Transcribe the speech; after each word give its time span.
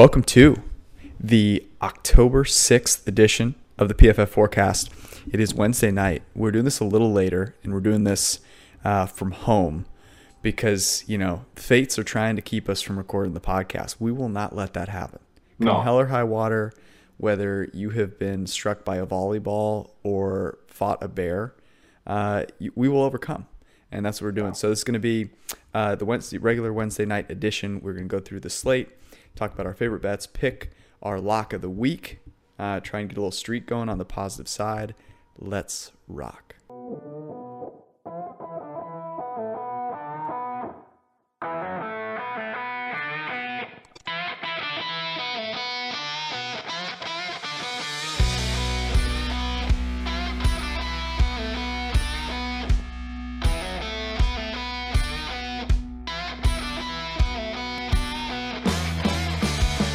Welcome 0.00 0.22
to 0.22 0.56
the 1.20 1.62
October 1.82 2.44
6th 2.44 3.06
edition 3.06 3.54
of 3.76 3.88
the 3.88 3.94
PFF 3.94 4.28
Forecast. 4.28 4.88
It 5.30 5.40
is 5.40 5.52
Wednesday 5.52 5.90
night. 5.90 6.22
We're 6.34 6.52
doing 6.52 6.64
this 6.64 6.80
a 6.80 6.86
little 6.86 7.12
later, 7.12 7.54
and 7.62 7.74
we're 7.74 7.80
doing 7.80 8.04
this 8.04 8.40
uh, 8.82 9.04
from 9.04 9.32
home 9.32 9.84
because, 10.40 11.04
you 11.06 11.18
know, 11.18 11.44
fates 11.54 11.98
are 11.98 12.02
trying 12.02 12.34
to 12.36 12.40
keep 12.40 12.66
us 12.66 12.80
from 12.80 12.96
recording 12.96 13.34
the 13.34 13.42
podcast. 13.42 13.96
We 13.98 14.10
will 14.10 14.30
not 14.30 14.56
let 14.56 14.72
that 14.72 14.88
happen. 14.88 15.18
Come 15.58 15.66
No. 15.66 15.82
hell 15.82 16.00
or 16.00 16.06
high 16.06 16.24
water, 16.24 16.72
whether 17.18 17.68
you 17.74 17.90
have 17.90 18.18
been 18.18 18.46
struck 18.46 18.86
by 18.86 18.96
a 18.96 19.06
volleyball 19.06 19.90
or 20.02 20.60
fought 20.66 21.02
a 21.02 21.08
bear, 21.08 21.54
uh, 22.06 22.44
we 22.74 22.88
will 22.88 23.02
overcome. 23.02 23.48
And 23.92 24.06
that's 24.06 24.22
what 24.22 24.28
we're 24.28 24.32
doing. 24.32 24.54
So 24.54 24.70
this 24.70 24.78
is 24.78 24.84
going 24.84 24.94
to 24.94 24.98
be 24.98 25.28
uh, 25.74 25.94
the 25.94 26.06
Wednesday, 26.06 26.38
regular 26.38 26.72
Wednesday 26.72 27.04
night 27.04 27.30
edition. 27.30 27.82
We're 27.82 27.92
going 27.92 28.08
to 28.08 28.16
go 28.16 28.20
through 28.20 28.40
the 28.40 28.48
slate, 28.48 28.88
talk 29.34 29.52
about 29.52 29.66
our 29.66 29.74
favorite 29.74 30.02
bets, 30.02 30.26
pick 30.26 30.70
our 31.02 31.20
lock 31.20 31.52
of 31.52 31.62
the 31.62 31.70
week, 31.70 32.20
uh, 32.58 32.80
try 32.80 33.00
and 33.00 33.08
get 33.08 33.16
a 33.16 33.20
little 33.20 33.30
streak 33.30 33.66
going 33.66 33.88
on 33.88 33.98
the 33.98 34.04
positive 34.04 34.48
side. 34.48 34.94
Let's 35.38 35.92
rock. 36.08 36.56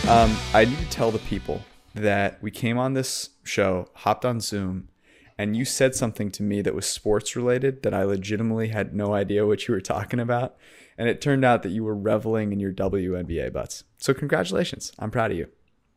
Um, 0.07 0.37
I 0.53 0.65
need 0.65 0.77
to 0.77 0.89
tell 0.91 1.09
the 1.09 1.17
people 1.17 1.63
that 1.95 2.37
we 2.39 2.51
came 2.51 2.77
on 2.77 2.93
this 2.93 3.31
show, 3.43 3.89
hopped 3.95 4.23
on 4.23 4.39
Zoom, 4.39 4.89
and 5.35 5.57
you 5.57 5.65
said 5.65 5.95
something 5.95 6.29
to 6.33 6.43
me 6.43 6.61
that 6.61 6.75
was 6.75 6.85
sports 6.85 7.35
related 7.35 7.81
that 7.81 7.91
I 7.91 8.03
legitimately 8.03 8.67
had 8.67 8.93
no 8.93 9.15
idea 9.15 9.47
what 9.47 9.67
you 9.67 9.73
were 9.73 9.81
talking 9.81 10.19
about. 10.19 10.57
And 10.95 11.09
it 11.09 11.21
turned 11.21 11.43
out 11.43 11.63
that 11.63 11.71
you 11.71 11.83
were 11.83 11.97
reveling 11.97 12.53
in 12.53 12.59
your 12.59 12.71
WNBA 12.71 13.51
butts. 13.51 13.83
So, 13.97 14.13
congratulations. 14.13 14.91
I'm 14.99 15.09
proud 15.09 15.31
of 15.31 15.37
you. 15.37 15.47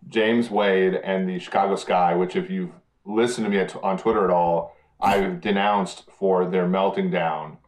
James 0.08 0.48
Wade 0.48 0.94
and 0.94 1.28
the 1.28 1.38
Chicago 1.38 1.76
Sky, 1.76 2.14
which 2.14 2.34
if 2.34 2.48
you've 2.48 2.72
listened 3.04 3.44
to 3.44 3.50
me 3.50 3.60
on 3.82 3.98
Twitter 3.98 4.24
at 4.24 4.30
all, 4.30 4.74
I've 4.98 5.42
denounced 5.42 6.10
for 6.10 6.46
their 6.46 6.66
melting 6.66 7.10
down. 7.10 7.58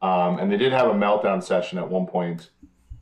Um, 0.00 0.38
and 0.38 0.50
they 0.50 0.56
did 0.56 0.72
have 0.72 0.88
a 0.88 0.94
meltdown 0.94 1.42
session 1.42 1.76
at 1.76 1.90
one 1.90 2.06
point 2.06 2.48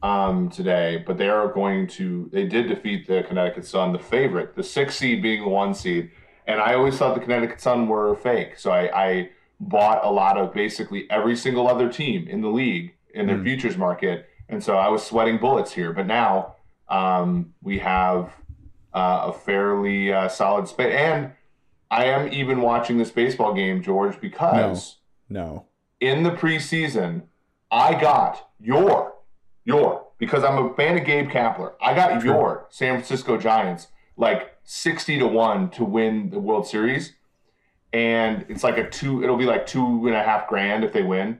um, 0.02 0.48
today, 0.50 1.02
but 1.06 1.18
they 1.18 1.28
are 1.28 1.48
going 1.52 1.86
to, 1.88 2.28
they 2.32 2.44
did 2.46 2.68
defeat 2.68 3.06
the 3.06 3.22
Connecticut 3.24 3.66
Sun, 3.66 3.92
the 3.92 3.98
favorite, 3.98 4.54
the 4.54 4.62
six 4.62 4.96
seed 4.96 5.22
being 5.22 5.42
the 5.42 5.48
one 5.48 5.74
seed. 5.74 6.10
And 6.46 6.60
I 6.60 6.74
always 6.74 6.96
thought 6.96 7.14
the 7.14 7.20
Connecticut 7.20 7.60
Sun 7.60 7.88
were 7.88 8.14
fake. 8.16 8.58
So 8.58 8.70
I, 8.70 9.04
I 9.08 9.30
bought 9.60 10.04
a 10.04 10.10
lot 10.10 10.38
of 10.38 10.54
basically 10.54 11.10
every 11.10 11.36
single 11.36 11.66
other 11.68 11.90
team 11.90 12.28
in 12.28 12.40
the 12.40 12.48
league 12.48 12.94
in 13.12 13.26
their 13.26 13.36
Mm. 13.38 13.42
futures 13.44 13.76
market. 13.76 14.28
And 14.48 14.62
so 14.62 14.76
I 14.78 14.88
was 14.88 15.04
sweating 15.04 15.38
bullets 15.38 15.72
here. 15.72 15.92
But 15.92 16.06
now 16.06 16.54
um, 16.88 17.52
we 17.60 17.78
have 17.80 18.30
uh, 18.94 19.24
a 19.26 19.32
fairly 19.32 20.12
uh, 20.12 20.28
solid 20.28 20.68
space. 20.68 20.94
And 20.94 21.32
I 21.90 22.04
am 22.04 22.32
even 22.32 22.62
watching 22.62 22.98
this 22.98 23.10
baseball 23.10 23.52
game, 23.52 23.82
George, 23.82 24.20
because 24.20 24.96
No. 25.28 25.66
in 26.00 26.22
the 26.22 26.30
preseason, 26.30 27.22
I 27.70 28.00
got 28.00 28.48
your, 28.60 29.14
your, 29.68 30.06
because 30.18 30.42
I'm 30.44 30.58
a 30.58 30.74
fan 30.74 30.96
of 30.98 31.04
Gabe 31.04 31.28
Kapler. 31.30 31.72
I 31.80 31.94
got 31.94 32.20
True. 32.20 32.30
your 32.30 32.66
San 32.70 32.94
Francisco 32.94 33.36
Giants 33.36 33.88
like 34.16 34.56
60 34.64 35.18
to 35.20 35.26
1 35.26 35.70
to 35.70 35.84
win 35.84 36.30
the 36.30 36.40
World 36.40 36.66
Series. 36.66 37.12
And 37.92 38.44
it's 38.48 38.64
like 38.64 38.76
a 38.78 38.88
two, 38.88 39.22
it'll 39.22 39.36
be 39.36 39.44
like 39.46 39.66
two 39.66 40.06
and 40.06 40.16
a 40.16 40.22
half 40.22 40.48
grand 40.48 40.84
if 40.84 40.92
they 40.92 41.02
win. 41.02 41.38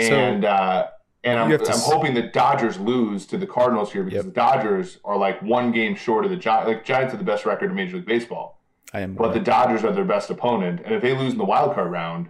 So, 0.00 0.14
And, 0.14 0.44
uh, 0.44 0.88
and 1.24 1.38
I'm, 1.38 1.46
you 1.48 1.52
have 1.52 1.62
to 1.62 1.68
I'm 1.72 1.76
s- 1.78 1.86
hoping 1.90 2.14
the 2.14 2.22
Dodgers 2.22 2.78
lose 2.78 3.26
to 3.26 3.38
the 3.38 3.46
Cardinals 3.46 3.92
here 3.92 4.02
because 4.02 4.24
Yep. 4.24 4.34
the 4.34 4.40
Dodgers 4.40 4.98
are 5.04 5.16
like 5.16 5.40
one 5.42 5.70
game 5.72 5.94
short 5.94 6.24
of 6.24 6.30
the 6.30 6.36
Giants. 6.36 6.68
Like 6.68 6.84
Giants 6.84 7.12
have 7.12 7.20
the 7.20 7.24
best 7.24 7.46
record 7.46 7.70
in 7.70 7.76
Major 7.76 7.96
League 7.96 8.06
Baseball, 8.06 8.60
I 8.92 9.00
am. 9.00 9.14
but 9.14 9.32
the 9.32 9.40
Dodgers 9.40 9.84
are 9.84 9.92
their 9.92 10.04
best 10.04 10.28
opponent. 10.30 10.80
And 10.84 10.94
if 10.94 11.00
they 11.02 11.16
lose 11.16 11.32
in 11.32 11.38
the 11.38 11.44
wild 11.44 11.74
card 11.74 11.90
round, 11.92 12.28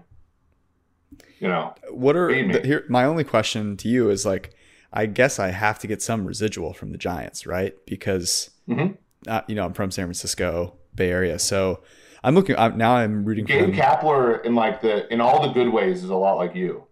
you 1.40 1.48
know, 1.48 1.74
what 1.90 2.16
are 2.16 2.28
the, 2.28 2.60
here? 2.64 2.84
My 2.88 3.04
only 3.04 3.24
question 3.24 3.76
to 3.78 3.88
you 3.88 4.10
is 4.10 4.24
like, 4.26 4.54
I 4.92 5.06
guess 5.06 5.38
I 5.38 5.48
have 5.50 5.78
to 5.80 5.86
get 5.86 6.02
some 6.02 6.26
residual 6.26 6.72
from 6.74 6.92
the 6.92 6.98
Giants, 6.98 7.46
right? 7.46 7.74
Because 7.86 8.50
Mhm. 8.68 8.96
uh, 9.26 9.42
you 9.48 9.54
know 9.54 9.64
I'm 9.64 9.72
from 9.72 9.90
San 9.90 10.06
Francisco 10.06 10.74
Bay 10.94 11.10
Area, 11.10 11.38
so 11.38 11.80
I'm 12.24 12.34
looking. 12.34 12.56
I'm, 12.56 12.76
now 12.76 12.94
I'm 12.96 13.24
rooting 13.24 13.46
for 13.46 13.52
Gabe 13.52 13.66
them. 13.68 13.74
Kapler 13.74 14.44
in 14.44 14.54
like 14.54 14.80
the 14.82 15.12
in 15.12 15.20
all 15.20 15.46
the 15.46 15.52
good 15.52 15.68
ways 15.72 16.04
is 16.04 16.10
a 16.10 16.14
lot 16.16 16.34
like 16.34 16.54
you. 16.54 16.84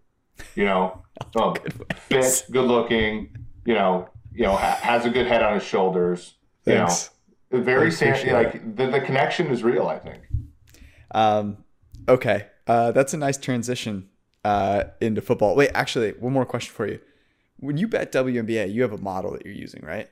You 0.55 0.65
know, 0.65 1.03
um, 1.39 1.55
fit, 1.95 2.43
good 2.51 2.65
looking. 2.67 3.35
You 3.65 3.75
know, 3.75 4.09
you 4.33 4.43
know, 4.43 4.55
ha- 4.55 4.79
has 4.81 5.05
a 5.05 5.09
good 5.09 5.27
head 5.27 5.43
on 5.43 5.53
his 5.55 5.63
shoulders. 5.63 6.35
Thanks. 6.65 7.11
You 7.51 7.59
know, 7.59 7.63
very 7.63 7.91
San, 7.91 8.33
like 8.33 8.75
the, 8.75 8.87
the 8.89 9.01
connection 9.01 9.47
is 9.47 9.63
real. 9.63 9.87
I 9.87 9.99
think. 9.99 10.19
Um, 11.13 11.57
okay, 12.07 12.47
uh, 12.67 12.91
that's 12.91 13.13
a 13.13 13.17
nice 13.17 13.37
transition 13.37 14.09
uh, 14.43 14.85
into 14.99 15.21
football. 15.21 15.55
Wait, 15.55 15.69
actually, 15.73 16.11
one 16.13 16.33
more 16.33 16.45
question 16.45 16.73
for 16.73 16.87
you. 16.87 16.99
When 17.61 17.77
you 17.77 17.87
bet 17.87 18.11
WNBA, 18.11 18.73
you 18.73 18.81
have 18.81 18.91
a 18.91 18.97
model 18.97 19.31
that 19.31 19.45
you're 19.45 19.53
using, 19.55 19.81
right? 19.85 20.09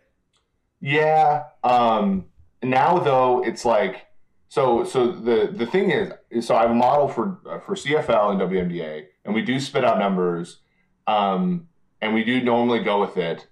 Yeah. 0.82 1.44
Um, 1.64 2.26
now 2.64 3.00
though, 3.00 3.44
it's 3.44 3.66
like 3.66 4.08
so. 4.48 4.84
So 4.86 5.12
the 5.12 5.52
the 5.54 5.66
thing 5.66 5.92
is, 5.92 6.14
is 6.30 6.48
so 6.48 6.56
I 6.56 6.62
have 6.62 6.72
a 6.72 6.76
model 6.76 7.08
for 7.08 7.40
uh, 7.50 7.60
for 7.60 7.76
CFL 7.76 8.32
and 8.32 8.40
WNBA, 8.42 9.06
and 9.26 9.36
we 9.36 9.42
do 9.42 9.60
spit 9.60 9.84
out 9.84 10.00
numbers, 10.00 10.60
um, 11.08 11.68
and 12.02 12.14
we 12.14 12.24
do 12.24 12.42
normally 12.42 12.80
go 12.84 13.02
with 13.02 13.18
it. 13.18 13.48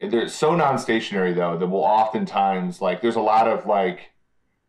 They're 0.00 0.28
so 0.28 0.54
non-stationary 0.54 1.34
though 1.34 1.58
that 1.58 1.66
we'll 1.66 1.82
oftentimes 1.82 2.80
like. 2.80 3.02
There's 3.02 3.16
a 3.16 3.20
lot 3.20 3.48
of 3.48 3.66
like. 3.66 4.10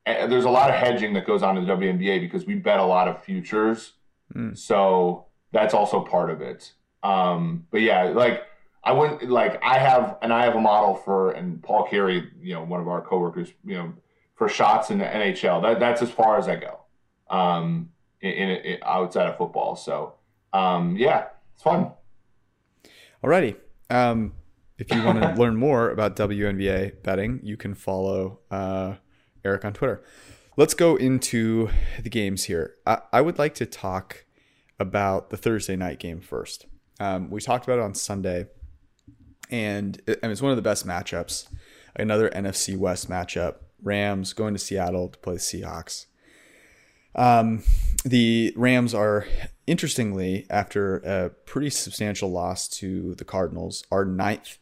eh, 0.05 0.27
There's 0.27 0.45
a 0.45 0.49
lot 0.49 0.69
of 0.69 0.75
hedging 0.75 1.13
that 1.13 1.25
goes 1.27 1.43
on 1.43 1.57
in 1.57 1.65
the 1.67 1.73
WNBA 1.73 2.19
because 2.19 2.45
we 2.45 2.55
bet 2.55 2.79
a 2.79 2.85
lot 2.85 3.07
of 3.07 3.23
futures, 3.23 3.93
Hmm. 4.33 4.53
so 4.53 5.25
that's 5.51 5.73
also 5.73 6.01
part 6.01 6.29
of 6.31 6.41
it. 6.41 6.73
Um, 7.03 7.65
but 7.71 7.81
yeah, 7.81 8.03
like 8.05 8.43
I 8.83 8.91
wouldn't 8.93 9.29
like 9.29 9.61
I 9.63 9.77
have 9.77 10.17
and 10.21 10.33
I 10.33 10.43
have 10.43 10.55
a 10.55 10.61
model 10.61 10.95
for 10.95 11.31
and 11.31 11.61
Paul 11.61 11.87
Carey, 11.87 12.29
you 12.41 12.53
know, 12.53 12.63
one 12.63 12.81
of 12.81 12.87
our 12.87 13.01
coworkers, 13.01 13.49
you 13.63 13.75
know, 13.75 13.93
for 14.35 14.49
shots 14.49 14.89
in 14.89 14.97
the 14.97 15.05
NHL. 15.05 15.61
That 15.61 15.79
that's 15.79 16.01
as 16.01 16.09
far 16.09 16.37
as 16.37 16.47
I 16.47 16.55
go. 16.55 16.79
Um, 17.29 17.89
in, 18.21 18.31
in, 18.31 18.49
in 18.49 18.77
outside 18.83 19.27
of 19.27 19.37
football. 19.37 19.75
So, 19.75 20.15
um, 20.53 20.95
yeah, 20.97 21.27
it's 21.53 21.63
fun. 21.63 21.91
Alrighty. 23.23 23.55
Um, 23.89 24.33
if 24.77 24.91
you 24.91 25.03
want 25.03 25.21
to 25.21 25.33
learn 25.39 25.55
more 25.55 25.89
about 25.89 26.15
WNBA 26.15 27.03
betting, 27.03 27.39
you 27.43 27.57
can 27.57 27.75
follow 27.75 28.39
uh, 28.49 28.95
Eric 29.45 29.65
on 29.65 29.73
Twitter. 29.73 30.03
Let's 30.57 30.73
go 30.73 30.95
into 30.95 31.69
the 32.01 32.09
games 32.09 32.45
here. 32.45 32.75
I, 32.85 32.99
I 33.13 33.21
would 33.21 33.37
like 33.37 33.53
to 33.55 33.65
talk 33.65 34.25
about 34.79 35.29
the 35.29 35.37
Thursday 35.37 35.75
night 35.75 35.99
game 35.99 36.19
first. 36.19 36.65
Um, 36.99 37.29
we 37.29 37.41
talked 37.41 37.65
about 37.65 37.79
it 37.79 37.83
on 37.83 37.93
Sunday, 37.93 38.47
and 39.51 40.01
I 40.07 40.15
mean, 40.23 40.31
it's 40.31 40.41
one 40.41 40.51
of 40.51 40.55
the 40.55 40.61
best 40.61 40.87
matchups. 40.87 41.47
Another 41.95 42.29
NFC 42.29 42.77
West 42.77 43.09
matchup. 43.09 43.55
Rams 43.83 44.33
going 44.33 44.53
to 44.53 44.59
Seattle 44.59 45.09
to 45.09 45.17
play 45.19 45.33
the 45.33 45.39
Seahawks. 45.39 46.05
Um, 47.15 47.63
the 48.05 48.53
Rams 48.55 48.93
are, 48.93 49.25
interestingly, 49.67 50.45
after 50.49 50.97
a 50.97 51.29
pretty 51.29 51.69
substantial 51.69 52.31
loss 52.31 52.67
to 52.69 53.15
the 53.15 53.25
Cardinals, 53.25 53.83
our 53.91 54.05
ninth 54.05 54.59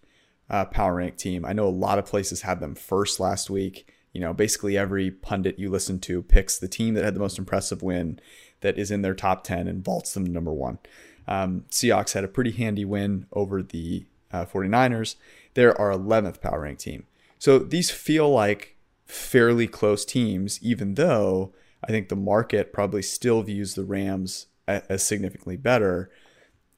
uh, 0.50 0.66
power 0.66 0.96
rank 0.96 1.18
team. 1.18 1.46
I 1.46 1.54
know 1.54 1.68
a 1.68 1.70
lot 1.70 2.00
of 2.00 2.06
places 2.06 2.42
had 2.42 2.60
them 2.60 2.76
first 2.76 3.20
last 3.20 3.50
week. 3.50 3.94
You 4.14 4.22
know, 4.22 4.34
basically 4.34 4.76
every 4.76 5.12
pundit 5.12 5.60
you 5.60 5.70
listen 5.70 6.00
to 6.02 6.24
picks 6.24 6.58
the 6.58 6.68
team 6.68 6.96
that 6.96 7.06
had 7.06 7.14
the 7.14 7.20
most 7.20 7.38
impressive 7.38 7.84
win 7.84 8.20
that 8.62 8.78
is 8.78 8.90
in 8.90 9.04
their 9.04 9.14
top 9.14 9.44
10 9.44 9.68
and 9.68 9.86
vaults 9.86 10.14
them 10.14 10.26
to 10.26 10.32
number 10.32 10.52
one. 10.52 10.80
Um, 11.28 11.66
Seahawks 11.70 12.14
had 12.14 12.24
a 12.24 12.28
pretty 12.28 12.52
handy 12.52 12.86
win 12.86 13.28
over 13.32 13.62
the 13.62 14.06
uh, 14.32 14.46
49ers. 14.46 15.16
They're 15.54 15.80
our 15.80 15.92
11th 15.92 16.42
power 16.42 16.62
rank 16.62 16.80
team. 16.80 17.06
So 17.38 17.60
these 17.60 17.90
feel 17.90 18.30
like 18.30 18.76
fairly 19.06 19.68
close 19.68 20.06
teams, 20.06 20.62
even 20.62 20.96
though 20.96 21.54
I 21.84 21.88
think 21.88 22.10
the 22.10 22.16
market 22.16 22.74
probably 22.74 23.02
still 23.02 23.42
views 23.42 23.76
the 23.76 23.86
Rams 23.86 24.48
as 24.68 25.04
significantly 25.04 25.58
better. 25.58 26.12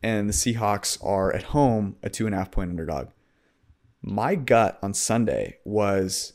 And 0.03 0.29
the 0.29 0.33
Seahawks 0.33 1.03
are 1.03 1.33
at 1.33 1.43
home 1.43 1.97
a 2.01 2.09
two 2.09 2.25
and 2.25 2.33
a 2.33 2.37
half 2.37 2.51
point 2.51 2.69
underdog. 2.69 3.09
My 4.01 4.35
gut 4.35 4.79
on 4.81 4.93
Sunday 4.93 5.57
was 5.63 6.33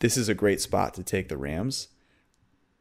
this 0.00 0.16
is 0.16 0.28
a 0.28 0.34
great 0.34 0.60
spot 0.60 0.94
to 0.94 1.02
take 1.02 1.28
the 1.28 1.38
Rams. 1.38 1.88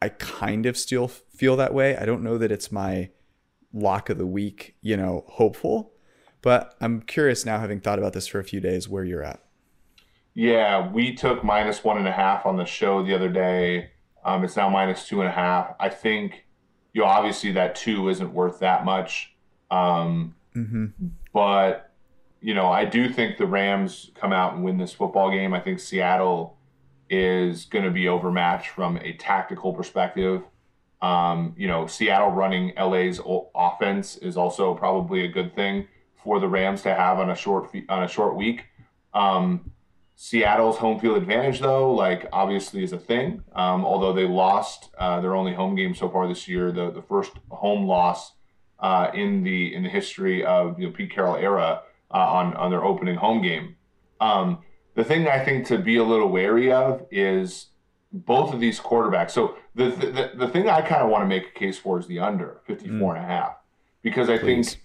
I 0.02 0.10
kind 0.10 0.66
of 0.66 0.78
still 0.78 1.08
feel 1.08 1.56
that 1.58 1.74
way. 1.74 1.96
I 1.96 2.06
don't 2.06 2.24
know 2.24 2.38
that 2.38 2.52
it's 2.52 2.72
my 2.72 3.10
lock 3.74 4.10
of 4.10 4.18
the 4.18 4.26
week, 4.26 4.76
you 4.82 4.98
know, 4.98 5.26
hopeful, 5.28 5.92
but 6.42 6.76
I'm 6.82 7.02
curious 7.02 7.46
now, 7.46 7.60
having 7.60 7.80
thought 7.80 8.00
about 8.00 8.14
this 8.14 8.28
for 8.28 8.40
a 8.40 8.44
few 8.44 8.60
days, 8.60 8.88
where 8.88 9.04
you're 9.04 9.24
at. 9.24 9.42
Yeah, 10.34 10.90
we 10.92 11.14
took 11.14 11.44
minus 11.44 11.84
one 11.84 11.98
and 11.98 12.08
a 12.08 12.12
half 12.12 12.46
on 12.46 12.56
the 12.58 12.66
show 12.66 13.04
the 13.04 13.14
other 13.14 13.30
day. 13.30 13.92
Um, 14.24 14.44
it's 14.44 14.56
now 14.56 14.70
minus 14.70 15.08
two 15.08 15.22
and 15.22 15.30
a 15.30 15.34
half. 15.34 15.76
I 15.80 15.90
think, 15.90 16.46
you 16.94 17.02
know, 17.02 17.08
obviously 17.08 17.52
that 17.54 17.76
two 17.76 18.10
isn't 18.10 18.34
worth 18.34 18.60
that 18.60 18.86
much. 18.86 19.34
Um, 19.72 20.36
Mm-hmm. 20.56 20.88
but 21.32 21.92
you 22.42 22.54
know, 22.56 22.68
I 22.72 22.84
do 22.86 23.08
think 23.08 23.38
the 23.38 23.46
Rams 23.46 24.10
come 24.16 24.34
out 24.34 24.56
and 24.56 24.64
win 24.64 24.78
this 24.78 24.92
football 24.94 25.30
game. 25.30 25.54
I 25.54 25.60
think 25.60 25.80
Seattle 25.80 26.58
is 27.10 27.66
going 27.66 27.86
to 27.86 27.92
be 27.92 28.08
overmatched 28.08 28.70
from 28.70 28.98
a 28.98 29.14
tactical 29.14 29.74
perspective. 29.74 30.42
Um, 31.02 31.54
you 31.58 31.68
know, 31.68 31.86
Seattle 31.86 32.32
running 32.32 32.74
LA's 32.78 33.22
offense 33.56 34.18
is 34.18 34.38
also 34.38 34.74
probably 34.74 35.24
a 35.24 35.28
good 35.28 35.54
thing 35.54 35.88
for 36.24 36.40
the 36.40 36.48
Rams 36.48 36.82
to 36.84 36.94
have 36.94 37.20
on 37.20 37.30
a 37.30 37.36
short 37.36 37.74
on 37.90 38.04
a 38.04 38.08
short 38.08 38.36
week. 38.36 38.66
Um, 39.14 39.72
Seattle's 40.16 40.78
home 40.78 41.00
field 41.00 41.16
advantage, 41.16 41.62
though, 41.62 41.94
like 41.94 42.28
obviously 42.34 42.84
is 42.84 42.92
a 42.92 42.98
thing. 42.98 43.42
Um, 43.56 43.86
although 43.86 44.12
they 44.12 44.28
lost 44.28 44.90
uh, 44.98 45.22
their 45.22 45.34
only 45.34 45.54
home 45.54 45.76
game 45.76 45.96
so 45.96 46.10
far 46.10 46.28
this 46.28 46.48
year, 46.48 46.72
the 46.72 46.92
the 46.92 47.02
first 47.02 47.32
home 47.50 47.88
loss 47.88 48.34
uh, 48.80 49.12
in 49.14 49.44
the 49.44 49.74
in 49.74 49.84
the 49.84 49.90
history 49.90 50.44
of 50.44 50.76
the 50.76 50.82
you 50.84 50.88
know, 50.90 50.94
Pete 50.94 51.12
Carroll 51.12 51.38
era 51.38 51.84
uh, 52.14 52.18
on 52.18 52.54
on 52.56 52.70
their 52.70 52.84
opening 52.84 53.16
home 53.16 53.42
game. 53.42 53.78
Um, 54.20 54.60
the 54.96 55.06
thing 55.06 55.28
I 55.28 55.44
think 55.44 55.66
to 55.68 55.78
be 55.78 55.96
a 55.96 56.04
little 56.04 56.28
wary 56.28 56.72
of 56.72 57.06
is 57.12 57.68
both 58.12 58.54
of 58.54 58.60
these 58.60 58.80
quarterbacks. 58.80 59.32
So 59.32 59.56
the 59.76 59.90
the, 59.90 60.32
the 60.36 60.48
thing 60.50 60.68
I 60.68 60.82
kind 60.82 61.02
of 61.02 61.10
want 61.10 61.24
to 61.24 61.28
make 61.28 61.48
a 61.48 61.58
case 61.58 61.78
for 61.78 61.98
is 61.98 62.08
the 62.08 62.20
under 62.20 62.60
54 62.66 63.16
and 63.16 63.24
a 63.24 63.28
half 63.28 63.56
because 64.02 64.30
I 64.30 64.38
Please. 64.38 64.74
think 64.74 64.84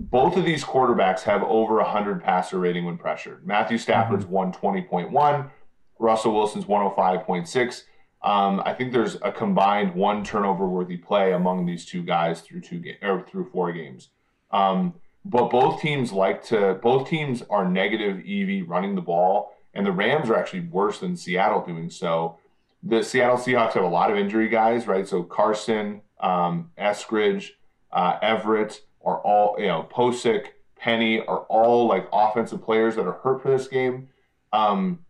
both 0.00 0.36
of 0.38 0.46
these 0.46 0.64
quarterbacks 0.64 1.20
have 1.22 1.42
over 1.42 1.76
100 1.76 2.24
passer 2.24 2.58
rating 2.58 2.86
when 2.86 2.96
pressured. 2.96 3.46
Matthew 3.46 3.76
Stafford's 3.76 4.24
120.1, 4.24 5.50
Russell 5.98 6.34
Wilson's 6.34 6.64
105.6. 6.64 7.82
Um, 8.22 8.62
I 8.64 8.72
think 8.72 8.92
there's 8.92 9.16
a 9.22 9.30
combined 9.30 9.94
one 9.94 10.24
turnover 10.24 10.66
worthy 10.66 10.96
play 10.96 11.32
among 11.32 11.66
these 11.66 11.84
two 11.84 12.02
guys 12.02 12.40
through 12.40 12.62
two 12.62 12.78
ga- 12.78 12.98
or 13.02 13.26
through 13.28 13.50
four 13.50 13.72
games. 13.72 14.08
Um, 14.50 14.94
but 15.24 15.50
both 15.50 15.82
teams 15.82 16.12
like 16.12 16.42
to 16.44 16.78
both 16.82 17.08
teams 17.08 17.42
are 17.50 17.68
negative 17.68 18.22
EV 18.26 18.68
running 18.68 18.94
the 18.94 19.02
ball, 19.02 19.52
and 19.74 19.84
the 19.84 19.92
Rams 19.92 20.30
are 20.30 20.36
actually 20.36 20.60
worse 20.60 20.98
than 20.98 21.16
Seattle 21.16 21.64
doing 21.64 21.90
so. 21.90 22.38
The 22.82 23.02
Seattle 23.02 23.36
Seahawks 23.36 23.74
have 23.74 23.84
a 23.84 23.88
lot 23.88 24.10
of 24.10 24.16
injury 24.16 24.48
guys, 24.48 24.86
right? 24.86 25.06
So 25.06 25.22
Carson, 25.22 26.00
um, 26.20 26.70
Eskridge, 26.78 27.50
uh, 27.92 28.18
Everett 28.22 28.80
are 29.04 29.18
all 29.20 29.56
you 29.58 29.66
know, 29.66 29.88
Posick, 29.92 30.46
Penny 30.76 31.20
are 31.20 31.40
all 31.48 31.86
like 31.86 32.08
offensive 32.12 32.62
players 32.62 32.96
that 32.96 33.06
are 33.06 33.18
hurt 33.22 33.42
for 33.42 33.50
this 33.50 33.68
game. 33.68 34.08
Um, 34.52 35.00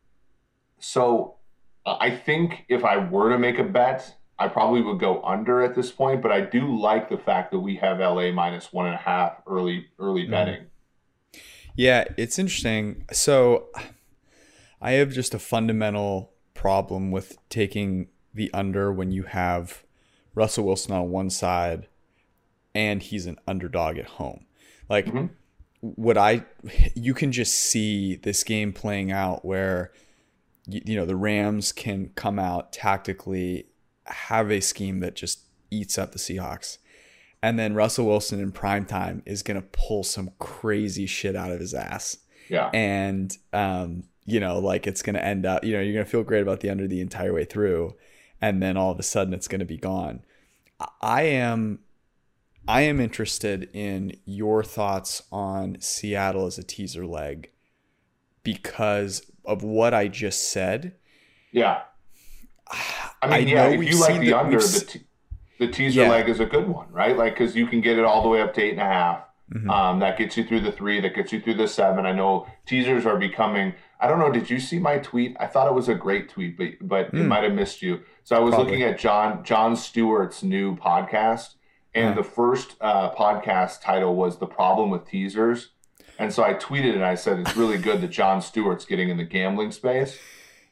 so 0.79 1.37
uh, 1.87 1.97
I 2.01 2.11
think 2.11 2.65
if 2.69 2.85
I 2.85 2.97
were 2.99 3.31
to 3.31 3.39
make 3.39 3.59
a 3.59 3.65
bet, 3.65 4.17
I 4.39 4.49
probably 4.49 4.81
would 4.83 4.99
go 4.99 5.23
under 5.23 5.63
at 5.63 5.75
this 5.75 5.91
point. 5.93 6.23
But 6.23 6.33
I 6.33 6.41
do 6.41 6.77
like 6.79 7.09
the 7.09 7.19
fact 7.19 7.51
that 7.53 7.61
we 7.61 7.77
have 7.77 8.01
LA 8.01 8.33
minus 8.33 8.73
one 8.73 8.87
and 8.87 8.95
a 8.95 8.99
half 8.99 9.37
early 9.47 9.87
early 9.99 10.27
Mhm. 10.27 10.31
betting. 10.31 10.67
Yeah, 11.77 12.05
it's 12.17 12.39
interesting. 12.39 13.05
So 13.13 13.69
I 14.81 14.93
have 14.93 15.13
just 15.13 15.35
a 15.35 15.39
fundamental 15.39 16.33
problem 16.55 17.11
with 17.11 17.39
taking 17.49 18.09
the 18.35 18.53
under 18.53 18.93
when 18.93 19.11
you 19.13 19.25
have 19.25 19.85
Russell 20.35 20.65
Wilson 20.65 20.95
on 20.95 21.11
one 21.11 21.31
side 21.31 21.87
and 22.75 23.03
he's 23.03 23.27
an 23.27 23.39
underdog 23.47 23.99
at 23.99 24.07
home. 24.07 24.47
Like 24.89 25.07
Mhm. 25.07 25.31
what 25.81 26.17
I 26.19 26.45
you 26.95 27.15
can 27.15 27.33
just 27.33 27.55
see 27.55 28.17
this 28.17 28.45
game 28.45 28.73
playing 28.73 29.11
out 29.13 29.45
where 29.45 29.93
you, 30.67 30.81
you 30.85 30.97
know 30.97 31.07
the 31.07 31.17
Rams 31.17 31.73
can 31.73 32.11
come 32.15 32.39
out 32.39 32.73
tactically 32.73 33.67
have 34.07 34.51
a 34.51 34.61
scheme 34.61 35.01
that 35.01 35.15
just 35.15 35.41
eats 35.71 35.97
up 35.99 36.13
the 36.13 36.19
Seahawks. 36.19 36.79
And 37.43 37.59
then 37.59 37.75
Russell 37.75 38.07
Wilson 38.07 38.39
in 38.41 38.53
prime 38.53 38.85
time 38.85 39.23
is 39.25 39.43
going 39.43 39.59
to 39.61 39.67
pull 39.73 40.03
some 40.03 40.33
crazy 40.39 41.07
shit 41.07 41.35
out 41.37 41.51
of 41.51 41.59
his 41.61 41.73
ass. 41.73 42.19
Yeah, 42.51 42.69
And, 42.75 43.35
um, 43.53 44.03
you 44.27 44.41
know, 44.41 44.59
like 44.59 44.87
it's 44.87 45.01
going 45.01 45.15
to 45.15 45.25
end 45.25 45.47
up, 45.47 45.65
you 45.65 45.73
know, 45.73 45.81
you're 45.81 45.95
going 45.95 46.05
to 46.05 46.11
feel 46.11 46.25
great 46.25 46.43
about 46.43 46.61
the 46.61 46.69
under 46.69 46.87
the 46.89 47.01
entire 47.01 47.33
way 47.33 47.45
through. 47.45 47.95
And 48.43 48.61
then 48.63 48.77
all 48.77 48.91
of 48.91 48.99
a 48.99 49.03
sudden 49.05 49.33
it's 49.33 49.47
going 49.49 49.61
to 49.61 49.65
be 49.65 49.79
gone. 49.79 50.23
I 51.01 51.23
am, 51.23 51.79
I 52.71 52.83
am 52.83 53.01
interested 53.01 53.69
in 53.73 54.13
your 54.25 54.63
thoughts 54.63 55.23
on 55.33 55.77
Seattle 55.81 56.47
as 56.47 56.57
a 56.59 56.63
teaser 56.63 57.05
leg 57.05 57.51
because 58.45 59.31
of 59.45 59.63
what 59.63 59.93
I 59.95 60.09
just 60.09 60.51
said. 60.53 60.95
yeah. 61.53 61.83
I 63.23 63.27
mean, 63.27 63.33
I 63.33 63.39
yeah. 63.39 63.67
know 63.67 63.83
If 63.83 63.91
you 63.93 64.01
like 64.01 64.21
the 64.21 64.33
under, 64.33 64.59
the, 64.59 64.65
s- 64.65 64.85
t- 64.85 65.03
the 65.59 65.67
teaser 65.67 66.03
Yeah. 66.03 66.11
leg 66.11 66.29
is 66.29 66.39
a 66.39 66.47
good 66.47 66.69
one, 66.69 66.87
right? 66.93 67.17
Like 67.17 67.35
because 67.35 67.57
you 67.57 67.67
can 67.67 67.81
get 67.81 67.99
it 67.99 68.05
all 68.05 68.23
the 68.23 68.29
way 68.29 68.41
up 68.41 68.55
to 68.55 68.63
eight 68.63 68.73
and 68.73 68.81
a 68.81 68.85
half. 68.85 69.25
Mhm. 69.53 69.69
Um, 69.69 69.99
that 69.99 70.17
gets 70.17 70.37
you 70.37 70.45
through 70.45 70.61
the 70.61 70.71
three. 70.71 71.01
That 71.01 71.17
gets 71.17 71.33
you 71.33 71.41
through 71.41 71.55
the 71.55 71.67
seven. 71.67 72.07
I 72.07 72.13
know 72.13 72.47
teasers 72.67 73.05
are 73.07 73.17
becoming. 73.19 73.75
I 73.99 74.07
don't 74.07 74.21
know. 74.21 74.31
Did 74.31 74.49
you 74.49 74.61
see 74.61 74.79
my 74.79 74.99
tweet? 74.99 75.37
I 75.41 75.49
thought 75.49 75.67
it 75.67 75.75
was 75.75 75.89
a 75.89 75.95
great 75.97 76.29
tweet, 76.29 76.57
but 76.57 76.69
but 76.81 77.07
it 77.07 77.23
Hmm. 77.23 77.27
might 77.27 77.43
have 77.43 77.53
missed 77.55 77.83
you. 77.83 78.01
So 78.23 78.37
I 78.37 78.39
was 78.39 78.55
Probably. 78.55 78.71
looking 78.75 78.85
at 78.87 79.01
John 79.01 79.43
Jon 79.43 79.75
Stewart's 79.75 80.45
new 80.45 80.77
podcast, 80.77 81.55
and 81.95 82.17
the 82.17 82.23
first 82.25 82.77
uh, 82.81 83.11
podcast 83.15 83.81
title 83.83 84.15
was 84.15 84.39
"The 84.39 84.47
Problem 84.47 84.91
with 84.91 85.07
Teasers." 85.07 85.71
And 86.19 86.33
so 86.33 86.43
I 86.45 86.53
tweeted 86.55 86.95
and 86.95 87.05
I 87.05 87.15
said 87.15 87.39
it's 87.39 87.57
really 87.57 87.79
good 87.79 88.03
that 88.03 88.09
Jon 88.11 88.43
Stewart's 88.43 88.85
getting 88.85 89.09
in 89.09 89.17
the 89.17 89.25
gambling 89.25 89.73
space. 89.73 90.19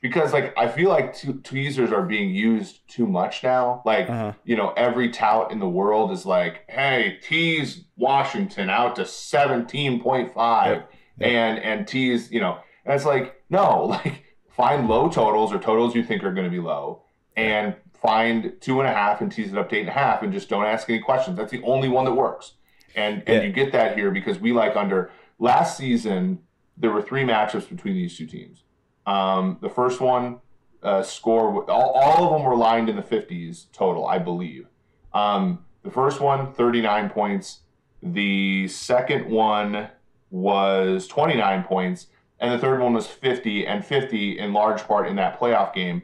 Because 0.01 0.33
like 0.33 0.57
I 0.57 0.69
feel 0.69 0.91
like 0.91 1.17
te- 1.17 1.33
teasers 1.43 1.91
are 1.91 2.03
being 2.03 2.31
used 2.31 2.87
too 2.89 3.07
much 3.07 3.43
now. 3.43 3.83
Like 3.85 4.09
Uh-huh. 4.09 4.33
you 4.45 4.57
know, 4.57 4.73
every 4.77 5.09
tout 5.11 5.51
in 5.51 5.59
the 5.59 5.69
world 5.69 6.13
is 6.13 6.25
like, 6.25 6.65
"Hey, 6.69 7.19
tease 7.23 7.85
Washington 7.97 8.71
out 8.71 8.95
to 8.97 9.05
seventeen 9.05 10.01
point 10.01 10.33
five, 10.35 10.83
and 11.21 11.59
and 11.59 11.89
tease 11.89 12.31
you 12.31 12.41
know, 12.41 12.59
and 12.85 12.95
it's 12.95 13.05
like 13.07 13.43
no, 13.51 13.85
like 13.87 14.23
find 14.51 14.89
low 14.89 15.09
totals 15.09 15.53
or 15.53 15.59
totals 15.59 15.95
you 15.97 16.05
think 16.05 16.23
are 16.23 16.33
going 16.33 16.45
to 16.47 16.51
be 16.51 16.61
low, 16.61 17.03
and 17.37 17.75
find 18.01 18.53
two 18.61 18.81
and 18.81 18.89
a 18.89 18.93
half 18.93 19.21
and 19.21 19.31
tease 19.31 19.53
it 19.53 19.59
up 19.59 19.69
to 19.71 19.77
eight 19.77 19.81
and 19.81 19.89
a 19.89 19.93
half, 19.93 20.23
and 20.23 20.33
just 20.33 20.49
don't 20.49 20.65
ask 20.65 20.89
any 20.89 20.99
questions. 21.01 21.37
That's 21.37 21.51
the 21.51 21.63
only 21.63 21.89
one 21.89 22.05
that 22.05 22.13
works, 22.15 22.53
and 22.95 23.23
and 23.27 23.37
Yeah. 23.37 23.43
you 23.43 23.53
get 23.53 23.73
that 23.73 23.97
here 23.97 24.11
because 24.11 24.39
we 24.39 24.53
like 24.53 24.77
under 24.77 25.11
last 25.39 25.77
season 25.77 26.41
there 26.77 26.91
were 26.93 27.03
three 27.03 27.25
matchups 27.25 27.69
between 27.69 27.95
these 27.95 28.17
two 28.17 28.27
teams. 28.27 28.63
Um, 29.07 29.59
the 29.61 29.69
first 29.69 30.01
one 30.01 30.39
uh, 30.83 31.03
score 31.03 31.69
all, 31.69 31.91
all 31.91 32.25
of 32.25 32.31
them 32.33 32.45
were 32.49 32.55
lined 32.55 32.89
in 32.89 32.95
the 32.95 33.03
50s 33.03 33.67
total, 33.73 34.07
I 34.07 34.19
believe. 34.19 34.69
Um, 35.13 35.65
the 35.83 35.91
first 35.91 36.21
one 36.21 36.53
39 36.53 37.11
points. 37.11 37.63
The 38.01 38.69
second 38.69 39.29
one 39.29 39.89
was 40.31 41.09
29 41.09 41.65
points, 41.65 42.07
and 42.39 42.53
the 42.53 42.59
third 42.59 42.81
one 42.81 42.93
was 42.95 43.09
50. 43.09 43.67
And 43.67 43.85
50, 43.85 44.39
in 44.39 44.53
large 44.53 44.83
part, 44.87 45.09
in 45.09 45.17
that 45.17 45.41
playoff 45.41 45.75
game, 45.75 46.03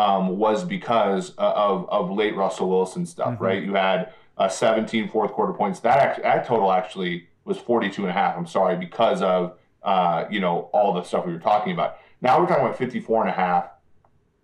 um, 0.00 0.38
was 0.38 0.64
because 0.64 1.32
uh, 1.38 1.52
of 1.66 1.88
of 1.90 2.10
late 2.10 2.34
Russell 2.36 2.68
Wilson 2.68 3.04
stuff. 3.06 3.34
Mhm. 3.34 3.40
Right? 3.40 3.62
You 3.62 3.74
had 3.74 4.12
uh, 4.38 4.48
17 4.48 5.08
fourth 5.10 5.32
quarter 5.32 5.52
points. 5.52 5.80
That 5.80 5.98
act- 5.98 6.22
that 6.22 6.46
total 6.46 6.72
actually 6.72 7.28
was 7.44 7.58
42 7.58 8.02
and 8.02 8.10
a 8.10 8.12
half. 8.12 8.36
I'm 8.36 8.46
sorry 8.46 8.76
because 8.76 9.20
of 9.22 9.56
uh, 9.82 10.24
you 10.30 10.40
know 10.40 10.70
all 10.72 10.92
the 10.94 11.02
stuff 11.02 11.26
we 11.26 11.32
were 11.32 11.38
talking 11.52 11.72
about. 11.72 11.98
Now 12.22 12.38
we're 12.40 12.46
talking 12.46 12.64
about 12.64 12.78
54 12.78 13.22
and 13.22 13.30
a 13.30 13.32
half. 13.32 13.64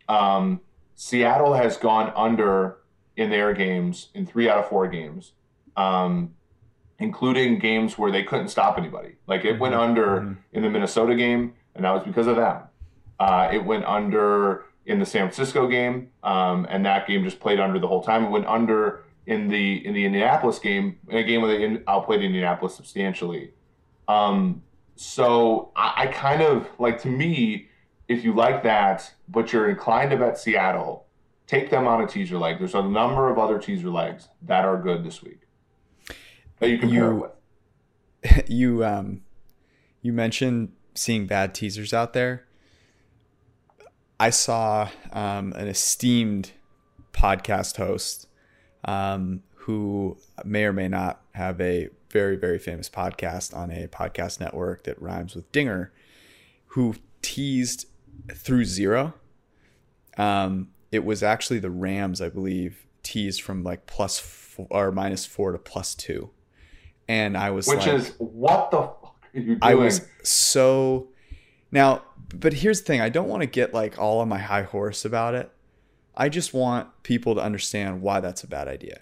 Um, 0.08 0.60
Seattle 0.94 1.54
has 1.54 1.76
gone 1.76 2.12
under 2.16 2.78
in 3.16 3.30
their 3.30 3.52
games 3.54 4.08
in 4.14 4.26
three 4.26 4.48
out 4.48 4.58
of 4.58 4.68
four 4.68 4.86
games, 4.88 5.32
um, 5.76 6.34
including 6.98 7.58
games 7.58 7.98
where 7.98 8.10
they 8.10 8.22
couldn't 8.22 8.48
stop 8.48 8.78
anybody. 8.78 9.12
Like 9.26 9.44
it 9.44 9.58
went 9.58 9.74
Mhm, 9.74 9.78
under 9.80 10.06
mhm. 10.20 10.36
in 10.52 10.62
the 10.62 10.70
Minnesota 10.70 11.14
game, 11.14 11.54
and 11.74 11.84
that 11.84 11.92
was 11.92 12.02
because 12.04 12.26
of 12.26 12.36
them. 12.36 12.62
Uh, 13.18 13.48
it 13.52 13.64
went 13.64 13.84
under 13.84 14.64
in 14.86 14.98
the 15.00 15.06
San 15.06 15.22
Francisco 15.22 15.66
game, 15.68 16.10
um, 16.22 16.66
and 16.70 16.86
that 16.86 17.06
game 17.06 17.24
just 17.24 17.40
played 17.40 17.60
under 17.60 17.78
the 17.78 17.88
whole 17.88 18.02
time. 18.02 18.24
It 18.24 18.30
went 18.30 18.46
under 18.46 19.02
in 19.26 19.48
the 19.48 19.84
in 19.84 19.92
the 19.92 20.04
Indianapolis 20.06 20.58
game, 20.58 20.98
in 21.08 21.16
a 21.18 21.22
game 21.24 21.42
where 21.42 21.56
they 21.56 21.64
in- 21.64 21.82
outplayed 21.88 22.22
Indianapolis 22.22 22.74
substantially. 22.74 23.50
Um, 24.08 24.62
so 24.94 25.72
I, 25.76 26.04
I 26.04 26.06
kind 26.06 26.40
of 26.42 26.68
like 26.78 27.02
to 27.02 27.08
me, 27.08 27.68
if 28.08 28.24
you 28.24 28.32
like 28.34 28.62
that, 28.62 29.12
but 29.28 29.52
you're 29.52 29.68
inclined 29.68 30.12
to 30.12 30.16
bet 30.16 30.38
Seattle, 30.38 31.06
take 31.48 31.70
them 31.70 31.86
on 31.88 32.00
a 32.02 32.06
teaser 32.06 32.38
leg. 32.38 32.58
There's 32.58 32.74
a 32.74 32.82
number 32.82 33.28
of 33.28 33.38
other 33.38 33.58
teaser 33.58 33.90
legs 33.90 34.28
that 34.42 34.64
are 34.64 34.80
good 34.80 35.04
this 35.04 35.22
week 35.22 35.40
that 36.60 36.70
you 36.70 36.78
can 36.78 36.88
You- 36.88 37.30
you 38.46 38.84
um 38.84 39.22
you 40.00 40.12
mentioned 40.12 40.72
seeing 40.94 41.26
bad 41.26 41.54
teasers 41.54 41.92
out 41.92 42.12
there. 42.12 42.45
I 44.18 44.30
saw 44.30 44.88
um, 45.12 45.52
an 45.52 45.68
esteemed 45.68 46.52
podcast 47.12 47.76
host 47.76 48.28
um, 48.84 49.42
who 49.54 50.16
may 50.44 50.64
or 50.64 50.72
may 50.72 50.88
not 50.88 51.20
have 51.32 51.60
a 51.60 51.88
very 52.10 52.36
very 52.36 52.58
famous 52.58 52.88
podcast 52.88 53.54
on 53.54 53.70
a 53.70 53.88
podcast 53.88 54.40
network 54.40 54.84
that 54.84 55.00
rhymes 55.02 55.34
with 55.34 55.50
Dinger, 55.52 55.92
who 56.68 56.94
teased 57.20 57.86
through 58.32 58.64
zero. 58.64 59.14
Um, 60.16 60.68
it 60.90 61.04
was 61.04 61.22
actually 61.22 61.58
the 61.58 61.70
Rams, 61.70 62.22
I 62.22 62.30
believe, 62.30 62.86
teased 63.02 63.42
from 63.42 63.62
like 63.62 63.86
plus 63.86 64.18
four, 64.18 64.66
or 64.70 64.92
minus 64.92 65.26
four 65.26 65.52
to 65.52 65.58
plus 65.58 65.94
two, 65.94 66.30
and 67.06 67.36
I 67.36 67.50
was 67.50 67.66
Which 67.66 67.80
like, 67.80 67.88
is 67.88 68.14
what 68.18 68.70
the 68.70 68.78
fuck 68.78 69.16
are 69.34 69.38
you 69.38 69.44
doing? 69.44 69.58
I 69.60 69.74
was 69.74 70.06
so 70.22 71.08
now, 71.70 72.02
but 72.34 72.54
here's 72.54 72.80
the 72.80 72.86
thing: 72.86 73.00
I 73.00 73.08
don't 73.08 73.28
want 73.28 73.42
to 73.42 73.46
get 73.46 73.74
like 73.74 73.98
all 73.98 74.20
on 74.20 74.28
my 74.28 74.38
high 74.38 74.62
horse 74.62 75.04
about 75.04 75.34
it. 75.34 75.50
I 76.16 76.28
just 76.28 76.54
want 76.54 76.88
people 77.02 77.34
to 77.34 77.42
understand 77.42 78.02
why 78.02 78.20
that's 78.20 78.42
a 78.42 78.48
bad 78.48 78.68
idea. 78.68 79.00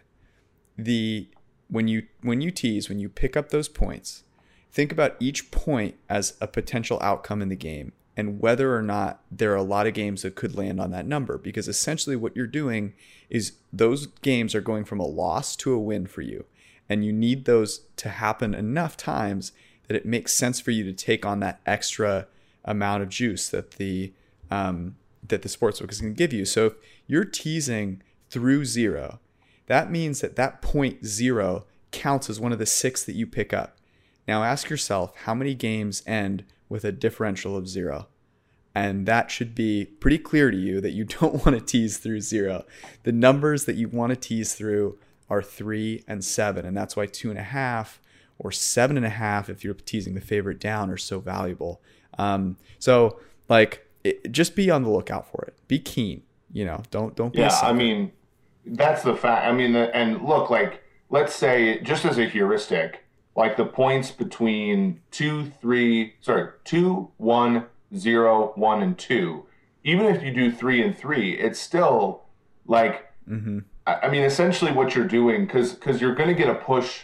The 0.77 1.29
when 1.69 1.89
you 1.89 2.07
when 2.23 2.41
you 2.41 2.51
tease, 2.51 2.89
when 2.89 2.99
you 2.99 3.09
pick 3.09 3.37
up 3.37 3.51
those 3.51 3.69
points, 3.69 4.25
think 4.73 4.93
about 4.93 5.17
each 5.21 5.51
point 5.51 5.97
as 6.09 6.37
a 6.41 6.47
potential 6.47 6.99
outcome 7.01 7.41
in 7.41 7.49
the 7.49 7.57
game 7.57 7.93
and 8.17 8.41
whether 8.41 8.77
or 8.77 8.83
not 8.83 9.21
there 9.31 9.53
are 9.53 9.57
a 9.57 9.63
lot 9.63 9.87
of 9.87 9.95
games 9.95 10.23
that 10.23 10.35
could 10.35 10.55
land 10.55 10.81
on 10.81 10.91
that 10.91 11.07
number 11.07 11.39
because 11.39 11.69
essentially 11.69 12.17
what 12.17 12.35
you're 12.37 12.47
doing 12.47 12.95
is 13.29 13.53
those 13.73 14.07
games 14.07 14.55
are 14.55 14.61
going 14.61 14.85
from 14.85 15.01
a 15.01 15.07
loss 15.07 15.57
to 15.57 15.73
a 15.73 15.79
win 15.79 16.07
for 16.07 16.23
you 16.23 16.45
and 16.89 17.05
you 17.05 17.13
need 17.13 17.45
those 17.45 17.81
to 17.97 18.09
happen 18.09 18.55
enough 18.55 18.97
times 18.97 19.53
that 19.89 19.97
it 19.97 20.07
makes 20.07 20.33
sense 20.33 20.61
for 20.61 20.71
you 20.71 20.85
to 20.85 20.93
take 20.93 21.27
on 21.27 21.41
that 21.41 21.61
extra 21.67 22.27
amount 22.65 23.03
of 23.03 23.09
juice 23.09 23.49
that 23.49 23.73
the 23.73 24.13
um, 24.51 24.97
that 25.27 25.43
the 25.43 25.49
sportsbook 25.49 25.91
is 25.91 26.01
going 26.01 26.15
to 26.15 26.19
give 26.19 26.33
you 26.33 26.45
so 26.45 26.67
if 26.67 26.75
you're 27.07 27.25
teasing 27.25 28.03
through 28.31 28.65
zero 28.65 29.21
that 29.67 29.91
means 29.91 30.21
that 30.21 30.37
that 30.37 30.61
point 30.61 31.05
zero 31.05 31.65
counts 31.91 32.29
as 32.29 32.41
one 32.41 32.53
of 32.53 32.59
the 32.59 32.67
six 32.67 33.05
that 33.05 33.15
you 33.15 33.27
pick 33.27 33.53
up 33.53 33.79
now 34.27 34.43
ask 34.43 34.71
yourself 34.71 35.13
how 35.25 35.35
many 35.35 35.55
games 35.55 36.03
end 36.07 36.45
with 36.69 36.85
a 36.85 36.93
differential 36.93 37.57
of 37.57 37.69
zero. 37.69 38.09
And 38.75 39.07
that 39.07 39.31
should 39.31 39.55
be 39.55 39.85
pretty 39.85 40.19
clear 40.19 40.51
to 40.51 40.57
you 40.57 40.81
that 40.81 40.93
you 40.93 41.05
don't 41.21 41.45
want 41.45 41.59
to 41.59 41.65
tease 41.65 41.99
through 41.99 42.21
zero. 42.21 42.65
The 43.03 43.13
numbers 43.13 43.67
that 43.67 43.77
you 43.77 43.89
want 43.89 44.11
to 44.11 44.17
tease 44.17 44.55
through 44.55 44.99
are 45.29 45.43
three 45.43 46.05
and 46.07 46.25
seven. 46.25 46.67
And 46.67 46.77
that's 46.77 46.97
why 46.97 47.07
two 47.07 47.31
and 47.31 47.39
a 47.39 47.45
half 47.45 48.01
or 48.39 48.51
seven 48.51 48.97
and 48.97 49.07
a 49.07 49.11
half, 49.11 49.49
if 49.49 49.63
you're 49.63 49.75
teasing 49.75 50.15
the 50.15 50.21
favorite 50.21 50.59
down, 50.59 50.91
are 50.91 50.97
so 50.97 51.21
valuable. 51.21 51.81
Um, 52.19 52.57
so, 52.79 53.19
like, 53.49 53.87
it, 54.03 54.31
just 54.31 54.55
be 54.55 54.71
on 54.71 54.83
the 54.83 54.91
lookout 54.91 55.31
for 55.31 55.45
it. 55.45 55.55
Be 55.69 55.79
keen. 55.79 56.23
You 56.53 56.65
know, 56.65 56.83
don't 56.91 57.17
don't 57.17 57.33
be. 57.33 57.41
Yeah, 57.41 57.59
I 57.63 57.73
mean, 57.73 58.13
that's 58.65 59.03
the 59.03 59.17
fact. 59.17 59.47
I 59.47 59.53
mean, 59.53 59.75
and 59.75 60.23
look, 60.25 60.51
like, 60.51 60.83
let's 61.11 61.35
say 61.35 61.81
just 61.81 62.05
as 62.05 62.19
a 62.19 62.27
heuristic, 62.27 63.05
like 63.37 63.57
the 63.57 63.65
points 63.65 64.11
between 64.11 65.01
two, 65.11 65.51
three, 65.61 66.15
sorry, 66.21 66.51
two, 66.65 67.11
one, 67.17 67.67
zero, 67.97 68.53
one, 68.55 68.83
and 68.83 68.97
two. 68.97 69.47
Even 69.83 70.07
if 70.07 70.23
you 70.23 70.33
do 70.33 70.51
three 70.53 70.83
and 70.83 70.97
three, 70.97 71.37
it's 71.37 71.59
still 71.59 72.23
like, 72.67 73.13
mm-hmm. 73.29 73.61
I, 73.87 73.95
I 73.95 74.09
mean, 74.09 74.23
essentially 74.23 74.73
what 74.73 74.95
you're 74.95 75.09
doing, 75.09 75.47
because 75.47 75.73
because 75.73 76.01
you're 76.01 76.15
going 76.15 76.29
to 76.29 76.35
get 76.35 76.49
a 76.49 76.55
push. 76.55 77.03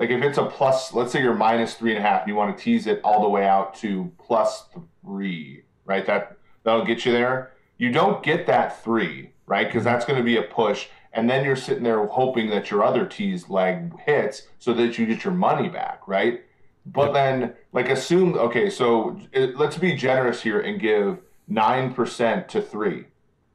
Like 0.00 0.10
if 0.10 0.22
it's 0.22 0.38
a 0.38 0.46
plus, 0.46 0.92
let's 0.92 1.12
say 1.12 1.22
you're 1.22 1.34
minus 1.34 1.74
three 1.74 1.94
and 1.94 2.04
a 2.04 2.08
half, 2.08 2.22
and 2.22 2.28
you 2.28 2.34
want 2.34 2.56
to 2.56 2.64
tease 2.64 2.88
it 2.88 3.00
all 3.04 3.22
the 3.22 3.28
way 3.28 3.46
out 3.46 3.74
to 3.76 4.10
plus 4.18 4.64
three, 5.04 5.62
right? 5.84 6.04
That 6.04 6.36
that'll 6.64 6.84
get 6.84 7.04
you 7.04 7.12
there. 7.12 7.52
You 7.78 7.92
don't 7.92 8.22
get 8.22 8.46
that 8.48 8.82
three, 8.82 9.30
right? 9.46 9.68
Because 9.68 9.84
that's 9.84 10.04
going 10.04 10.18
to 10.18 10.24
be 10.24 10.36
a 10.36 10.42
push 10.42 10.88
and 11.12 11.28
then 11.28 11.44
you're 11.44 11.56
sitting 11.56 11.82
there 11.82 12.06
hoping 12.06 12.50
that 12.50 12.70
your 12.70 12.84
other 12.84 13.04
tease 13.04 13.48
leg 13.48 13.98
hits 14.00 14.46
so 14.58 14.72
that 14.74 14.98
you 14.98 15.06
get 15.06 15.24
your 15.24 15.32
money 15.32 15.68
back, 15.68 16.06
right? 16.06 16.42
But 16.86 17.12
then, 17.12 17.54
like, 17.72 17.88
assume 17.88 18.34
okay, 18.34 18.70
so 18.70 19.20
it, 19.32 19.56
let's 19.56 19.76
be 19.76 19.94
generous 19.94 20.42
here 20.42 20.60
and 20.60 20.80
give 20.80 21.18
nine 21.48 21.92
percent 21.92 22.48
to 22.50 22.62
three, 22.62 23.06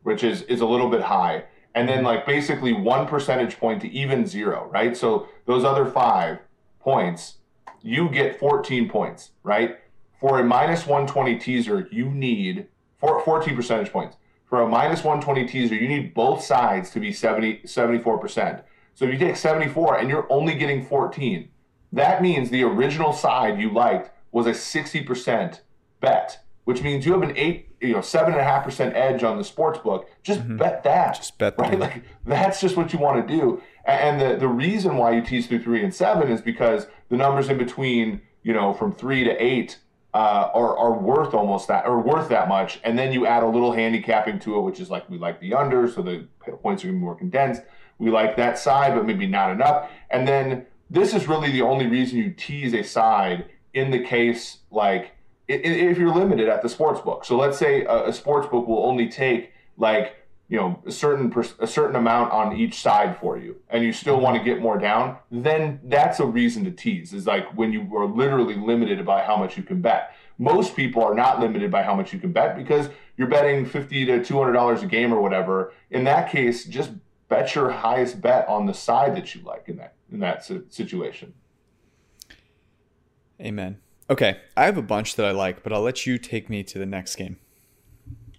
which 0.04 0.24
is 0.24 0.44
is 0.44 0.62
a 0.62 0.66
little 0.66 0.90
bit 0.90 1.02
high, 1.02 1.46
and 1.76 1.88
then 1.88 2.04
like 2.04 2.26
basically 2.26 2.74
one 2.74 3.06
percentage 3.06 3.58
point 3.60 3.82
to 3.82 3.92
even 3.92 4.26
zero, 4.26 4.68
right? 4.72 4.98
So 4.98 5.28
those 5.46 5.64
other 5.64 5.86
five 5.86 6.40
points, 6.80 7.36
you 7.84 8.10
get 8.10 8.40
14 8.40 8.90
points, 8.90 9.32
right? 9.44 9.78
For 10.20 10.40
a 10.40 10.44
minus 10.44 10.88
120 10.88 11.38
teaser, 11.38 11.88
you 11.92 12.10
need 12.10 12.68
four, 12.98 13.22
14 13.24 13.56
percentage 13.56 13.92
points 13.92 14.18
for 14.56 14.62
a 14.62 14.68
minus 14.68 15.04
120 15.04 15.48
teaser, 15.48 15.76
you 15.76 15.88
need 15.88 16.14
both 16.14 16.44
sides 16.44 16.90
to 16.92 17.00
be 17.00 17.12
70, 17.12 17.64
74%. 17.66 18.64
So 18.94 19.06
if 19.06 19.12
you 19.12 19.18
take 19.18 19.36
74 19.36 19.98
and 19.98 20.10
you're 20.10 20.32
only 20.32 20.56
getting 20.56 20.86
14, 20.86 21.50
that 21.92 22.22
means 22.22 22.50
the 22.50 22.64
original 22.64 23.12
side 23.12 23.60
you 23.60 23.72
liked 23.72 24.12
was 24.32 24.46
a 24.46 24.52
60% 24.52 25.60
bet, 26.00 26.40
which 26.64 26.82
means 26.82 27.06
you 27.06 27.14
have 27.14 27.22
an 27.22 27.36
eight, 27.36 27.75
you 27.88 27.94
know, 27.94 28.02
seven 28.02 28.34
and 28.34 28.42
a 28.42 28.44
half 28.44 28.64
percent 28.64 28.96
edge 28.96 29.24
on 29.24 29.38
the 29.38 29.44
sports 29.44 29.80
book. 29.80 30.10
Just 30.24 30.42
mm-hmm. 30.42 30.58
bet 30.58 30.84
that. 30.84 31.16
Just 31.16 31.38
bet 31.38 31.56
right. 31.58 31.78
Like 31.80 32.04
that's 32.26 32.62
just 32.62 32.78
what 32.78 32.94
you 32.94 33.00
want 33.00 33.28
to 33.28 33.34
do. 33.34 33.62
And 33.86 34.20
the 34.20 34.38
the 34.38 34.48
reason 34.48 34.98
why 34.98 35.12
you 35.12 35.22
tease 35.22 35.48
through 35.48 35.64
three 35.64 35.84
and 35.84 35.94
seven 35.94 36.30
is 36.30 36.42
because 36.42 36.88
the 37.10 37.18
numbers 37.18 37.50
in 37.50 37.58
between, 37.58 38.22
you 38.44 38.54
know, 38.54 38.74
from 38.74 38.92
three 38.92 39.24
to 39.24 39.32
eight 39.44 39.80
uh, 40.14 40.50
are, 40.54 40.78
are 40.78 40.94
worth 40.94 41.34
almost 41.34 41.68
that 41.68 41.86
or 41.86 42.00
worth 42.00 42.30
that 42.30 42.48
much. 42.48 42.80
And 42.84 42.98
then 42.98 43.12
you 43.12 43.26
add 43.26 43.44
a 43.44 43.48
little 43.48 43.74
handicapping 43.74 44.40
to 44.40 44.58
it, 44.58 44.62
which 44.62 44.80
is 44.80 44.90
like 44.90 45.10
we 45.10 45.18
like 45.18 45.42
the 45.42 45.54
under, 45.54 45.90
so 45.90 46.02
the 46.02 46.26
points 46.62 46.84
are 46.84 46.88
to 46.88 46.94
be 46.94 47.00
more 47.00 47.16
condensed. 47.16 47.64
We 47.98 48.10
like 48.10 48.38
that 48.38 48.58
side, 48.58 48.96
but 48.96 49.06
maybe 49.06 49.28
not 49.28 49.52
enough. 49.52 49.90
And 50.10 50.28
then 50.28 50.66
this 50.90 51.14
is 51.14 51.28
really 51.28 51.52
the 51.52 51.62
only 51.62 51.88
reason 51.88 52.18
you 52.18 52.32
tease 52.32 52.74
a 52.74 52.84
side 52.84 53.46
in 53.74 53.92
the 53.92 54.00
case 54.00 54.60
like 54.72 55.15
if 55.48 55.98
you're 55.98 56.14
limited 56.14 56.50
at 56.50 56.62
the 56.62 56.70
sports 56.70 57.02
book. 57.02 57.26
So 57.26 57.38
let's 57.38 57.58
say 57.58 57.86
a, 57.86 58.12
sports 58.12 58.48
book 58.48 58.68
will 58.68 58.86
only 58.86 59.08
take 59.08 59.52
like 59.78 60.16
you 60.48 60.58
know 60.58 60.82
a 60.86 60.92
certain 60.92 61.34
a 61.60 61.68
certain 61.68 61.96
amount 61.96 62.32
on 62.32 62.56
each 62.56 62.80
side 62.80 63.18
for 63.20 63.38
you 63.38 63.56
and 63.70 63.84
you 63.84 63.92
still 63.92 64.20
want 64.20 64.38
to 64.38 64.44
get 64.44 64.62
more 64.62 64.78
down 64.78 65.18
then 65.32 65.80
that's 65.86 66.20
a 66.20 66.26
reason 66.26 66.64
to 66.64 66.72
tease 66.72 67.14
is 67.14 67.26
like 67.26 67.46
when 67.58 67.74
you 67.74 67.82
are 67.98 68.06
literally 68.06 68.56
limited 68.56 69.04
by 69.06 69.24
how 69.24 69.36
much 69.36 69.58
you 69.58 69.64
can 69.64 69.82
bet. 69.82 70.16
Most 70.38 70.76
people 70.76 71.02
are 71.02 71.16
not 71.16 71.40
limited 71.40 71.72
by 71.72 71.82
how 71.82 71.96
much 71.96 72.12
you 72.12 72.20
can 72.20 72.32
bet 72.32 72.58
because 72.58 72.90
you're 73.18 73.28
betting 73.28 73.66
50 73.66 74.06
to 74.06 74.24
200 74.24 74.52
dollars 74.54 74.84
a 74.84 74.88
game 74.88 75.14
or 75.14 75.22
whatever. 75.22 75.74
In 75.90 76.04
that 76.04 76.32
case 76.32 76.66
just 76.66 76.92
bet 77.28 77.56
your 77.56 77.72
highest 77.72 78.22
bet 78.22 78.48
on 78.48 78.66
the 78.66 78.74
side 78.74 79.16
that 79.16 79.34
you 79.34 79.42
like 79.42 79.68
in 79.68 79.78
that 79.78 79.96
in 80.12 80.20
that 80.20 80.46
situation. 80.70 81.34
Amen 83.42 83.80
okay 84.10 84.40
i 84.56 84.66
have 84.66 84.78
a 84.78 84.82
bunch 84.82 85.16
that 85.16 85.26
i 85.26 85.32
like 85.32 85.64
but 85.64 85.74
i'll 85.74 85.82
let 85.82 86.06
you 86.06 86.18
take 86.18 86.50
me 86.50 86.64
to 86.64 86.78
the 86.80 86.86
next 86.86 87.16
game 87.16 87.38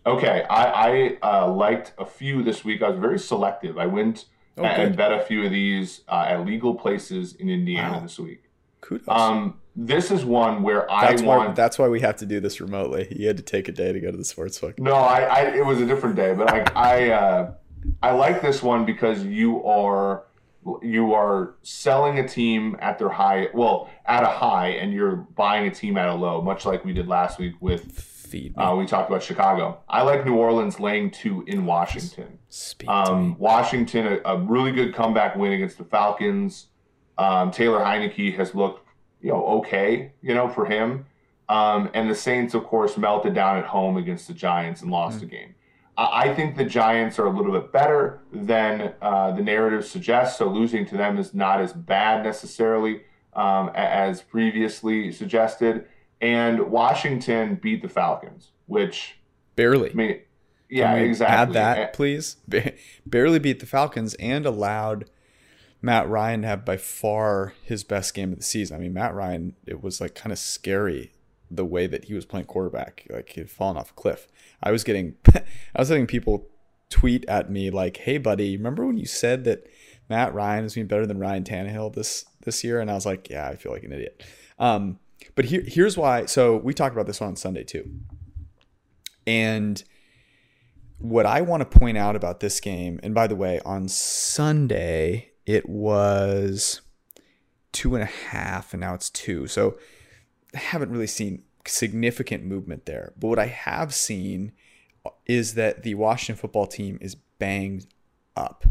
Okay, 0.06 0.44
I, 0.48 0.64
I 0.64 1.18
uh, 1.22 1.52
liked 1.52 1.92
a 1.98 2.06
few 2.06 2.42
this 2.44 2.64
week. 2.64 2.80
I 2.80 2.90
was 2.90 2.98
very 2.98 3.18
selective. 3.18 3.76
I 3.76 3.86
went 3.86 4.26
oh, 4.56 4.64
and 4.64 4.96
bet 4.96 5.12
a 5.12 5.20
few 5.20 5.44
of 5.44 5.50
these 5.50 6.02
uh, 6.08 6.26
at 6.28 6.46
legal 6.46 6.76
places 6.76 7.34
in 7.34 7.48
Indiana 7.48 7.94
wow. 7.94 8.00
this 8.00 8.18
week. 8.18 8.44
Kudos. 8.82 9.08
Um, 9.08 9.58
this 9.74 10.12
is 10.12 10.24
one 10.24 10.62
where 10.62 10.86
that's 10.88 11.22
I 11.22 11.26
want. 11.26 11.48
Why, 11.48 11.54
that's 11.54 11.76
why 11.76 11.88
we 11.88 12.00
have 12.00 12.16
to 12.16 12.26
do 12.26 12.38
this 12.38 12.60
remotely. 12.60 13.08
You 13.18 13.26
had 13.26 13.36
to 13.38 13.42
take 13.42 13.66
a 13.66 13.72
day 13.72 13.92
to 13.92 13.98
go 13.98 14.12
to 14.12 14.16
the 14.16 14.24
sports 14.24 14.60
book. 14.60 14.78
No, 14.78 14.94
I, 14.94 15.22
I 15.22 15.40
it 15.56 15.66
was 15.66 15.80
a 15.80 15.86
different 15.86 16.14
day, 16.14 16.34
but 16.34 16.52
I 16.52 16.64
I 16.76 17.10
uh, 17.10 17.52
I 18.00 18.12
like 18.12 18.40
this 18.40 18.62
one 18.62 18.84
because 18.84 19.24
you 19.24 19.64
are 19.64 20.24
you 20.82 21.12
are 21.14 21.54
selling 21.62 22.18
a 22.18 22.28
team 22.28 22.76
at 22.80 22.98
their 22.98 23.08
high, 23.08 23.48
well, 23.54 23.88
at 24.04 24.22
a 24.22 24.28
high, 24.28 24.68
and 24.68 24.92
you're 24.92 25.16
buying 25.16 25.66
a 25.66 25.74
team 25.74 25.96
at 25.96 26.08
a 26.08 26.14
low, 26.14 26.40
much 26.40 26.66
like 26.66 26.84
we 26.84 26.92
did 26.92 27.08
last 27.08 27.38
week 27.38 27.54
with 27.60 28.16
uh, 28.56 28.74
we 28.76 28.86
talked 28.86 29.08
about 29.08 29.22
Chicago. 29.22 29.80
I 29.88 30.02
like 30.02 30.24
New 30.24 30.34
Orleans 30.34 30.80
laying 30.80 31.10
two 31.10 31.44
in 31.46 31.64
Washington. 31.64 32.38
Um, 32.88 33.38
Washington, 33.38 34.06
a, 34.24 34.34
a, 34.34 34.38
really 34.38 34.72
good 34.72 34.94
comeback 34.94 35.36
win 35.36 35.52
against 35.52 35.78
the 35.78 35.84
Falcons. 35.84 36.66
Um, 37.18 37.50
Taylor 37.50 37.80
Heinicke 37.80 38.36
has 38.36 38.54
looked, 38.54 38.86
you 39.20 39.30
know, 39.30 39.46
okay, 39.58 40.12
you 40.22 40.34
know, 40.34 40.48
for 40.48 40.66
him. 40.66 41.06
Um, 41.48 41.90
and 41.94 42.10
the 42.10 42.14
Saints, 42.14 42.54
of 42.54 42.64
course, 42.64 42.96
melted 42.96 43.34
down 43.34 43.58
at 43.58 43.64
home 43.64 43.96
against 43.96 44.26
the 44.26 44.34
Giants 44.34 44.82
and 44.82 44.90
lost 44.90 45.18
mm-hmm. 45.18 45.26
the 45.26 45.30
game. 45.30 45.54
I, 45.98 46.34
think 46.34 46.56
the 46.56 46.64
Giants 46.64 47.18
are 47.18 47.26
a 47.26 47.30
little 47.30 47.52
bit 47.52 47.72
better 47.72 48.20
than 48.32 48.94
uh, 49.00 49.32
the 49.32 49.42
narrative 49.42 49.86
suggests. 49.86 50.38
So 50.38 50.48
losing 50.48 50.84
to 50.86 50.96
them 50.96 51.18
is 51.18 51.32
not 51.32 51.60
as 51.60 51.72
bad 51.72 52.22
necessarily 52.22 53.02
um, 53.32 53.70
as 53.74 54.20
previously 54.20 55.10
suggested 55.10 55.86
and 56.20 56.70
Washington 56.70 57.56
beat 57.56 57.82
the 57.82 57.88
Falcons, 57.88 58.50
which 58.66 59.18
barely. 59.54 59.90
I 59.90 59.94
mean, 59.94 60.20
yeah, 60.68 60.94
exactly. 60.94 61.36
Add 61.36 61.52
that, 61.52 61.92
please. 61.92 62.36
barely 63.06 63.38
beat 63.38 63.60
the 63.60 63.66
Falcons 63.66 64.14
and 64.14 64.46
allowed 64.46 65.10
Matt 65.82 66.08
Ryan 66.08 66.42
to 66.42 66.48
have 66.48 66.64
by 66.64 66.76
far 66.76 67.54
his 67.62 67.84
best 67.84 68.14
game 68.14 68.32
of 68.32 68.38
the 68.38 68.44
season. 68.44 68.76
I 68.76 68.80
mean, 68.80 68.94
Matt 68.94 69.14
Ryan, 69.14 69.54
it 69.66 69.82
was 69.82 70.00
like 70.00 70.14
kind 70.14 70.32
of 70.32 70.38
scary 70.38 71.12
the 71.50 71.64
way 71.64 71.86
that 71.86 72.06
he 72.06 72.14
was 72.14 72.24
playing 72.24 72.46
quarterback. 72.46 73.06
Like 73.08 73.30
he'd 73.30 73.50
fallen 73.50 73.76
off 73.76 73.90
a 73.90 73.94
cliff. 73.94 74.28
I 74.62 74.70
was 74.70 74.84
getting, 74.84 75.16
I 75.34 75.42
was 75.78 75.88
having 75.88 76.06
people 76.06 76.48
tweet 76.90 77.24
at 77.28 77.50
me 77.50 77.70
like, 77.70 77.98
"Hey, 77.98 78.18
buddy, 78.18 78.56
remember 78.56 78.86
when 78.86 78.96
you 78.96 79.06
said 79.06 79.44
that 79.44 79.66
Matt 80.08 80.34
Ryan 80.34 80.64
is 80.64 80.74
being 80.74 80.86
better 80.86 81.06
than 81.06 81.18
Ryan 81.18 81.44
Tannehill 81.44 81.94
this 81.94 82.24
this 82.44 82.62
year?" 82.64 82.80
And 82.80 82.90
I 82.90 82.94
was 82.94 83.06
like, 83.06 83.30
"Yeah, 83.30 83.48
I 83.48 83.56
feel 83.56 83.72
like 83.72 83.84
an 83.84 83.92
idiot." 83.92 84.22
Um, 84.58 84.98
but 85.34 85.46
here, 85.46 85.62
here's 85.66 85.96
why. 85.96 86.26
So 86.26 86.56
we 86.56 86.74
talked 86.74 86.94
about 86.94 87.06
this 87.06 87.22
on 87.22 87.36
Sunday 87.36 87.64
too. 87.64 87.90
And 89.26 89.82
what 90.98 91.26
I 91.26 91.40
want 91.40 91.68
to 91.68 91.78
point 91.78 91.98
out 91.98 92.16
about 92.16 92.40
this 92.40 92.60
game, 92.60 93.00
and 93.02 93.14
by 93.14 93.26
the 93.26 93.36
way, 93.36 93.60
on 93.64 93.88
Sunday 93.88 95.30
it 95.44 95.68
was 95.68 96.80
two 97.72 97.94
and 97.94 98.02
a 98.02 98.06
half, 98.06 98.72
and 98.72 98.80
now 98.80 98.94
it's 98.94 99.10
two. 99.10 99.46
So 99.46 99.78
haven't 100.54 100.90
really 100.90 101.06
seen 101.06 101.42
significant 101.66 102.44
movement 102.44 102.86
there. 102.86 103.12
But 103.18 103.28
what 103.28 103.38
I 103.38 103.46
have 103.46 103.94
seen 103.94 104.52
is 105.26 105.54
that 105.54 105.82
the 105.82 105.94
Washington 105.94 106.40
football 106.40 106.66
team 106.66 106.98
is 107.00 107.14
banged 107.14 107.86
up. 108.36 108.64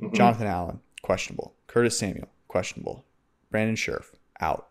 Mm-hmm. 0.00 0.14
Jonathan 0.14 0.46
Allen, 0.46 0.80
questionable. 1.02 1.54
Curtis 1.66 1.98
Samuel, 1.98 2.28
questionable. 2.48 3.04
Brandon 3.50 3.76
Scherff, 3.76 4.12
out. 4.40 4.68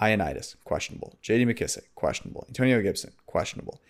Ioannidis, 0.00 0.56
questionable. 0.64 1.18
J.D. 1.20 1.44
McKissic, 1.44 1.84
questionable. 1.94 2.46
Antonio 2.48 2.80
Gibson, 2.80 3.12
questionable. 3.26 3.82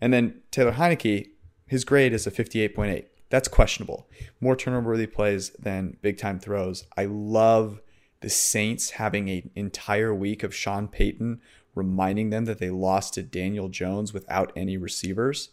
And 0.00 0.12
then 0.12 0.42
Taylor 0.52 0.72
Heinicke, 0.72 1.30
his 1.66 1.84
grade 1.84 2.12
is 2.12 2.26
a 2.26 2.30
58.8. 2.30 3.06
That's 3.30 3.48
questionable. 3.48 4.08
More 4.40 4.54
turnover 4.54 4.90
worthy 4.90 5.08
plays 5.08 5.50
than 5.58 5.96
big 6.02 6.18
time 6.18 6.38
throws. 6.38 6.86
I 6.96 7.06
love 7.06 7.80
the 8.20 8.30
Saints 8.30 8.90
having 8.90 9.28
an 9.28 9.50
entire 9.54 10.14
week 10.14 10.42
of 10.42 10.54
Sean 10.54 10.88
Payton 10.88 11.40
reminding 11.76 12.30
them 12.30 12.46
that 12.46 12.58
they 12.58 12.70
lost 12.70 13.14
to 13.14 13.22
Daniel 13.22 13.68
Jones 13.68 14.12
without 14.12 14.50
any 14.56 14.76
receivers. 14.76 15.50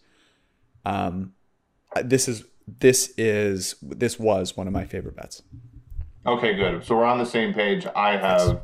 Um, 0.85 1.33
this 2.01 2.27
is 2.27 2.45
this 2.65 3.13
is 3.17 3.75
this 3.81 4.17
was 4.17 4.57
one 4.57 4.65
of 4.65 4.73
my 4.73 4.85
favorite 4.85 5.15
bets. 5.15 5.43
Okay, 6.25 6.55
good. 6.55 6.83
So 6.85 6.95
we're 6.95 7.03
on 7.03 7.19
the 7.19 7.25
same 7.25 7.53
page. 7.53 7.85
I 7.95 8.17
have 8.17 8.61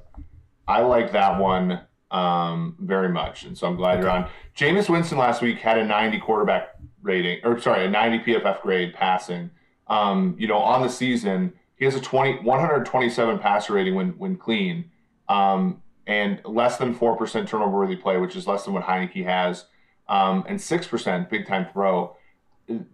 I 0.67 0.81
like 0.81 1.11
that 1.11 1.39
one 1.39 1.81
um, 2.09 2.75
very 2.79 3.09
much, 3.09 3.43
and 3.43 3.57
so 3.57 3.67
I'm 3.67 3.75
glad 3.75 3.95
okay. 3.95 4.01
you're 4.01 4.11
on. 4.11 4.29
Jameis 4.55 4.89
Winston 4.89 5.17
last 5.17 5.41
week 5.41 5.59
had 5.59 5.77
a 5.77 5.85
90 5.85 6.19
quarterback 6.19 6.75
rating, 7.01 7.39
or 7.43 7.59
sorry, 7.59 7.85
a 7.85 7.89
90 7.89 8.19
PFF 8.19 8.61
grade 8.61 8.93
passing. 8.93 9.51
Um, 9.87 10.35
you 10.39 10.47
know, 10.47 10.57
on 10.57 10.81
the 10.81 10.89
season, 10.89 11.53
he 11.79 11.85
has 11.85 11.95
a 11.95 12.01
20 12.01 12.43
127 12.43 13.39
passer 13.39 13.73
rating 13.73 13.95
when 13.95 14.09
when 14.17 14.35
clean, 14.35 14.91
um, 15.29 15.81
and 16.05 16.41
less 16.43 16.77
than 16.77 16.93
four 16.93 17.15
percent 17.15 17.47
turnover 17.47 17.77
worthy 17.77 17.95
play, 17.95 18.17
which 18.17 18.35
is 18.35 18.45
less 18.45 18.65
than 18.65 18.73
what 18.73 18.83
Heinicke 18.83 19.23
has, 19.23 19.65
um, 20.09 20.43
and 20.47 20.61
six 20.61 20.85
percent 20.85 21.29
big 21.29 21.47
time 21.47 21.67
throw. 21.71 22.15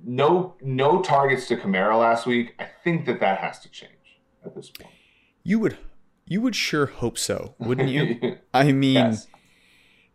No 0.04 0.56
no 0.62 1.02
targets 1.02 1.48
to 1.48 1.58
Kamara 1.58 2.00
last 2.00 2.28
week. 2.28 2.56
I 2.60 2.68
think 2.84 3.06
that 3.08 3.20
that 3.20 3.40
has 3.40 3.60
to 3.62 3.70
change 3.70 3.92
at 4.46 4.56
this 4.56 4.70
point. 4.70 4.94
You 5.44 5.60
would 5.60 5.78
you 6.28 6.42
would 6.42 6.56
sure 6.56 6.86
hope 6.86 7.18
so, 7.18 7.56
wouldn't 7.58 7.90
you? 7.90 8.38
I 8.54 8.72
mean, 8.72 8.94
yes. 8.94 9.28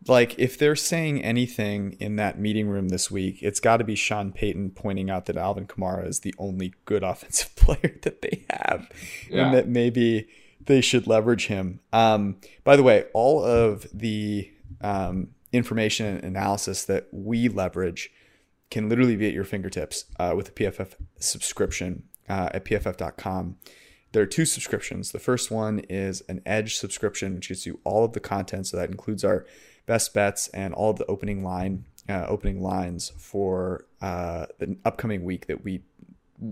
Like 0.07 0.37
if 0.39 0.57
they're 0.57 0.75
saying 0.75 1.23
anything 1.23 1.95
in 1.99 2.15
that 2.15 2.39
meeting 2.39 2.67
room 2.67 2.89
this 2.89 3.11
week, 3.11 3.41
it's 3.41 3.59
got 3.59 3.77
to 3.77 3.83
be 3.83 3.95
Sean 3.95 4.31
Payton 4.31 4.71
pointing 4.71 5.09
out 5.09 5.25
that 5.25 5.37
Alvin 5.37 5.67
Kamara 5.67 6.07
is 6.07 6.21
the 6.21 6.33
only 6.37 6.73
good 6.85 7.03
offensive 7.11 7.55
player 7.55 7.97
that 8.01 8.21
they 8.21 8.45
have, 8.49 8.89
yeah. 9.29 9.45
and 9.45 9.53
that 9.53 9.67
maybe 9.67 10.27
they 10.65 10.81
should 10.81 11.07
leverage 11.07 11.47
him. 11.47 11.79
Um, 11.93 12.37
by 12.63 12.75
the 12.75 12.83
way, 12.83 13.05
all 13.13 13.43
of 13.43 13.87
the 13.93 14.51
um, 14.81 15.29
information 15.51 16.05
and 16.05 16.23
analysis 16.23 16.85
that 16.85 17.07
we 17.11 17.47
leverage 17.47 18.11
can 18.69 18.87
literally 18.87 19.15
be 19.15 19.27
at 19.27 19.33
your 19.33 19.43
fingertips 19.43 20.05
uh, 20.19 20.33
with 20.35 20.49
a 20.49 20.51
PFF 20.51 20.93
subscription 21.19 22.03
uh, 22.29 22.49
at 22.53 22.65
pff.com. 22.65 23.57
There 24.13 24.23
are 24.23 24.27
two 24.27 24.45
subscriptions. 24.45 25.11
The 25.11 25.19
first 25.19 25.51
one 25.51 25.79
is 25.89 26.21
an 26.27 26.41
Edge 26.45 26.75
subscription, 26.75 27.35
which 27.35 27.49
gives 27.49 27.65
you 27.65 27.79
all 27.83 28.03
of 28.03 28.13
the 28.13 28.19
content. 28.19 28.67
So 28.67 28.77
that 28.77 28.89
includes 28.89 29.23
our 29.23 29.45
best 29.85 30.13
bets 30.13 30.47
and 30.49 30.73
all 30.73 30.93
the 30.93 31.05
opening 31.05 31.43
line, 31.43 31.85
uh, 32.09 32.25
opening 32.27 32.61
lines 32.61 33.11
for 33.17 33.85
uh, 34.01 34.45
the 34.59 34.77
upcoming 34.85 35.23
week 35.23 35.47
that 35.47 35.63
we 35.63 35.81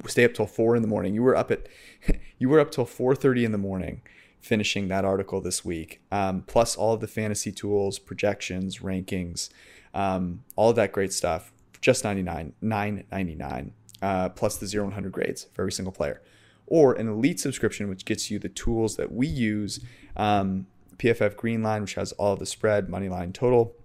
stay 0.08 0.24
up 0.24 0.34
till 0.34 0.46
four 0.46 0.76
in 0.76 0.82
the 0.82 0.88
morning. 0.88 1.14
You 1.14 1.24
were 1.24 1.36
up 1.36 1.52
at, 1.52 1.68
you 2.38 2.50
were 2.50 2.60
up 2.60 2.72
till 2.72 2.86
four 2.86 3.16
thirty 3.16 3.46
in 3.46 3.52
the 3.52 3.58
morning, 3.58 4.02
finishing 4.40 4.88
that 4.90 5.06
article 5.06 5.42
this 5.42 5.64
week. 5.66 6.02
Um, 6.12 6.44
plus 6.44 6.76
all 6.76 6.94
of 6.94 7.02
the 7.02 7.08
fantasy 7.08 7.52
tools, 7.52 8.00
projections, 8.00 8.80
rankings, 8.80 9.50
um, 9.94 10.44
all 10.56 10.70
of 10.70 10.76
that 10.76 10.92
great 10.92 11.14
stuff. 11.14 11.52
Just 11.82 12.04
ninety 12.04 12.24
nine, 12.24 12.54
nine 12.62 13.06
ninety 13.12 13.36
nine. 13.36 13.74
Uh, 14.02 14.30
plus 14.30 14.58
the 14.58 14.66
zero 14.66 14.86
one 14.86 14.94
hundred 14.94 15.12
grades 15.12 15.48
for 15.54 15.64
every 15.64 15.72
single 15.72 15.92
player 15.92 16.22
or 16.70 16.94
an 16.94 17.08
elite 17.10 17.40
subscription, 17.40 17.90
which 17.90 18.06
gets 18.06 18.32
you 18.32 18.40
the 18.40 18.48
tools 18.48 18.96
that 18.96 19.12
we 19.12 19.28
use 19.28 19.80
um, 20.16 20.68
PFF 21.00 21.36
Green 21.36 21.64
Line, 21.64 21.82
which 21.82 21.96
has 21.96 22.12
all 22.14 22.36
the 22.36 22.46
spread, 22.46 22.90
money 22.90 23.10
line, 23.10 23.34
total 23.34 23.76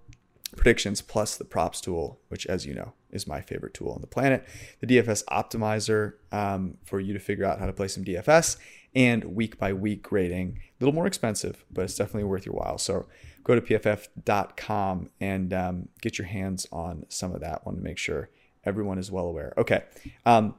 predictions, 0.57 1.01
plus 1.01 1.37
the 1.37 1.45
props 1.45 1.81
tool, 1.81 2.21
which, 2.29 2.47
as 2.47 2.67
you 2.67 2.75
know, 2.75 2.93
is 3.11 3.27
my 3.27 3.41
favorite 3.41 3.75
tool 3.75 3.93
on 3.93 4.01
the 4.01 4.07
planet. 4.07 4.47
The 4.81 4.87
DFS 4.87 5.25
optimizer 5.27 6.15
um, 6.33 6.77
for 6.85 7.01
you 7.01 7.13
to 7.13 7.19
figure 7.19 7.45
out 7.45 7.61
how 7.61 7.67
to 7.67 7.73
play 7.73 7.89
some 7.89 8.05
DFS 8.05 8.59
and 8.95 9.25
week 9.25 9.59
by 9.59 9.73
week 9.73 10.03
grading. 10.03 10.59
A 10.59 10.85
little 10.85 10.95
more 10.95 11.07
expensive, 11.07 11.65
but 11.71 11.85
it's 11.85 11.97
definitely 11.97 12.25
worth 12.25 12.47
your 12.47 12.55
while. 12.55 12.79
So 12.79 13.07
go 13.43 13.55
to 13.55 13.61
pff.com 13.61 15.11
and 15.21 15.53
um, 15.53 15.89
get 16.01 16.19
your 16.19 16.27
hands 16.27 16.67
on 16.73 17.07
some 17.09 17.35
of 17.35 17.41
that 17.41 17.65
one 17.65 17.77
to 17.77 17.83
make 17.83 17.99
sure 17.99 18.31
everyone 18.65 18.99
is 18.99 19.11
well 19.11 19.27
aware. 19.27 19.53
Okay. 19.59 19.85
Um, 20.27 20.55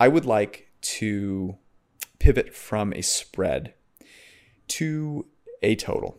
I 0.00 0.08
would 0.08 0.24
like 0.24 0.70
to 0.80 1.56
pivot 2.18 2.54
from 2.54 2.92
a 2.92 3.02
spread 3.02 3.74
to 4.68 5.26
a 5.62 5.76
total. 5.76 6.18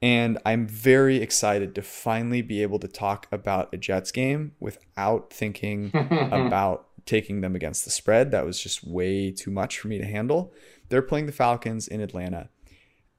And 0.00 0.38
I'm 0.46 0.66
very 0.66 1.16
excited 1.16 1.74
to 1.74 1.82
finally 1.82 2.42
be 2.42 2.62
able 2.62 2.78
to 2.78 2.88
talk 2.88 3.26
about 3.32 3.72
a 3.74 3.76
Jets 3.76 4.12
game 4.12 4.52
without 4.60 5.32
thinking 5.32 5.90
about 5.94 6.86
taking 7.04 7.40
them 7.40 7.56
against 7.56 7.84
the 7.84 7.90
spread. 7.90 8.30
That 8.30 8.46
was 8.46 8.60
just 8.60 8.86
way 8.86 9.32
too 9.32 9.50
much 9.50 9.78
for 9.78 9.88
me 9.88 9.98
to 9.98 10.04
handle. 10.04 10.52
They're 10.88 11.02
playing 11.02 11.26
the 11.26 11.32
Falcons 11.32 11.88
in 11.88 12.00
Atlanta, 12.00 12.48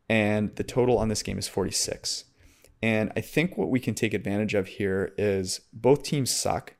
and 0.07 0.55
the 0.55 0.63
total 0.63 0.97
on 0.97 1.09
this 1.09 1.21
game 1.21 1.37
is 1.37 1.47
46. 1.47 2.25
And 2.81 3.11
I 3.17 3.21
think 3.21 3.57
what 3.57 3.69
we 3.69 3.81
can 3.81 3.93
take 3.93 4.13
advantage 4.13 4.53
of 4.53 4.67
here 4.67 5.13
is 5.17 5.61
both 5.73 6.03
teams 6.03 6.31
suck 6.31 6.75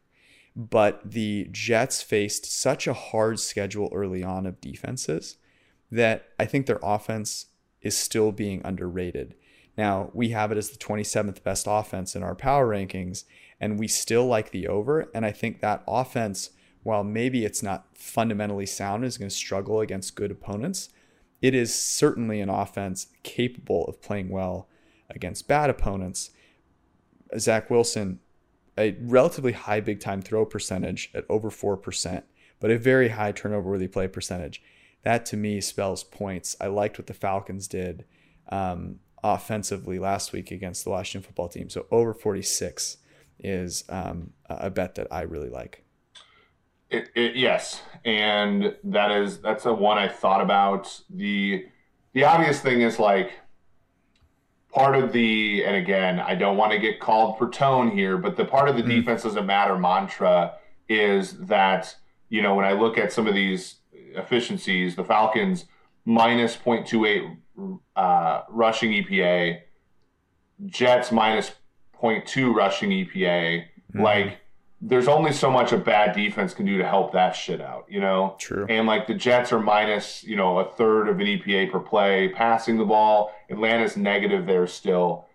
but 0.60 1.00
the 1.10 1.48
Jets 1.52 2.02
faced 2.02 2.46
such 2.46 2.86
a 2.86 2.94
hard 2.94 3.40
schedule 3.40 3.90
early 3.94 4.24
on 4.24 4.46
of 4.46 4.60
defenses 4.60 5.38
that 5.90 6.30
I 6.38 6.46
think 6.46 6.66
their 6.66 6.80
offense 6.84 7.46
is 7.82 7.98
still 7.98 8.32
being 8.32 8.62
underrated. 8.64 9.36
Now, 9.78 10.10
we 10.14 10.30
have 10.30 10.52
it 10.52 10.58
as 10.58 10.70
the 10.70 10.78
27th 10.78 11.44
best 11.44 11.66
offense 11.70 12.16
in 12.16 12.24
our 12.24 12.36
power 12.36 12.68
rankings, 12.68 13.24
and 13.60 13.80
we 13.80 13.88
still 13.88 14.26
like 14.26 14.52
the 14.52 14.68
over. 14.68 15.10
And 15.14 15.26
I 15.26 15.32
think 15.32 15.62
that 15.62 15.84
offense, 15.88 16.52
while 16.84 17.04
maybe 17.04 17.46
it's 17.46 17.64
not 17.64 17.86
fundamentally 17.94 18.66
sound, 18.66 19.06
is 19.06 19.18
going 19.18 19.30
to 19.30 19.36
struggle 19.36 19.80
against 19.80 20.16
good 20.16 20.32
opponents. 20.32 20.90
It 21.42 21.56
is 21.56 21.74
certainly 21.74 22.42
an 22.42 22.50
offense 22.50 23.08
capable 23.24 23.86
of 23.86 24.02
playing 24.02 24.30
well 24.30 24.68
against 25.10 25.48
bad 25.48 25.70
opponents. 25.70 26.32
Zach 27.38 27.70
Wilson 27.70 28.20
a 28.80 28.96
relatively 29.02 29.52
high 29.52 29.82
big 29.82 30.00
time 30.00 30.22
throw 30.22 30.46
percentage 30.46 31.12
at 31.14 31.26
over 31.30 31.50
4%, 31.50 32.24
but 32.60 32.72
a 32.72 32.78
very 32.78 33.10
high 33.10 33.34
turnover 33.34 33.72
worthy 33.72 33.90
play 33.90 34.08
percentage. 34.08 34.64
That 35.04 35.26
to 35.28 35.38
me 35.38 35.62
spells 35.62 36.04
points. 36.04 36.56
I 36.60 36.68
liked 36.68 36.98
what 36.98 37.08
the 37.08 37.14
Falcons 37.14 37.68
did 37.68 38.06
um, 38.50 39.00
offensively 39.24 40.00
last 40.00 40.34
week 40.34 40.52
against 40.52 40.84
the 40.84 40.90
Washington 40.90 41.26
football 41.26 41.48
team. 41.48 41.70
So 41.70 41.86
over 41.92 42.14
46 42.14 42.98
is 43.40 43.84
um, 43.90 44.34
a 44.50 44.70
bet 44.70 44.96
that 44.96 45.08
I 45.12 45.22
really 45.22 45.50
like. 45.50 45.84
It, 46.90 47.10
it, 47.16 47.36
yes, 47.36 47.82
and 48.04 48.76
that 48.84 49.12
is 49.12 49.40
that's 49.40 49.64
the 49.64 49.74
one 49.74 49.98
I 50.00 50.08
thought 50.08 50.42
about. 50.42 51.02
the 51.10 51.68
The 52.14 52.24
obvious 52.24 52.60
thing 52.60 52.82
is 52.82 52.98
like 52.98 53.32
part 54.72 54.96
of 54.96 55.12
the 55.12 55.64
and 55.66 55.76
again 55.76 56.20
i 56.20 56.36
don't 56.36 56.56
want 56.56 56.72
to 56.72 56.78
get 56.78 57.00
called 57.00 57.38
for 57.38 57.50
tone 57.50 57.90
here 57.90 58.18
but 58.18 58.38
the 58.38 58.46
part 58.46 58.70
of 58.70 58.76
the 58.76 58.82
mm-hmm. 58.82 59.00
defense 59.00 59.24
doesn't 59.24 59.46
matter 59.46 59.78
mantra 59.78 60.54
is 60.88 61.38
that 61.40 61.96
you 62.30 62.42
know 62.42 62.54
when 62.56 62.66
i 62.66 62.72
look 62.72 62.98
at 62.98 63.12
some 63.12 63.26
of 63.26 63.34
these 63.34 63.79
efficiencies 64.16 64.96
the 64.96 65.04
falcons 65.04 65.66
minus 66.06 66.56
0.28 66.56 67.80
uh, 67.96 68.42
rushing 68.50 68.92
epa 68.92 69.60
jets 70.66 71.12
minus 71.12 71.52
0.2 72.02 72.54
rushing 72.54 72.90
epa 72.90 73.16
mm-hmm. 73.16 74.02
like 74.02 74.40
there's 74.82 75.08
only 75.08 75.34
so 75.34 75.52
much 75.52 75.74
a 75.74 75.78
bad 75.78 76.16
defense 76.16 76.54
can 76.54 76.66
do 76.66 76.78
to 76.78 76.88
help 76.88 77.12
that 77.12 77.36
shit 77.36 77.60
out, 77.60 77.86
you 77.90 78.00
know? 78.00 78.36
True. 78.40 78.66
And 78.70 78.88
like 78.88 79.08
the 79.08 79.14
Jets 79.14 79.52
are 79.52 79.60
minus, 79.60 80.24
you 80.24 80.38
know, 80.38 80.60
a 80.60 80.66
third 80.72 81.10
of 81.10 81.20
an 81.20 81.26
EPA 81.26 81.72
per 81.72 81.80
play 81.80 82.30
passing 82.30 82.78
the 82.78 82.86
ball. 82.86 83.32
Atlanta's 83.50 83.98
negative 83.98 84.46
there 84.46 84.68
still. 84.68 85.26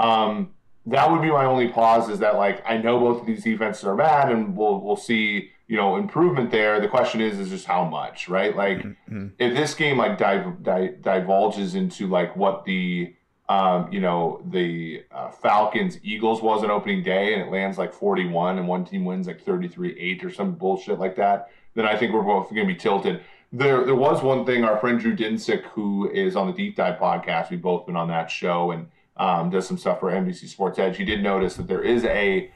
Um, 0.00 0.50
that 0.86 1.10
would 1.10 1.22
be 1.22 1.30
my 1.30 1.44
only 1.44 1.68
pause 1.68 2.08
is 2.08 2.18
that 2.18 2.36
like 2.36 2.62
I 2.66 2.78
know 2.78 2.98
both 2.98 3.20
of 3.20 3.26
these 3.26 3.44
defenses 3.44 3.84
are 3.84 3.94
bad 3.94 4.32
and 4.32 4.56
we'll 4.56 4.80
we'll 4.80 4.96
see, 4.96 5.50
you 5.70 5.76
know, 5.76 5.94
improvement 5.94 6.50
there. 6.50 6.80
The 6.80 6.88
question 6.88 7.20
is 7.20 7.38
is 7.38 7.48
just 7.48 7.64
how 7.64 7.84
much, 7.84 8.28
right? 8.28 8.56
Like 8.56 8.78
mm-hmm. 8.78 9.28
if 9.38 9.54
this 9.54 9.72
game 9.72 9.98
like 9.98 10.18
div- 10.18 10.64
di- 10.64 10.94
divulges 11.00 11.76
into 11.76 12.08
like 12.08 12.34
what 12.34 12.64
the 12.64 13.14
um, 13.48 13.92
you 13.92 14.00
know, 14.00 14.42
the 14.50 15.04
uh, 15.12 15.30
Falcons 15.30 15.98
Eagles 16.02 16.42
was 16.42 16.64
an 16.64 16.70
opening 16.72 17.04
day 17.04 17.34
and 17.34 17.42
it 17.42 17.52
lands 17.52 17.78
like 17.78 17.92
41 17.92 18.58
and 18.58 18.66
one 18.66 18.84
team 18.84 19.04
wins 19.04 19.28
like 19.28 19.44
33 19.44 19.96
8 19.96 20.24
or 20.24 20.30
some 20.32 20.52
bullshit 20.52 20.98
like 20.98 21.14
that, 21.16 21.50
then 21.74 21.86
I 21.86 21.96
think 21.96 22.12
we're 22.12 22.22
both 22.22 22.48
going 22.50 22.66
to 22.66 22.74
be 22.74 22.78
tilted. 22.78 23.22
There, 23.52 23.84
there 23.84 23.94
was 23.94 24.24
one 24.24 24.44
thing. 24.44 24.64
Our 24.64 24.76
friend 24.78 24.98
Drew 24.98 25.16
Dinsick, 25.16 25.62
who 25.66 26.10
is 26.10 26.34
on 26.34 26.48
the 26.48 26.52
Deep 26.52 26.76
Dive 26.76 26.98
podcast, 26.98 27.50
we've 27.50 27.62
both 27.62 27.86
been 27.86 27.96
on 27.96 28.08
that 28.08 28.28
show 28.28 28.72
and 28.72 28.88
um, 29.16 29.50
does 29.50 29.68
some 29.68 29.78
stuff 29.78 30.00
for 30.00 30.10
NBC 30.10 30.48
Sports 30.48 30.80
Edge. 30.80 30.96
He 30.96 31.04
did 31.04 31.22
notice 31.22 31.54
that 31.56 31.68
there 31.68 31.82
is 31.82 32.04
a, 32.04 32.50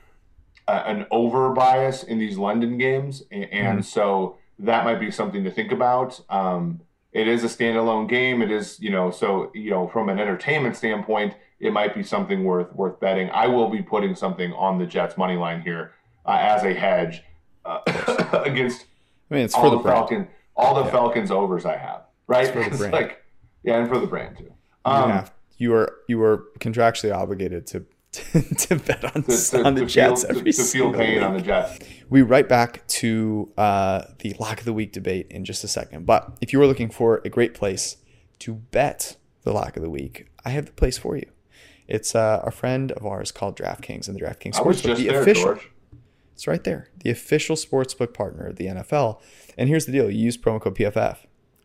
a 0.68 0.72
an 0.72 1.06
over 1.10 1.50
bias 1.50 2.02
in 2.02 2.18
these 2.18 2.38
London 2.38 2.78
games, 2.78 3.22
and, 3.30 3.44
and 3.44 3.78
mm-hmm. 3.80 3.82
so 3.82 4.36
that 4.58 4.84
might 4.84 5.00
be 5.00 5.10
something 5.10 5.44
to 5.44 5.50
think 5.50 5.72
about. 5.72 6.20
Um, 6.30 6.80
it 7.12 7.28
is 7.28 7.44
a 7.44 7.46
standalone 7.46 8.08
game. 8.08 8.42
It 8.42 8.50
is, 8.50 8.80
you 8.80 8.90
know, 8.90 9.10
so 9.10 9.50
you 9.54 9.70
know, 9.70 9.88
from 9.88 10.08
an 10.08 10.18
entertainment 10.18 10.76
standpoint, 10.76 11.34
it 11.60 11.72
might 11.72 11.94
be 11.94 12.02
something 12.02 12.44
worth 12.44 12.72
worth 12.74 12.98
betting. 13.00 13.30
I 13.30 13.46
will 13.46 13.68
be 13.68 13.82
putting 13.82 14.14
something 14.14 14.52
on 14.52 14.78
the 14.78 14.86
Jets 14.86 15.16
money 15.16 15.36
line 15.36 15.62
here 15.62 15.92
uh, 16.26 16.38
as 16.40 16.64
a 16.64 16.74
hedge 16.74 17.22
uh, 17.64 17.80
against. 18.44 18.86
I 19.30 19.34
mean, 19.34 19.44
it's 19.44 19.54
for 19.54 19.70
the, 19.70 19.78
the 19.78 19.84
Falcon 19.84 20.28
all 20.56 20.74
the 20.74 20.84
yeah. 20.84 20.90
Falcons 20.90 21.30
overs 21.30 21.64
I 21.64 21.76
have, 21.76 22.02
right? 22.26 22.54
It's, 22.54 22.80
it's 22.80 22.92
like 22.92 23.24
yeah, 23.62 23.78
and 23.78 23.88
for 23.88 23.98
the 23.98 24.06
brand 24.06 24.36
too. 24.36 24.52
Um, 24.84 25.10
you, 25.56 25.68
you 25.68 25.74
are 25.74 25.92
you 26.08 26.22
are 26.22 26.44
contractually 26.60 27.14
obligated 27.14 27.66
to 27.68 27.84
to, 28.58 28.76
bet 28.76 29.04
on, 29.04 29.22
to, 29.24 29.62
on 29.64 29.74
the 29.74 29.86
Jets 29.86 30.22
feel, 30.22 30.36
every 30.36 30.52
to, 30.52 30.58
to 30.58 30.64
feel 30.64 30.92
pain 30.92 31.14
week. 31.14 31.22
on 31.22 31.34
the 31.34 31.42
Jets. 31.42 31.78
We 32.08 32.22
right 32.22 32.48
back 32.48 32.86
to 32.86 33.52
uh, 33.56 34.04
the 34.18 34.34
lock 34.38 34.60
of 34.60 34.64
the 34.64 34.72
week 34.72 34.92
debate 34.92 35.26
in 35.30 35.44
just 35.44 35.64
a 35.64 35.68
second. 35.68 36.06
But 36.06 36.36
if 36.40 36.52
you 36.52 36.60
are 36.62 36.66
looking 36.66 36.90
for 36.90 37.20
a 37.24 37.28
great 37.28 37.54
place 37.54 37.96
to 38.40 38.54
bet 38.54 39.16
the 39.42 39.52
lock 39.52 39.76
of 39.76 39.82
the 39.82 39.90
week, 39.90 40.28
I 40.44 40.50
have 40.50 40.66
the 40.66 40.72
place 40.72 40.98
for 40.98 41.16
you. 41.16 41.26
It's 41.86 42.14
uh, 42.14 42.40
a 42.44 42.50
friend 42.50 42.92
of 42.92 43.04
ours 43.04 43.30
called 43.30 43.56
DraftKings 43.58 44.08
and 44.08 44.16
the 44.16 44.24
DraftKings 44.24 44.54
Sportsbook, 44.54 44.96
the 44.96 45.08
there, 45.08 45.22
official. 45.22 45.44
George. 45.44 45.70
It's 46.32 46.46
right 46.46 46.64
there, 46.64 46.88
the 46.98 47.10
official 47.10 47.54
sportsbook 47.54 48.12
partner 48.12 48.46
of 48.46 48.56
the 48.56 48.66
NFL. 48.66 49.20
And 49.56 49.68
here's 49.68 49.86
the 49.86 49.92
deal: 49.92 50.10
you 50.10 50.18
use 50.18 50.36
promo 50.36 50.60
code 50.60 50.76
PFF, 50.76 51.18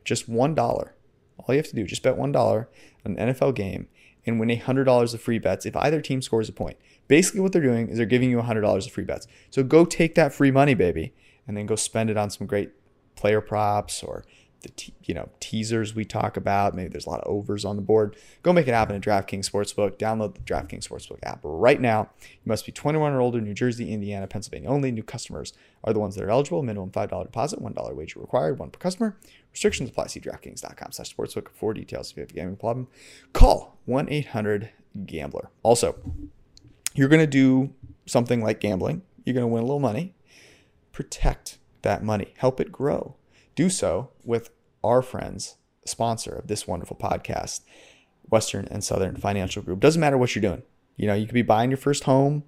just 0.05 0.29
one 0.29 0.53
dollar. 0.53 0.95
All 1.37 1.55
you 1.55 1.59
have 1.59 1.69
to 1.69 1.75
do, 1.75 1.83
is 1.83 1.89
just 1.89 2.03
bet 2.03 2.17
one 2.17 2.31
dollar 2.31 2.69
on 3.05 3.17
an 3.17 3.33
NFL 3.33 3.55
game 3.55 3.87
and 4.25 4.39
win 4.39 4.49
$100 4.49 5.13
of 5.13 5.21
free 5.21 5.39
bets 5.39 5.65
if 5.65 5.75
either 5.75 6.01
team 6.01 6.21
scores 6.21 6.49
a 6.49 6.53
point. 6.53 6.77
Basically, 7.07 7.39
what 7.39 7.51
they're 7.51 7.61
doing 7.61 7.89
is 7.89 7.97
they're 7.97 8.05
giving 8.05 8.29
you 8.29 8.37
$100 8.37 8.85
of 8.85 8.91
free 8.91 9.03
bets. 9.03 9.27
So 9.49 9.63
go 9.63 9.85
take 9.85 10.15
that 10.15 10.33
free 10.33 10.51
money, 10.51 10.73
baby, 10.73 11.13
and 11.47 11.57
then 11.57 11.65
go 11.65 11.75
spend 11.75 12.09
it 12.09 12.17
on 12.17 12.29
some 12.29 12.45
great 12.45 12.71
player 13.15 13.41
props 13.41 14.03
or 14.03 14.23
the 14.61 14.71
you 15.03 15.13
know 15.13 15.29
teasers 15.39 15.95
we 15.95 16.05
talk 16.05 16.35
about. 16.35 16.75
Maybe 16.75 16.89
there's 16.89 17.05
a 17.05 17.09
lot 17.09 17.21
of 17.21 17.31
overs 17.31 17.65
on 17.65 17.75
the 17.75 17.81
board. 17.81 18.15
Go 18.43 18.51
make 18.51 18.67
it 18.67 18.73
happen 18.73 18.95
at 18.95 19.01
DraftKings 19.01 19.49
Sportsbook. 19.49 19.97
Download 19.97 20.33
the 20.33 20.41
DraftKings 20.41 20.87
Sportsbook 20.87 21.19
app 21.23 21.39
right 21.43 21.79
now. 21.79 22.09
You 22.21 22.49
must 22.49 22.65
be 22.65 22.71
21 22.71 23.13
or 23.13 23.21
older. 23.21 23.39
New 23.39 23.53
Jersey, 23.53 23.91
Indiana, 23.93 24.27
Pennsylvania 24.27 24.69
only. 24.69 24.91
New 24.91 25.03
customers 25.03 25.53
are 25.83 25.93
the 25.93 25.99
ones 25.99 26.15
that 26.15 26.23
are 26.23 26.29
eligible. 26.29 26.61
Minimum 26.63 26.91
$5 26.91 27.23
deposit, 27.23 27.61
$1 27.61 27.95
wager 27.95 28.19
required, 28.19 28.59
one 28.59 28.69
per 28.69 28.79
customer. 28.79 29.17
Restrictions 29.51 29.89
apply. 29.89 30.07
See 30.07 30.19
DraftKings.com/sportsbook 30.19 31.47
for 31.53 31.73
details. 31.73 32.11
If 32.11 32.17
you 32.17 32.21
have 32.21 32.31
a 32.31 32.33
gambling 32.33 32.57
problem, 32.57 32.87
call 33.33 33.77
1-800-GAMBLER. 33.87 35.49
Also, 35.63 35.95
you're 36.93 37.09
going 37.09 37.21
to 37.21 37.27
do 37.27 37.73
something 38.05 38.43
like 38.43 38.59
gambling. 38.59 39.03
You're 39.23 39.33
going 39.35 39.43
to 39.43 39.47
win 39.47 39.63
a 39.63 39.65
little 39.65 39.79
money. 39.79 40.15
Protect 40.91 41.59
that 41.81 42.03
money. 42.03 42.33
Help 42.37 42.59
it 42.59 42.71
grow 42.71 43.15
do 43.59 43.69
so 43.69 44.09
with 44.23 44.51
our 44.85 45.01
friends, 45.01 45.57
sponsor 45.85 46.31
of 46.31 46.47
this 46.47 46.65
wonderful 46.65 46.95
podcast, 46.95 47.59
Western 48.29 48.65
and 48.71 48.85
Southern 48.85 49.17
Financial 49.17 49.61
Group. 49.61 49.81
Doesn't 49.81 49.99
matter 49.99 50.17
what 50.17 50.33
you're 50.33 50.41
doing. 50.41 50.63
You 50.95 51.07
know, 51.07 51.13
you 51.13 51.25
could 51.25 51.33
be 51.33 51.41
buying 51.41 51.69
your 51.69 51.77
first 51.77 52.05
home. 52.05 52.45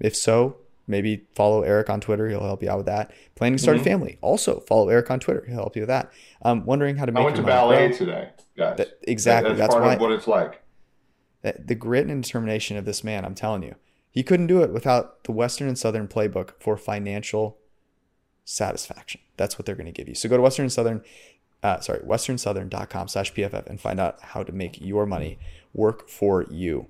If 0.00 0.14
so, 0.14 0.58
maybe 0.86 1.26
follow 1.34 1.62
Eric 1.62 1.88
on 1.88 2.02
Twitter. 2.02 2.28
He'll 2.28 2.42
help 2.42 2.62
you 2.62 2.68
out 2.68 2.76
with 2.76 2.86
that. 2.86 3.10
Planning 3.36 3.56
to 3.56 3.62
start 3.62 3.78
mm-hmm. 3.78 3.86
a 3.86 3.90
family. 3.90 4.18
Also 4.20 4.60
follow 4.60 4.90
Eric 4.90 5.10
on 5.10 5.18
Twitter. 5.18 5.46
He'll 5.46 5.56
help 5.56 5.76
you 5.76 5.82
with 5.82 5.88
that. 5.88 6.12
Um, 6.42 6.66
wondering 6.66 6.96
how 6.96 7.06
to 7.06 7.12
make. 7.12 7.22
I 7.22 7.24
went 7.24 7.36
to 7.36 7.42
ballet 7.42 7.88
grow. 7.88 7.96
today, 7.96 8.28
guys. 8.54 8.76
That, 8.76 8.98
exactly. 9.08 9.54
That's, 9.54 9.60
that's 9.60 9.74
part 9.74 9.84
why, 9.86 9.94
of 9.94 10.00
what 10.00 10.12
it's 10.12 10.28
like. 10.28 10.62
The 11.42 11.74
grit 11.74 12.06
and 12.06 12.22
determination 12.22 12.76
of 12.76 12.84
this 12.84 13.02
man. 13.02 13.24
I'm 13.24 13.34
telling 13.34 13.62
you, 13.62 13.76
he 14.10 14.22
couldn't 14.22 14.48
do 14.48 14.62
it 14.62 14.74
without 14.74 15.24
the 15.24 15.32
Western 15.32 15.68
and 15.68 15.78
Southern 15.78 16.06
playbook 16.06 16.50
for 16.60 16.76
financial 16.76 17.56
satisfaction. 18.44 19.22
That's 19.40 19.58
what 19.58 19.64
they're 19.64 19.74
going 19.74 19.86
to 19.86 19.92
give 19.92 20.06
you. 20.06 20.14
So 20.14 20.28
go 20.28 20.36
to 20.36 20.42
Western 20.42 20.68
Southern, 20.68 21.02
uh, 21.62 21.80
sorry, 21.80 22.00
westernsouthern.com 22.00 23.08
slash 23.08 23.32
PFF 23.32 23.66
and 23.66 23.80
find 23.80 23.98
out 23.98 24.20
how 24.20 24.42
to 24.42 24.52
make 24.52 24.78
your 24.82 25.06
money 25.06 25.38
work 25.72 26.10
for 26.10 26.44
you. 26.50 26.88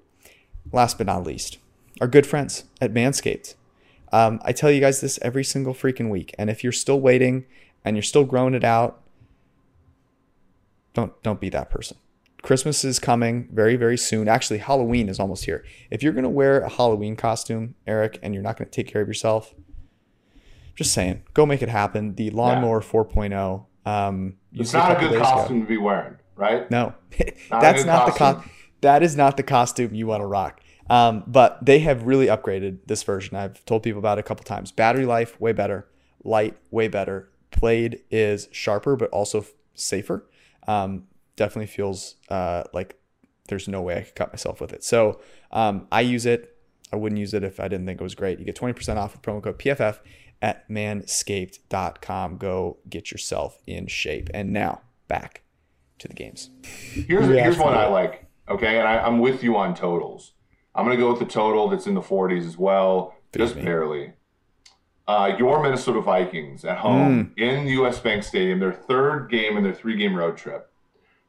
Last 0.73 0.99
but 0.99 1.07
not 1.07 1.23
least, 1.23 1.59
our 2.01 2.09
good 2.09 2.27
friends 2.27 2.65
at 2.81 2.93
Manscaped. 2.93 3.55
Um, 4.11 4.41
I 4.45 4.51
tell 4.51 4.69
you 4.69 4.81
guys 4.81 5.01
this 5.01 5.17
every 5.23 5.45
single 5.45 5.75
freaking 5.75 6.11
week. 6.11 6.35
And 6.39 6.51
if 6.51 6.65
you're 6.65 6.73
still 6.73 7.01
waiting 7.01 7.47
and 7.85 7.95
you're 7.95 8.03
still 8.03 8.25
growing 8.25 8.55
it 8.55 8.65
out, 8.65 9.01
don't 10.93 11.23
don't 11.23 11.41
be 11.41 11.51
that 11.51 11.71
person. 11.71 11.99
Christmas 12.43 12.85
is 12.85 12.99
coming 12.99 13.49
very, 13.53 13.77
very 13.77 13.97
soon. 13.97 14.27
Actually, 14.27 14.59
Halloween 14.59 15.09
is 15.09 15.21
almost 15.21 15.45
here. 15.45 15.65
If 15.89 16.03
you're 16.03 16.13
going 16.13 16.25
to 16.25 16.29
wear 16.29 16.63
a 16.63 16.69
Halloween 16.69 17.15
costume, 17.15 17.77
Eric, 17.87 18.19
and 18.25 18.35
you're 18.35 18.43
not 18.43 18.57
going 18.57 18.69
to 18.69 18.75
take 18.75 18.93
care 18.93 19.03
of 19.03 19.07
yourself, 19.07 19.55
just 20.81 20.95
saying, 20.95 21.23
go 21.35 21.45
make 21.45 21.61
it 21.61 21.69
happen. 21.69 22.14
The 22.14 22.31
lawnmower 22.31 22.81
yeah. 22.83 22.88
4.0. 22.88 23.66
Um, 23.85 24.37
it's 24.55 24.73
not 24.73 24.97
a 24.97 25.09
good 25.09 25.21
costume 25.21 25.59
ago. 25.59 25.64
to 25.66 25.69
be 25.69 25.77
wearing, 25.77 26.16
right? 26.37 26.71
No, 26.71 26.95
not 27.51 27.61
that's 27.61 27.85
not 27.85 28.16
costume. 28.16 28.27
the 28.27 28.43
co- 28.43 28.51
that 28.81 29.03
is 29.03 29.14
not 29.14 29.37
the 29.37 29.43
costume 29.43 29.95
you 29.95 30.07
want 30.07 30.23
to 30.23 30.27
rock. 30.27 30.62
Um, 30.88 31.23
but 31.27 31.59
they 31.62 31.81
have 31.81 32.05
really 32.05 32.29
upgraded 32.29 32.79
this 32.87 33.03
version. 33.03 33.37
I've 33.37 33.62
told 33.66 33.83
people 33.83 33.99
about 33.99 34.16
it 34.16 34.21
a 34.21 34.23
couple 34.23 34.45
times. 34.45 34.73
Battery 34.73 35.05
life 35.05 35.38
way 35.38 35.53
better, 35.53 35.87
light 36.25 36.57
way 36.71 36.88
better. 36.88 37.29
Blade 37.61 38.01
is 38.11 38.49
sharper 38.53 38.97
but 38.97 39.11
also 39.11 39.45
safer. 39.75 40.27
Um, 40.66 41.09
definitely 41.37 41.66
feels 41.66 42.14
uh, 42.31 42.64
like 42.73 42.99
there's 43.49 43.69
no 43.69 43.83
way 43.83 43.99
I 43.99 44.03
could 44.03 44.14
cut 44.14 44.33
myself 44.33 44.62
with 44.62 44.73
it. 44.73 44.83
So 44.83 45.21
um, 45.53 45.88
I 45.93 46.01
use 46.01 46.25
it. 46.25 46.57
I 46.90 46.97
wouldn't 46.97 47.19
use 47.19 47.35
it 47.35 47.45
if 47.45 47.61
I 47.61 47.69
didn't 47.69 47.85
think 47.85 48.01
it 48.01 48.05
was 48.05 48.14
great. 48.14 48.38
You 48.38 48.47
get 48.47 48.57
20% 48.57 48.97
off 48.97 49.12
with 49.12 49.21
promo 49.21 49.43
code 49.43 49.59
PFF 49.59 49.99
at 50.42 50.68
manscaped.com. 50.68 52.38
Go 52.38 52.79
get 52.88 53.11
yourself 53.11 53.59
in 53.66 53.87
shape. 53.87 54.31
And 54.33 54.53
now 54.53 54.83
back 55.09 55.42
to 55.98 56.09
the 56.09 56.14
games. 56.14 56.50
Here's, 56.62 57.26
here's 57.26 57.59
one 57.59 57.74
I 57.74 57.87
like. 57.87 58.26
Okay. 58.48 58.79
And 58.79 58.88
I, 58.88 59.07
am 59.07 59.18
with 59.18 59.42
you 59.42 59.57
on 59.57 59.74
totals. 59.74 60.33
I'm 60.74 60.85
going 60.85 60.96
to 60.96 61.03
go 61.03 61.11
with 61.11 61.18
the 61.18 61.26
total 61.26 61.68
that's 61.68 61.87
in 61.87 61.94
the 61.94 62.00
40s 62.00 62.46
as 62.46 62.57
well, 62.57 63.14
just 63.37 63.57
me. 63.57 63.62
barely. 63.62 64.12
Uh, 65.07 65.35
your 65.38 65.61
Minnesota 65.61 66.00
Vikings 66.00 66.64
at 66.64 66.79
home 66.79 67.35
mm. 67.37 67.38
in 67.38 67.66
US 67.66 67.98
Bank 67.98 68.22
Stadium, 68.22 68.61
their 68.61 68.72
third 68.72 69.29
game 69.29 69.57
in 69.57 69.64
their 69.64 69.74
three 69.74 69.96
game 69.96 70.14
road 70.14 70.37
trip. 70.37 70.70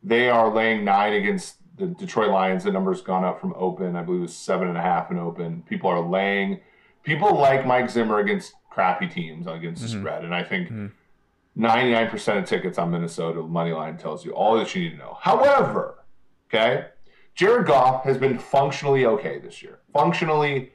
They 0.03 0.29
are 0.29 0.53
laying 0.53 0.85
nine 0.85 1.13
against 1.13 1.55
the 1.77 1.87
Detroit 1.87 2.29
Lions. 2.29 2.63
The 2.63 2.71
number's 2.71 3.01
gone 3.01 3.23
up 3.23 3.41
from 3.41 3.53
open. 3.55 3.95
I 3.95 4.03
believe 4.03 4.19
it 4.19 4.23
was 4.23 4.35
seven 4.35 4.67
and 4.67 4.77
a 4.77 4.81
half 4.81 5.09
in 5.09 5.17
open. 5.17 5.63
People 5.67 5.89
are 5.89 6.01
laying. 6.01 6.59
People 7.03 7.35
like 7.35 7.65
Mike 7.65 7.89
Zimmer 7.89 8.19
against 8.19 8.53
crappy 8.71 9.07
teams 9.07 9.45
against 9.45 9.83
mm-hmm. 9.83 9.93
the 9.93 9.99
spread. 9.99 10.23
And 10.25 10.33
I 10.33 10.43
think 10.43 10.69
mm-hmm. 10.69 11.63
99% 11.63 12.37
of 12.39 12.45
tickets 12.45 12.79
on 12.79 12.89
Minnesota 12.89 13.43
money 13.43 13.71
line 13.71 13.97
tells 13.97 14.25
you 14.25 14.31
all 14.31 14.57
that 14.57 14.73
you 14.73 14.83
need 14.83 14.91
to 14.91 14.97
know. 14.97 15.17
However, 15.21 16.03
okay, 16.49 16.87
Jared 17.35 17.67
Goff 17.67 18.03
has 18.05 18.17
been 18.17 18.39
functionally 18.39 19.05
okay 19.05 19.37
this 19.37 19.61
year. 19.61 19.79
Functionally 19.93 20.71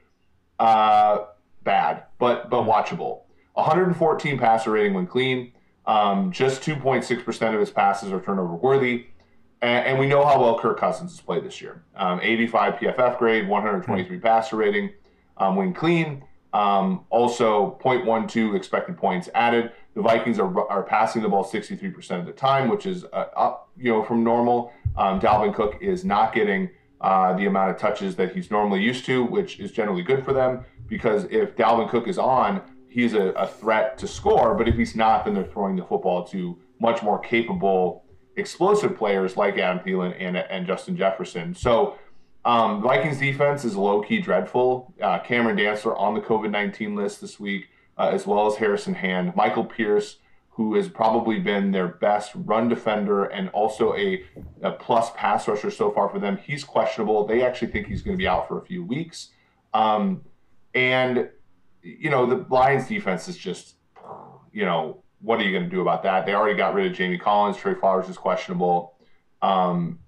uh, 0.59 1.25
bad, 1.65 2.05
but 2.19 2.49
but 2.51 2.63
mm-hmm. 2.63 2.71
watchable. 2.71 3.23
114 3.55 4.39
passer 4.39 4.71
rating 4.71 4.95
when 4.95 5.07
clean. 5.07 5.53
Um, 5.87 6.33
just 6.33 6.63
2.6% 6.63 7.55
of 7.55 7.61
his 7.61 7.71
passes 7.71 8.13
are 8.13 8.21
turnover 8.21 8.55
worthy. 8.55 9.07
And, 9.63 9.87
and, 9.87 9.99
we 9.99 10.09
know 10.09 10.27
how 10.27 10.41
well 10.41 10.59
Kirk 10.59 10.79
Cousins 10.79 11.13
has 11.13 11.21
played 11.21 11.45
this 11.45 11.63
year. 11.63 11.83
Um, 11.95 12.21
85 12.23 12.75
PFF 12.75 13.19
grade, 13.19 13.49
123 13.49 14.17
mm-hmm. 14.17 14.27
passer 14.27 14.57
rating 14.57 14.93
um, 15.39 15.57
when 15.57 15.73
clean. 15.73 16.25
Um, 16.57 17.05
also, 17.11 17.79
0.12 17.85 18.57
expected 18.57 18.97
points 18.97 19.29
added. 19.35 19.73
The 19.95 20.01
Vikings 20.01 20.39
are, 20.39 20.71
are 20.71 20.83
passing 20.83 21.21
the 21.21 21.29
ball 21.29 21.45
63% 21.45 22.21
of 22.21 22.25
the 22.25 22.33
time, 22.33 22.69
which 22.69 22.87
is 22.87 23.05
uh, 23.13 23.27
up, 23.37 23.69
you 23.77 23.93
know, 23.93 24.03
from 24.03 24.25
normal. 24.25 24.73
Um, 24.97 25.21
Dalvin 25.21 25.55
Cook 25.55 25.77
is 25.83 26.05
not 26.05 26.33
getting 26.33 26.71
uh, 27.03 27.37
the 27.37 27.45
amount 27.45 27.73
of 27.73 27.79
touches 27.79 28.17
that 28.17 28.35
he's 28.35 28.51
normally 28.51 28.83
used 28.83 29.05
to, 29.05 29.23
which 29.25 29.61
is 29.61 29.71
generally 29.71 30.03
good 30.03 30.25
for 30.25 30.33
them 30.33 30.65
because 30.89 31.25
if 31.25 31.57
Dalvin 31.57 31.91
Cook 31.91 32.09
is 32.09 32.19
on, 32.19 32.63
he's 32.89 33.13
a, 33.13 33.29
a 33.33 33.47
threat 33.47 33.99
to 33.99 34.09
score. 34.09 34.55
But 34.55 34.69
if 34.69 34.77
he's 34.77 34.97
not, 34.97 35.25
then 35.25 35.35
they're 35.35 35.45
throwing 35.45 35.77
the 35.77 35.85
football 35.85 36.25
to 36.29 36.59
much 36.81 37.03
more 37.03 37.19
capable, 37.19 38.05
explosive 38.37 38.97
players 38.97 39.37
like 39.37 39.59
Adam 39.59 39.85
Thielen 39.85 40.15
and, 40.19 40.37
and 40.37 40.67
Justin 40.67 40.97
Jefferson. 40.97 41.55
So 41.55 41.99
um, 42.47 42.81
Vikings 42.81 43.19
defense 43.19 43.65
is 43.65 43.75
low 43.75 44.01
key 44.03 44.21
dreadful. 44.21 44.95
Uh, 45.03 45.19
Cameron 45.19 45.57
Dantzler 45.57 45.99
on 45.99 46.15
the 46.15 46.21
COVID 46.21 46.51
19 46.51 46.95
list 46.95 47.21
this 47.21 47.41
week, 47.41 47.69
uh, 47.99 48.11
as 48.13 48.25
well 48.25 48.47
as 48.47 48.55
Harrison 48.55 48.95
Hand. 48.95 49.35
Michael 49.35 49.65
Pierce, 49.65 50.19
who 50.51 50.77
has 50.77 50.89
probably 50.89 51.41
been 51.41 51.73
their 51.73 51.89
best 51.89 52.31
run 52.37 52.69
defender 52.69 53.25
and 53.25 53.49
also 53.49 53.95
a, 53.97 54.25
a 54.63 54.71
plus 54.71 55.11
pass 55.17 55.49
rusher 55.49 55.73
so 55.73 55.91
far 55.91 56.09
for 56.09 56.21
them. 56.21 56.37
He's 56.37 56.63
questionable. 56.63 57.27
They 57.27 57.43
actually 57.43 57.73
think 57.73 57.89
he's 57.89 58.01
going 58.01 58.17
to 58.17 58.19
be 58.19 58.29
out 58.29 58.47
for 58.47 58.59
a 58.59 58.65
few 58.65 58.85
weeks. 58.85 59.31
Um, 59.75 60.23
and, 60.73 61.29
you 61.83 62.11
know, 62.11 62.27
the 62.27 62.47
Lions 62.49 62.87
defense 62.87 63.27
is 63.27 63.37
just, 63.37 63.75
you 64.53 64.65
know, 64.65 65.03
what 65.21 65.41
are 65.41 65.43
you 65.43 65.51
going 65.51 65.65
to 65.65 65.71
do 65.71 65.81
about 65.81 66.05
that? 66.05 66.27
They 66.27 66.35
already 66.35 66.57
got 66.57 66.75
rid 66.75 66.87
of 66.87 66.97
Jamie 66.97 67.19
Collins. 67.19 67.57
Trey 67.57 67.75
Flowers 67.75 68.09
is 68.09 68.17
questionable. 68.17 68.95
Um, 69.43 69.99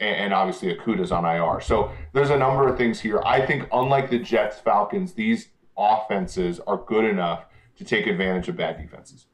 and 0.00 0.32
obviously 0.32 0.74
Okudah's 0.74 1.12
on 1.12 1.24
IR. 1.24 1.60
So 1.60 1.90
there's 2.12 2.30
a 2.30 2.36
number 2.36 2.68
of 2.68 2.76
things 2.76 3.00
here. 3.00 3.22
I 3.24 3.44
think, 3.44 3.68
unlike 3.72 4.10
the 4.10 4.18
Jets, 4.18 4.58
Falcons, 4.58 5.14
these 5.14 5.48
offenses 5.76 6.60
are 6.60 6.76
good 6.76 7.04
enough 7.04 7.46
to 7.76 7.84
take 7.84 8.06
advantage 8.06 8.48
of 8.48 8.56
bad 8.56 8.78
defenses. 8.78 9.26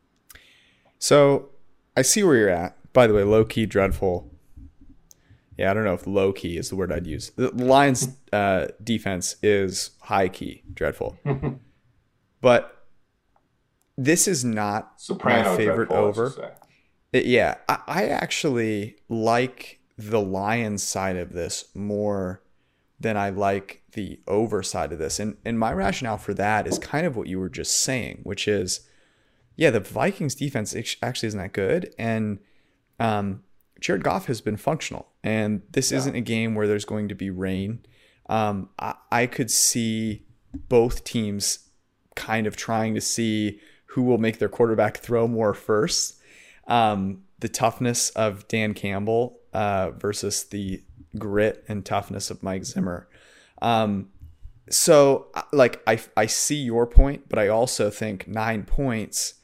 So 0.98 1.50
I 1.96 2.02
see 2.02 2.22
where 2.22 2.36
you're 2.36 2.48
at. 2.48 2.76
By 2.92 3.06
the 3.06 3.14
way, 3.14 3.22
low 3.22 3.44
key 3.44 3.66
dreadful. 3.66 4.30
Yeah, 5.56 5.70
I 5.70 5.74
don't 5.74 5.84
know 5.84 5.94
if 5.94 6.06
low 6.06 6.32
key 6.32 6.56
is 6.56 6.70
the 6.70 6.76
word 6.76 6.90
I'd 6.92 7.06
use. 7.06 7.30
The 7.36 7.50
Lions' 7.50 8.08
uh, 8.32 8.68
defense 8.82 9.36
is 9.42 9.90
high 10.00 10.28
key 10.28 10.62
dreadful, 10.72 11.18
but 12.40 12.86
this 13.98 14.26
is 14.26 14.44
not 14.44 14.94
Soprano 14.96 15.50
my 15.50 15.56
favorite 15.56 15.90
dreadful, 15.90 16.22
over. 16.24 16.56
It, 17.12 17.26
yeah, 17.26 17.56
I, 17.68 17.78
I 17.86 18.04
actually 18.06 18.96
like 19.10 19.79
the 20.08 20.20
lion 20.20 20.78
side 20.78 21.16
of 21.16 21.32
this 21.32 21.66
more 21.74 22.42
than 22.98 23.16
I 23.16 23.30
like 23.30 23.82
the 23.92 24.20
over 24.26 24.62
side 24.62 24.92
of 24.92 24.98
this, 24.98 25.18
and 25.18 25.36
and 25.44 25.58
my 25.58 25.72
rationale 25.72 26.18
for 26.18 26.34
that 26.34 26.66
is 26.66 26.78
kind 26.78 27.06
of 27.06 27.16
what 27.16 27.28
you 27.28 27.38
were 27.38 27.48
just 27.48 27.82
saying, 27.82 28.20
which 28.22 28.46
is 28.46 28.80
yeah, 29.60 29.70
the 29.70 29.80
Vikings 29.80 30.34
defense 30.34 30.74
actually 31.02 31.26
isn't 31.26 31.38
that 31.38 31.52
good. 31.52 31.94
And 31.98 32.38
um, 32.98 33.42
Jared 33.78 34.02
Goff 34.02 34.24
has 34.24 34.40
been 34.40 34.56
functional. 34.56 35.08
And 35.22 35.60
this 35.70 35.92
yeah. 35.92 35.98
isn't 35.98 36.14
a 36.14 36.22
game 36.22 36.54
where 36.54 36.66
there's 36.66 36.86
going 36.86 37.08
to 37.08 37.14
be 37.14 37.28
rain. 37.28 37.80
Um, 38.30 38.70
I, 38.78 38.94
I 39.12 39.26
could 39.26 39.50
see 39.50 40.24
both 40.70 41.04
teams 41.04 41.70
kind 42.14 42.46
of 42.46 42.56
trying 42.56 42.94
to 42.94 43.02
see 43.02 43.60
who 43.86 44.02
will 44.02 44.16
make 44.16 44.38
their 44.38 44.48
quarterback 44.48 44.96
throw 44.96 45.28
more 45.28 45.52
first. 45.52 46.18
Um, 46.66 47.24
the 47.40 47.48
toughness 47.50 48.08
of 48.10 48.48
Dan 48.48 48.72
Campbell 48.72 49.39
uh, 49.52 49.90
versus 49.90 50.44
the 50.44 50.82
grit 51.18 51.64
and 51.68 51.84
toughness 51.84 52.30
of 52.30 52.42
Mike 52.42 52.64
Zimmer. 52.64 53.08
Um, 53.60 54.10
so, 54.68 55.28
like, 55.52 55.82
I, 55.86 56.00
I 56.16 56.26
see 56.26 56.56
your 56.56 56.86
point, 56.86 57.28
but 57.28 57.38
I 57.38 57.48
also 57.48 57.90
think 57.90 58.28
nine 58.28 58.62
points 58.64 59.34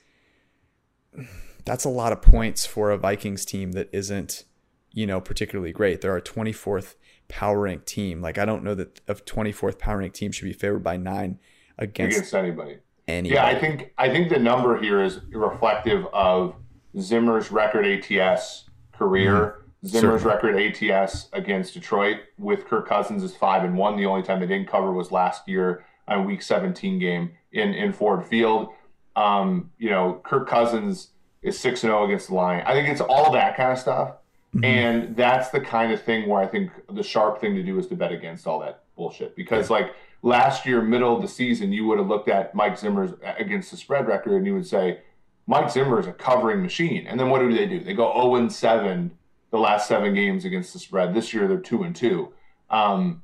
that's 1.66 1.84
a 1.84 1.90
lot 1.90 2.12
of 2.12 2.22
points 2.22 2.64
for 2.64 2.90
a 2.90 2.96
Vikings 2.96 3.44
team 3.44 3.72
that 3.72 3.90
isn't, 3.92 4.44
you 4.92 5.06
know, 5.06 5.20
particularly 5.20 5.72
great. 5.72 6.00
They're 6.00 6.16
a 6.16 6.22
24th 6.22 6.94
power 7.28 7.60
ranked 7.60 7.86
team. 7.86 8.22
Like 8.22 8.38
I 8.38 8.44
don't 8.44 8.64
know 8.64 8.74
that 8.74 9.00
a 9.08 9.14
24th 9.14 9.78
power 9.78 9.98
ranked 9.98 10.16
team 10.16 10.32
should 10.32 10.44
be 10.44 10.52
favored 10.52 10.84
by 10.84 10.96
nine 10.96 11.38
against, 11.76 12.16
against 12.16 12.34
anybody. 12.34 12.78
Anybody. 13.08 13.34
Yeah, 13.34 13.46
I 13.46 13.58
think 13.58 13.92
I 13.98 14.08
think 14.08 14.30
the 14.30 14.38
number 14.38 14.80
here 14.80 15.02
is 15.02 15.20
reflective 15.30 16.06
of 16.12 16.54
Zimmer's 16.98 17.50
record 17.50 17.84
ATS 17.84 18.64
career. 18.92 19.34
Mm-hmm. 19.34 19.65
Zimmer's 19.84 20.22
Certainly. 20.22 20.62
record 20.62 20.92
ATS 20.92 21.28
against 21.32 21.74
Detroit 21.74 22.18
with 22.38 22.66
Kirk 22.66 22.88
Cousins 22.88 23.22
is 23.22 23.34
five 23.36 23.64
and 23.64 23.76
one. 23.76 23.96
The 23.96 24.06
only 24.06 24.22
time 24.22 24.40
they 24.40 24.46
didn't 24.46 24.68
cover 24.68 24.92
was 24.92 25.12
last 25.12 25.46
year 25.48 25.84
on 26.08 26.24
Week 26.24 26.42
17 26.42 26.98
game 26.98 27.32
in 27.52 27.74
in 27.74 27.92
Ford 27.92 28.24
Field. 28.24 28.68
Um, 29.14 29.70
you 29.78 29.90
know, 29.90 30.20
Kirk 30.24 30.48
Cousins 30.48 31.10
is 31.42 31.58
6 31.58 31.84
and 31.84 31.90
0 31.90 32.04
against 32.04 32.28
the 32.28 32.34
line. 32.34 32.62
I 32.66 32.72
think 32.72 32.88
it's 32.88 33.00
all 33.00 33.32
that 33.32 33.56
kind 33.56 33.72
of 33.72 33.78
stuff. 33.78 34.16
Mm-hmm. 34.54 34.64
And 34.64 35.16
that's 35.16 35.50
the 35.50 35.60
kind 35.60 35.92
of 35.92 36.02
thing 36.02 36.28
where 36.28 36.40
I 36.40 36.46
think 36.46 36.70
the 36.90 37.02
sharp 37.02 37.40
thing 37.40 37.54
to 37.54 37.62
do 37.62 37.78
is 37.78 37.86
to 37.88 37.96
bet 37.96 38.12
against 38.12 38.46
all 38.46 38.58
that 38.60 38.84
bullshit. 38.96 39.36
Because, 39.36 39.68
yeah. 39.68 39.76
like, 39.76 39.94
last 40.22 40.66
year, 40.66 40.80
middle 40.82 41.14
of 41.14 41.22
the 41.22 41.28
season, 41.28 41.72
you 41.72 41.86
would 41.86 41.98
have 41.98 42.08
looked 42.08 42.28
at 42.28 42.54
Mike 42.54 42.78
Zimmer's 42.78 43.12
against 43.38 43.70
the 43.70 43.76
spread 43.76 44.06
record 44.06 44.34
and 44.36 44.46
you 44.46 44.54
would 44.54 44.66
say, 44.66 45.00
Mike 45.46 45.70
Zimmer 45.70 46.00
is 46.00 46.06
a 46.06 46.12
covering 46.12 46.62
machine. 46.62 47.06
And 47.06 47.20
then 47.20 47.30
what 47.30 47.40
do 47.40 47.52
they 47.52 47.66
do? 47.66 47.80
They 47.80 47.94
go 47.94 48.12
0 48.12 48.34
and 48.36 48.52
7 48.52 49.16
the 49.50 49.58
last 49.58 49.88
seven 49.88 50.14
games 50.14 50.44
against 50.44 50.72
the 50.72 50.78
spread. 50.78 51.14
This 51.14 51.32
year, 51.32 51.46
they're 51.46 51.58
2 51.58 51.82
and 51.82 51.94
2. 51.94 52.32
Um, 52.70 53.22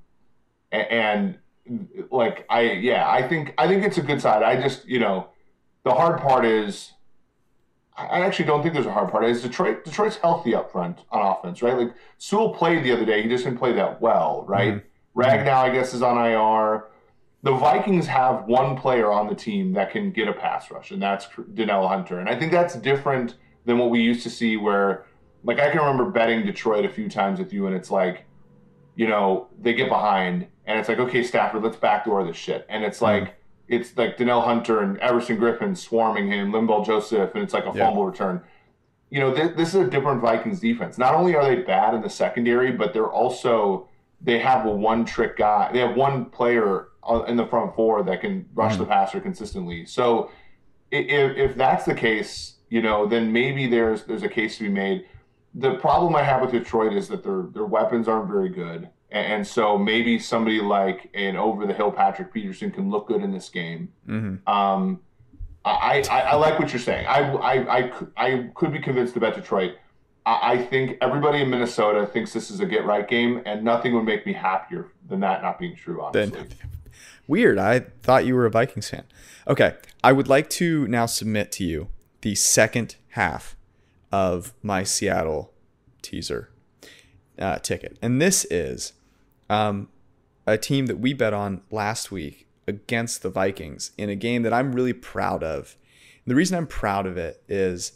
and, 0.70 0.86
and 0.90 1.38
like 2.10 2.44
I 2.50 2.62
yeah, 2.72 3.08
I 3.08 3.26
think 3.26 3.54
I 3.56 3.68
think 3.68 3.84
it's 3.84 3.98
a 3.98 4.02
good 4.02 4.20
side. 4.20 4.42
I 4.42 4.60
just, 4.60 4.86
you 4.86 4.98
know, 4.98 5.28
the 5.84 5.92
hard 5.92 6.20
part 6.20 6.44
is 6.44 6.92
I 7.96 8.20
actually 8.20 8.46
don't 8.46 8.62
think 8.62 8.74
there's 8.74 8.86
a 8.86 8.92
hard 8.92 9.10
part. 9.10 9.24
Is 9.24 9.42
Detroit 9.42 9.84
Detroit's 9.84 10.16
healthy 10.16 10.54
up 10.54 10.72
front 10.72 11.00
on 11.10 11.20
offense, 11.20 11.62
right? 11.62 11.76
Like 11.76 11.94
Sewell 12.18 12.54
played 12.54 12.84
the 12.84 12.92
other 12.92 13.04
day, 13.04 13.22
he 13.22 13.28
just 13.28 13.44
didn't 13.44 13.58
play 13.58 13.72
that 13.74 14.00
well, 14.00 14.44
right? 14.48 14.74
Mm-hmm. 14.74 15.20
Ragnow, 15.20 15.54
I 15.54 15.70
guess, 15.70 15.92
is 15.92 16.02
on 16.02 16.16
IR. 16.16 16.86
The 17.42 17.52
Vikings 17.52 18.06
have 18.06 18.46
one 18.46 18.76
player 18.76 19.10
on 19.10 19.26
the 19.26 19.34
team 19.34 19.72
that 19.74 19.90
can 19.90 20.10
get 20.10 20.28
a 20.28 20.32
pass 20.32 20.70
rush, 20.70 20.90
and 20.90 21.02
that's 21.02 21.26
Danielle 21.52 21.86
Hunter. 21.86 22.18
And 22.18 22.28
I 22.28 22.38
think 22.38 22.50
that's 22.52 22.76
different 22.76 23.36
than 23.66 23.78
what 23.78 23.90
we 23.90 24.00
used 24.00 24.22
to 24.22 24.30
see, 24.30 24.56
where 24.56 25.04
like 25.44 25.58
I 25.58 25.70
can 25.70 25.80
remember 25.80 26.10
betting 26.10 26.44
Detroit 26.44 26.84
a 26.84 26.88
few 26.88 27.08
times 27.08 27.38
with 27.38 27.52
you, 27.52 27.66
and 27.66 27.74
it's 27.74 27.90
like, 27.90 28.24
you 28.94 29.08
know, 29.08 29.48
they 29.60 29.74
get 29.74 29.88
behind, 29.88 30.46
and 30.66 30.78
it's 30.78 30.88
like, 30.88 30.98
okay, 30.98 31.22
Stafford, 31.22 31.62
let's 31.62 31.76
backdoor 31.76 32.24
this 32.24 32.36
shit, 32.36 32.66
and 32.68 32.84
it's 32.84 33.00
mm-hmm. 33.00 33.24
like 33.24 33.36
it's 33.68 33.96
like 33.96 34.16
Danielle 34.16 34.42
Hunter 34.42 34.80
and 34.80 34.98
Everson 34.98 35.38
Griffen 35.38 35.76
swarming 35.76 36.28
him, 36.28 36.52
Linval 36.52 36.84
Joseph, 36.84 37.34
and 37.34 37.42
it's 37.42 37.54
like 37.54 37.64
a 37.64 37.72
yeah. 37.74 37.86
fumble 37.86 38.04
return. 38.04 38.42
You 39.10 39.20
know, 39.20 39.34
th- 39.34 39.56
this 39.56 39.68
is 39.68 39.86
a 39.86 39.90
different 39.90 40.20
Vikings 40.20 40.60
defense. 40.60 40.98
Not 40.98 41.14
only 41.14 41.34
are 41.34 41.44
they 41.44 41.62
bad 41.62 41.94
in 41.94 42.02
the 42.02 42.10
secondary, 42.10 42.72
but 42.72 42.92
they're 42.92 43.10
also 43.10 43.88
they 44.20 44.38
have 44.38 44.66
a 44.66 44.70
one 44.70 45.04
trick 45.04 45.36
guy. 45.36 45.70
They 45.72 45.80
have 45.80 45.96
one 45.96 46.26
player 46.26 46.88
in 47.26 47.36
the 47.36 47.46
front 47.46 47.74
four 47.74 48.02
that 48.04 48.20
can 48.20 48.46
rush 48.54 48.72
mm-hmm. 48.72 48.82
the 48.82 48.86
passer 48.86 49.20
consistently. 49.20 49.84
So 49.86 50.30
if, 50.90 51.36
if 51.36 51.56
that's 51.56 51.84
the 51.84 51.94
case, 51.94 52.54
you 52.68 52.80
know, 52.80 53.06
then 53.06 53.32
maybe 53.32 53.66
there's 53.66 54.04
there's 54.04 54.22
a 54.22 54.28
case 54.28 54.58
to 54.58 54.64
be 54.64 54.70
made. 54.70 55.06
The 55.54 55.74
problem 55.74 56.16
I 56.16 56.22
have 56.22 56.40
with 56.40 56.52
Detroit 56.52 56.92
is 56.94 57.08
that 57.08 57.22
their 57.22 57.42
their 57.52 57.66
weapons 57.66 58.08
aren't 58.08 58.28
very 58.28 58.48
good. 58.48 58.88
And 59.10 59.46
so 59.46 59.76
maybe 59.76 60.18
somebody 60.18 60.60
like 60.60 61.10
an 61.12 61.36
over 61.36 61.66
the 61.66 61.74
hill 61.74 61.92
Patrick 61.92 62.32
Peterson 62.32 62.70
can 62.70 62.90
look 62.90 63.08
good 63.08 63.22
in 63.22 63.30
this 63.30 63.50
game. 63.50 63.92
Mm-hmm. 64.08 64.48
Um, 64.48 65.00
I, 65.64 66.02
I, 66.10 66.20
I, 66.20 66.34
like 66.36 66.58
what 66.58 66.72
you're 66.72 66.80
saying. 66.80 67.06
I, 67.06 67.20
I, 67.20 67.78
I, 67.78 67.92
I 68.16 68.50
could 68.54 68.72
be 68.72 68.80
convinced 68.80 69.14
about 69.16 69.34
Detroit. 69.34 69.76
I, 70.24 70.52
I 70.54 70.58
think 70.64 70.96
everybody 71.02 71.42
in 71.42 71.50
Minnesota 71.50 72.06
thinks 72.06 72.32
this 72.32 72.50
is 72.50 72.60
a 72.60 72.66
get 72.66 72.86
right 72.86 73.06
game, 73.06 73.42
and 73.44 73.62
nothing 73.62 73.94
would 73.94 74.04
make 74.04 74.24
me 74.26 74.32
happier 74.32 74.92
than 75.08 75.20
that 75.20 75.42
not 75.42 75.58
being 75.58 75.76
true, 75.76 76.02
honestly. 76.02 76.30
Then, 76.30 76.48
weird. 77.28 77.58
I 77.58 77.80
thought 78.02 78.24
you 78.24 78.34
were 78.34 78.46
a 78.46 78.50
Vikings 78.50 78.88
fan. 78.88 79.04
Okay. 79.46 79.74
I 80.02 80.12
would 80.12 80.26
like 80.26 80.48
to 80.50 80.88
now 80.88 81.06
submit 81.06 81.52
to 81.52 81.64
you 81.64 81.88
the 82.22 82.34
second 82.34 82.96
half 83.10 83.56
of 84.12 84.52
my 84.62 84.84
Seattle 84.84 85.52
teaser 86.02 86.50
uh, 87.38 87.58
ticket. 87.58 87.98
And 88.02 88.20
this 88.20 88.44
is 88.50 88.92
um, 89.48 89.88
a 90.46 90.58
team 90.58 90.86
that 90.86 90.98
we 90.98 91.14
bet 91.14 91.32
on 91.32 91.62
last 91.70 92.12
week 92.12 92.46
against 92.68 93.22
the 93.22 93.30
Vikings 93.30 93.90
in 93.96 94.08
a 94.08 94.14
game 94.14 94.42
that 94.42 94.52
I'm 94.52 94.72
really 94.72 94.92
proud 94.92 95.42
of. 95.42 95.76
And 96.24 96.30
the 96.30 96.36
reason 96.36 96.56
I'm 96.56 96.66
proud 96.66 97.06
of 97.06 97.16
it 97.16 97.42
is, 97.48 97.92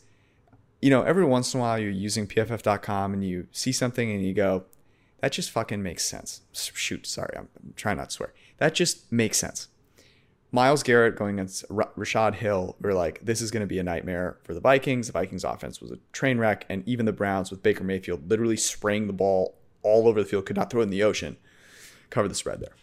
you 0.81 0.91
know, 0.91 1.03
every 1.03 1.25
once 1.25 1.55
in 1.55 1.61
a 1.61 1.63
while 1.63 1.79
you're 1.79 1.91
using 1.91 2.27
pff.com 2.27 3.13
and 3.13 3.25
you 3.25 3.47
see 3.53 3.73
something 3.73 4.11
and 4.11 4.25
you 4.25 4.33
go, 4.35 4.65
that 5.21 5.33
just 5.33 5.51
fucking 5.51 5.83
makes 5.83 6.05
sense. 6.05 6.43
Shoot, 6.53 7.07
sorry, 7.07 7.35
I'm, 7.37 7.49
I'm 7.63 7.73
trying 7.77 7.99
not 7.99 8.11
to 8.11 8.15
swear. 8.15 8.35
That 8.59 8.75
just 8.75 9.11
makes 9.13 9.39
sense. 9.39 9.69
Myles 10.57 10.83
Garrett 10.83 11.17
going 11.17 11.39
against 11.39 11.67
Rashod 11.69 12.37
Hill, 12.37 12.77
we're 12.81 12.95
like, 12.95 13.21
this 13.23 13.43
is 13.43 13.51
going 13.51 13.61
to 13.61 13.67
be 13.67 13.79
a 13.79 13.83
nightmare 13.83 14.39
for 14.43 14.55
the 14.55 14.61
Vikings. 14.61 15.07
The 15.07 15.13
Vikings 15.13 15.45
offense 15.45 15.83
was 15.83 15.91
a 15.91 15.99
train 16.15 16.39
wreck, 16.39 16.65
and 16.71 16.83
even 16.89 17.05
the 17.05 17.13
Browns 17.13 17.51
with 17.51 17.63
Baker 17.63 17.85
Mayfield 17.85 18.31
literally 18.31 18.57
spraying 18.57 19.07
the 19.07 19.13
ball 19.13 19.59
all 19.83 20.09
over 20.09 20.19
the 20.19 20.27
field, 20.27 20.47
could 20.47 20.57
not 20.57 20.71
throw 20.71 20.81
it 20.81 20.85
in 20.85 20.91
the 20.91 21.03
ocean 21.03 21.37
cover 22.09 22.27
the 22.27 22.35
spread 22.35 22.61
there. 22.61 22.75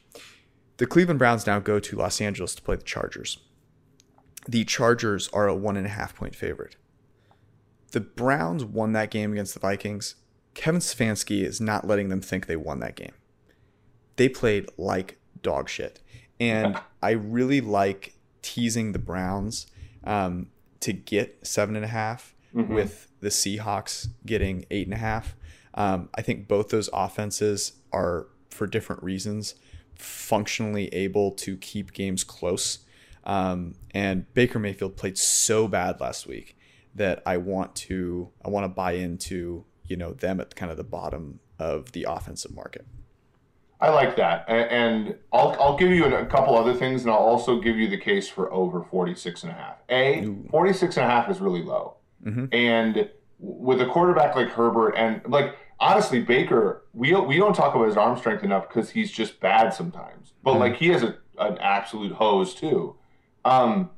The 0.78 0.86
Cleveland 0.86 1.18
Browns 1.18 1.48
now 1.48 1.58
go 1.58 1.80
to 1.80 1.96
Los 1.96 2.22
Angeles 2.22 2.54
to 2.54 2.62
play 2.62 2.76
the 2.76 2.84
Chargers. 2.84 3.40
The 4.48 4.66
Chargers 4.66 5.28
are 5.30 5.48
a 5.48 5.56
one 5.56 5.76
and 5.76 5.88
a 5.88 5.90
half 5.90 6.16
point 6.16 6.36
favorite. 6.36 6.76
The 7.92 8.02
Browns 8.02 8.64
won 8.64 8.94
that 8.94 9.10
game 9.10 9.32
against 9.32 9.56
the 9.56 9.60
Vikings. 9.60 10.14
Kevin 10.54 10.80
Stefanski 10.80 11.44
is 11.44 11.60
not 11.60 11.88
letting 11.88 12.10
them 12.10 12.22
think 12.22 12.46
they 12.46 12.56
won 12.56 12.82
that 12.82 12.96
game. 12.96 13.14
They 14.18 14.30
played 14.30 14.70
like 14.78 15.18
dog 15.42 15.70
shit. 15.70 16.00
And 16.52 16.80
I 17.02 17.12
really 17.12 17.62
like 17.62 18.16
teasing 18.42 18.92
the 18.92 19.00
Browns 19.00 19.68
um, 20.04 20.48
to 20.82 20.94
get 20.94 21.46
seven 21.46 21.76
and 21.76 21.86
a 21.86 21.90
half 21.90 22.36
mm-hmm. 22.54 22.74
with 22.74 23.08
the 23.22 23.30
Seahawks 23.30 24.08
getting 24.26 24.66
eight 24.72 24.88
and 24.88 24.94
a 24.94 24.98
half. 24.98 25.36
Um, 25.74 26.10
I 26.16 26.22
think 26.22 26.48
both 26.48 26.70
those 26.70 26.90
offenses 26.94 27.74
are 27.92 28.28
for 28.50 28.68
different 28.68 29.02
reasons, 29.02 29.56
functionally 29.96 30.88
able 30.94 31.32
to 31.32 31.58
keep 31.58 31.94
games 31.94 32.24
close. 32.24 32.80
Um, 33.24 33.76
and 33.92 34.32
Baker 34.34 34.60
Mayfield 34.60 34.98
played 34.98 35.18
so 35.18 35.68
bad 35.68 36.00
last 36.00 36.28
week. 36.28 36.58
that 36.96 37.24
I 37.26 37.38
want 37.38 37.76
to 37.88 38.30
I 38.46 38.50
want 38.50 38.66
to 38.66 38.70
buy 38.70 38.92
into 38.92 39.66
you 39.86 39.98
know 39.98 40.14
them 40.14 40.40
at 40.40 40.56
kind 40.56 40.70
of 40.70 40.78
the 40.78 40.84
bottom 40.84 41.40
of 41.58 41.92
the 41.94 42.06
offensive 42.08 42.54
market. 42.54 42.86
I 43.84 43.90
like 43.90 44.16
that. 44.16 44.46
And 44.48 45.18
I'll, 45.34 45.58
I'll 45.60 45.76
give 45.76 45.92
you 45.92 46.06
a 46.06 46.26
couple 46.26 46.58
other 46.58 46.74
things, 46.74 47.02
and 47.02 47.12
I'll 47.12 47.18
also 47.18 47.60
give 47.60 47.76
you 47.76 47.90
the 47.90 47.98
case 47.98 48.30
for 48.30 48.50
over 48.54 48.82
46 48.82 49.44
and 49.44 49.52
a 49.52 49.56
half. 49.56 49.76
A, 49.90 50.24
Ooh. 50.24 50.48
46 50.50 50.96
and 50.96 51.06
a 51.06 51.10
half 51.10 51.30
is 51.30 51.42
really 51.42 51.62
low. 51.62 51.98
Mm-hmm. 52.26 52.46
And 52.54 53.10
with 53.40 53.82
a 53.82 53.86
quarterback 53.86 54.38
like 54.38 54.48
Herbert, 54.48 54.92
and 54.92 55.22
like, 55.28 55.58
honestly, 55.82 56.22
Baker, 56.22 56.86
we, 56.94 57.14
we 57.14 57.36
don't 57.36 57.54
talk 57.54 57.76
about 57.76 57.88
his 57.88 57.98
arm 57.98 58.18
strength 58.18 58.46
enough 58.46 58.70
because 58.70 58.92
he's 58.92 59.12
just 59.12 59.42
bad 59.42 59.74
sometimes. 59.74 60.32
But, 60.42 60.52
mm-hmm. 60.52 60.60
like, 60.62 60.76
he 60.78 60.88
has 60.88 61.04
a, 61.04 61.18
an 61.38 61.58
absolute 61.58 62.14
hose, 62.14 62.56
too. 62.56 62.96
Um, 63.44 63.90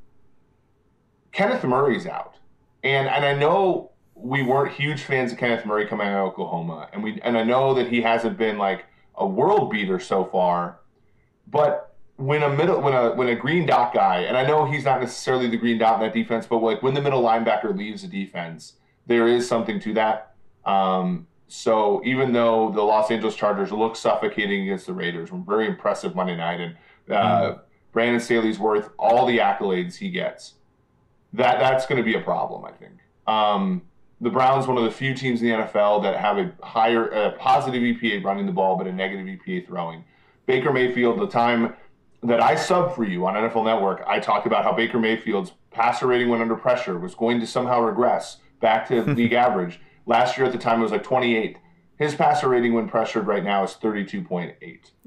Kenneth 1.31 1.63
Murray's 1.63 2.07
out. 2.07 2.37
And, 2.83 3.07
and 3.07 3.23
I 3.23 3.35
know 3.35 3.91
we 4.15 4.41
weren't 4.41 4.73
huge 4.73 5.03
fans 5.03 5.31
of 5.31 5.37
Kenneth 5.37 5.63
Murray 5.63 5.85
coming 5.85 6.07
out 6.07 6.25
of 6.25 6.29
Oklahoma. 6.29 6.89
And, 6.91 7.03
we, 7.03 7.21
and 7.21 7.37
I 7.37 7.43
know 7.43 7.75
that 7.75 7.89
he 7.89 8.01
hasn't 8.01 8.39
been, 8.39 8.57
like, 8.57 8.85
a 9.17 9.25
world 9.25 9.71
beater 9.71 9.99
so 9.99 10.25
far, 10.25 10.79
but 11.47 11.95
when 12.17 12.43
a 12.43 12.49
middle 12.49 12.81
when 12.81 12.93
a 12.93 13.13
when 13.13 13.27
a 13.27 13.35
green 13.35 13.65
dot 13.65 13.93
guy, 13.93 14.21
and 14.21 14.37
I 14.37 14.45
know 14.45 14.65
he's 14.65 14.85
not 14.85 15.01
necessarily 15.01 15.47
the 15.47 15.57
green 15.57 15.77
dot 15.77 15.95
in 15.95 16.01
that 16.01 16.13
defense, 16.13 16.47
but 16.47 16.57
like 16.57 16.81
when 16.81 16.93
the 16.93 17.01
middle 17.01 17.21
linebacker 17.21 17.75
leaves 17.75 18.03
the 18.03 18.07
defense, 18.07 18.73
there 19.05 19.27
is 19.27 19.47
something 19.47 19.79
to 19.81 19.93
that. 19.93 20.33
Um, 20.65 21.27
so 21.47 22.01
even 22.05 22.33
though 22.33 22.71
the 22.71 22.81
Los 22.81 23.11
Angeles 23.11 23.35
Chargers 23.35 23.71
look 23.71 23.95
suffocating 23.95 24.63
against 24.63 24.87
the 24.87 24.93
Raiders, 24.93 25.31
were 25.31 25.39
very 25.39 25.67
impressive 25.67 26.15
Monday 26.15 26.35
night, 26.35 26.59
and 26.59 26.75
uh, 27.09 27.13
mm. 27.15 27.59
Brandon 27.91 28.19
Staley's 28.19 28.59
worth 28.59 28.89
all 28.97 29.25
the 29.25 29.39
accolades 29.39 29.95
he 29.95 30.09
gets. 30.09 30.53
That 31.33 31.59
that's 31.59 31.85
going 31.85 31.97
to 31.97 32.03
be 32.03 32.15
a 32.15 32.21
problem, 32.21 32.63
I 32.65 32.71
think. 32.71 32.93
Um, 33.27 33.81
the 34.25 34.31
Browns 34.31 34.65
one 34.65 34.75
of 34.75 34.83
the 34.83 34.89
few 34.89 35.13
teams 35.13 35.43
in 35.43 35.49
the 35.49 35.53
NFL 35.53 36.01
that 36.01 36.17
have 36.17 36.39
a 36.39 36.51
higher 36.65 37.07
a 37.09 37.33
positive 37.33 37.83
EPA 37.83 38.23
running 38.23 38.47
the 38.47 38.51
ball, 38.51 38.75
but 38.75 38.87
a 38.87 38.91
negative 38.91 39.27
EPA 39.27 39.67
throwing. 39.67 40.03
Baker 40.47 40.73
Mayfield, 40.73 41.19
the 41.19 41.27
time 41.27 41.75
that 42.23 42.41
I 42.41 42.55
sub 42.55 42.95
for 42.95 43.03
you 43.03 43.23
on 43.27 43.35
NFL 43.35 43.65
Network, 43.65 44.03
I 44.07 44.19
talked 44.19 44.47
about 44.47 44.63
how 44.63 44.73
Baker 44.73 44.97
Mayfield's 44.97 45.51
passer 45.69 46.07
rating 46.07 46.29
when 46.29 46.41
under 46.41 46.55
pressure 46.55 46.97
was 46.97 47.13
going 47.13 47.39
to 47.39 47.45
somehow 47.45 47.81
regress 47.81 48.37
back 48.61 48.87
to 48.87 49.03
league 49.13 49.33
average. 49.33 49.79
Last 50.07 50.37
year 50.37 50.47
at 50.47 50.51
the 50.51 50.57
time 50.57 50.79
it 50.79 50.83
was 50.83 50.91
like 50.91 51.03
28. 51.03 51.59
His 51.97 52.15
passer 52.15 52.49
rating 52.49 52.73
when 52.73 52.89
pressured 52.89 53.27
right 53.27 53.43
now 53.43 53.63
is 53.63 53.77
32.8. 53.79 54.55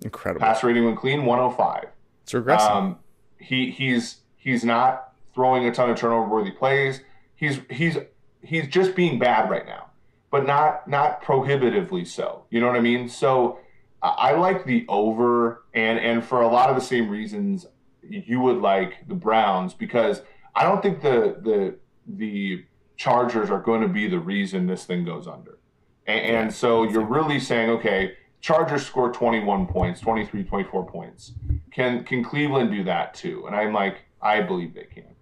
Incredible. 0.02 0.40
Passer 0.40 0.68
rating 0.68 0.84
when 0.84 0.94
clean 0.94 1.24
105. 1.24 1.88
It's 2.22 2.32
regressing. 2.32 2.70
Um, 2.70 2.98
he 3.38 3.72
he's 3.72 4.18
he's 4.36 4.64
not 4.64 5.12
throwing 5.34 5.66
a 5.66 5.72
ton 5.72 5.90
of 5.90 5.96
turnover 5.96 6.28
worthy 6.28 6.52
plays. 6.52 7.00
He's 7.34 7.58
he's 7.68 7.98
he's 8.42 8.68
just 8.68 8.94
being 8.94 9.18
bad 9.18 9.50
right 9.50 9.66
now, 9.66 9.90
but 10.30 10.46
not 10.46 10.88
not 10.88 11.22
prohibitively 11.22 12.04
so. 12.04 12.44
You 12.50 12.60
know 12.60 12.66
what 12.66 12.76
I 12.76 12.80
mean? 12.80 13.08
So 13.08 13.58
I 14.02 14.32
like 14.32 14.64
the 14.64 14.84
over, 14.88 15.64
and 15.74 15.98
and 15.98 16.24
for 16.24 16.42
a 16.42 16.48
lot 16.48 16.70
of 16.70 16.76
the 16.76 16.82
same 16.82 17.08
reasons 17.08 17.66
you 18.08 18.40
would 18.40 18.58
like 18.58 19.06
the 19.08 19.14
Browns 19.14 19.74
because 19.74 20.22
I 20.54 20.64
don't 20.64 20.82
think 20.82 21.02
the 21.02 21.36
the 21.42 21.76
the 22.06 22.64
Chargers 22.96 23.50
are 23.50 23.60
going 23.60 23.82
to 23.82 23.88
be 23.88 24.08
the 24.08 24.18
reason 24.18 24.66
this 24.66 24.84
thing 24.84 25.04
goes 25.04 25.26
under. 25.26 25.58
And, 26.06 26.36
and 26.36 26.54
so 26.54 26.82
you're 26.82 27.04
really 27.04 27.38
saying, 27.38 27.70
okay, 27.70 28.14
Chargers 28.40 28.84
score 28.84 29.12
21 29.12 29.66
points, 29.66 30.00
23, 30.00 30.42
24 30.44 30.86
points. 30.86 31.32
Can 31.72 32.04
can 32.04 32.24
Cleveland 32.24 32.70
do 32.70 32.84
that 32.84 33.14
too? 33.14 33.44
And 33.46 33.54
I'm 33.54 33.72
like, 33.72 33.98
I 34.20 34.40
believe 34.40 34.74
they 34.74 34.84
can. 34.84 35.14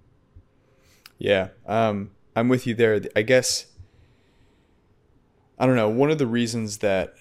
Yeah. 1.18 1.48
Um, 1.66 2.10
I'm 2.36 2.48
with 2.48 2.66
you 2.66 2.74
there. 2.74 3.00
I 3.16 3.22
guess 3.22 3.66
I 5.58 5.66
don't 5.66 5.76
know. 5.76 5.88
One 5.88 6.10
of 6.10 6.18
the 6.18 6.26
reasons 6.26 6.78
that 6.78 7.14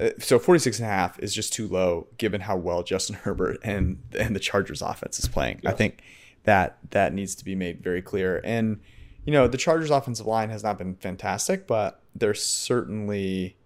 uh, 0.00 0.10
so 0.18 0.38
46 0.38 0.78
and 0.78 0.86
a 0.86 0.90
half 0.90 1.18
is 1.18 1.34
just 1.34 1.52
too 1.52 1.68
low 1.68 2.06
given 2.16 2.40
how 2.40 2.56
well 2.56 2.82
Justin 2.82 3.16
Herbert 3.22 3.58
and 3.62 4.02
and 4.18 4.34
the 4.34 4.40
Chargers 4.40 4.82
offense 4.82 5.18
is 5.18 5.28
playing. 5.28 5.60
Yes. 5.62 5.72
I 5.72 5.76
think 5.76 6.02
that 6.44 6.78
that 6.90 7.12
needs 7.12 7.34
to 7.36 7.44
be 7.44 7.54
made 7.54 7.82
very 7.82 8.02
clear. 8.02 8.40
And 8.42 8.80
you 9.24 9.32
know, 9.32 9.46
the 9.46 9.58
Chargers 9.58 9.90
offensive 9.90 10.26
line 10.26 10.48
has 10.48 10.62
not 10.62 10.78
been 10.78 10.94
fantastic, 10.96 11.66
but 11.66 12.00
they're 12.14 12.32
certainly 12.32 13.56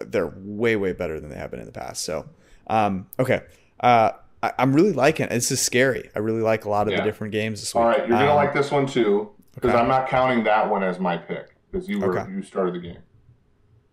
they're 0.00 0.32
way 0.36 0.74
way 0.74 0.92
better 0.92 1.20
than 1.20 1.30
they 1.30 1.36
have 1.36 1.52
been 1.52 1.60
in 1.60 1.66
the 1.66 1.72
past. 1.72 2.02
So, 2.02 2.28
um, 2.66 3.06
okay. 3.18 3.42
Uh, 3.78 4.12
I, 4.42 4.52
am 4.58 4.72
really 4.72 4.92
liking 4.92 5.26
it. 5.26 5.30
This 5.30 5.50
is 5.50 5.62
scary. 5.62 6.10
I 6.14 6.18
really 6.18 6.42
like 6.42 6.64
a 6.64 6.68
lot 6.68 6.86
of 6.86 6.92
yeah. 6.92 6.98
the 6.98 7.04
different 7.04 7.32
games 7.32 7.60
this 7.60 7.74
week. 7.74 7.80
All 7.80 7.88
right, 7.88 7.98
you're 8.00 8.08
gonna 8.08 8.30
um, 8.30 8.36
like 8.36 8.52
this 8.52 8.70
one 8.70 8.86
too 8.86 9.30
because 9.54 9.70
okay. 9.70 9.78
I'm 9.78 9.88
not 9.88 10.08
counting 10.08 10.44
that 10.44 10.68
one 10.68 10.82
as 10.82 10.98
my 10.98 11.16
pick 11.16 11.56
because 11.70 11.88
you 11.88 12.00
were 12.00 12.18
okay. 12.18 12.30
you 12.30 12.42
started 12.42 12.74
the 12.74 12.80
game. 12.80 13.02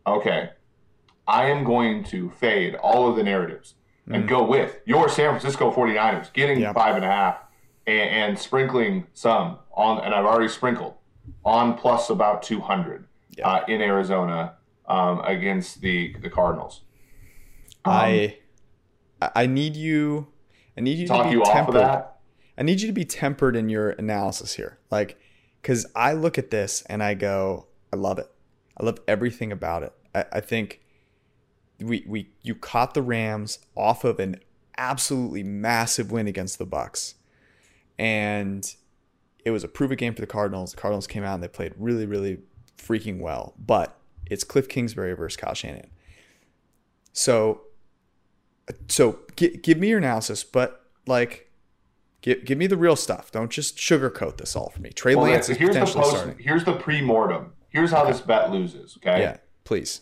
Okay, 0.06 0.50
I 1.28 1.50
am 1.50 1.64
going 1.64 2.04
to 2.06 2.30
fade 2.32 2.76
all 2.76 3.10
of 3.10 3.16
the 3.16 3.24
narratives 3.24 3.76
mm. 4.08 4.16
and 4.16 4.28
go 4.28 4.44
with 4.44 4.80
your 4.86 5.10
San 5.10 5.30
Francisco 5.30 5.72
49ers 5.72 6.34
getting 6.34 6.60
yep. 6.60 6.76
five 6.76 6.96
and 6.96 7.06
a 7.06 7.08
half 7.08 7.38
and, 7.88 8.10
and, 8.10 8.40
sprinkling 8.40 9.08
some 9.14 9.58
on, 9.74 10.04
and 10.04 10.14
I've 10.14 10.26
already 10.26 10.50
sprinkled 10.50 10.96
on 11.46 11.76
plus 11.76 12.10
about 12.10 12.44
200 12.44 13.06
yep. 13.38 13.48
uh, 13.48 13.62
in 13.68 13.82
Arizona 13.82 14.56
um, 14.88 15.22
against 15.22 15.82
the 15.82 16.16
the 16.22 16.30
Cardinals. 16.30 16.82
Um, 17.86 17.94
I 17.94 18.38
I 19.36 19.46
need 19.46 19.76
you. 19.76 20.28
I 20.78 20.82
need 20.82 20.98
you 20.98 21.08
to 21.08 21.24
be 21.24 21.30
you 21.32 21.44
tempered. 21.44 22.06
I 22.58 22.64
need 22.64 22.82
you 22.82 22.88
to 22.88 22.94
be 22.94 23.06
tempered 23.06 23.56
in 23.56 23.70
your 23.70 23.92
analysis 23.92 24.56
here. 24.56 24.80
Like 24.90 25.18
because 25.62 25.86
I 25.96 26.14
look 26.14 26.38
at 26.38 26.52
this 26.52 26.84
and 26.84 27.04
I 27.04 27.14
go, 27.14 27.68
I 27.94 27.96
love 27.96 28.20
it. 28.20 28.30
I 28.78 28.86
love 28.86 29.00
everything 29.08 29.52
about 29.52 29.84
it. 29.84 29.94
I, 30.16 30.26
I 30.34 30.40
think 30.40 30.82
we 31.80 32.04
we 32.08 32.30
you 32.42 32.56
caught 32.56 32.94
the 32.94 33.02
Rams 33.02 33.60
off 33.76 34.04
of 34.04 34.20
an 34.20 34.38
absolutely 34.78 35.44
massive 35.44 36.12
win 36.12 36.28
against 36.28 36.58
the 36.58 36.66
Bucs, 36.66 37.16
and 37.98 38.74
it 39.44 39.52
was 39.52 39.64
a 39.64 39.68
prove 39.68 39.92
it 39.92 39.98
game 39.98 40.14
for 40.14 40.22
the 40.22 40.28
Cardinals. 40.28 40.72
The 40.72 40.78
Cardinals 40.78 41.08
came 41.08 41.24
out 41.24 41.36
and 41.36 41.44
they 41.44 41.48
played 41.48 41.74
really 41.78 42.06
really 42.06 42.40
freaking 42.78 43.20
well, 43.20 43.54
but 43.60 43.98
it's 44.26 44.44
Cliff 44.44 44.68
Kingsbury 44.68 45.14
versus 45.14 45.38
Kyle 45.38 45.54
Shanahan. 45.54 45.90
So, 47.14 47.62
so 48.88 49.20
g- 49.36 49.58
give 49.58 49.78
me 49.78 49.90
your 49.90 49.98
analysis, 49.98 50.44
but 50.44 50.86
like 51.06 51.51
Give, 52.22 52.46
give 52.46 52.58
me 52.58 52.68
the 52.68 52.78
real 52.78 52.96
stuff. 52.96 53.32
Don't 53.32 53.50
just 53.50 53.78
sugarcoat 53.78 54.38
this 54.38 54.56
all 54.56 54.70
for 54.70 54.82
me. 54.82 54.92
Trey 54.92 55.16
well, 55.16 55.26
Lance 55.26 55.50
is 55.50 55.58
here's 55.58 55.70
potentially 55.70 56.04
the 56.04 56.10
post, 56.10 56.18
starting. 56.18 56.44
Here's 56.44 56.64
the 56.64 56.74
pre-mortem. 56.74 57.54
Here's 57.70 57.92
how 57.92 58.04
okay. 58.04 58.12
this 58.12 58.22
bet 58.22 58.52
loses. 58.52 58.98
Okay. 58.98 59.22
Yeah. 59.22 59.38
Please. 59.64 60.02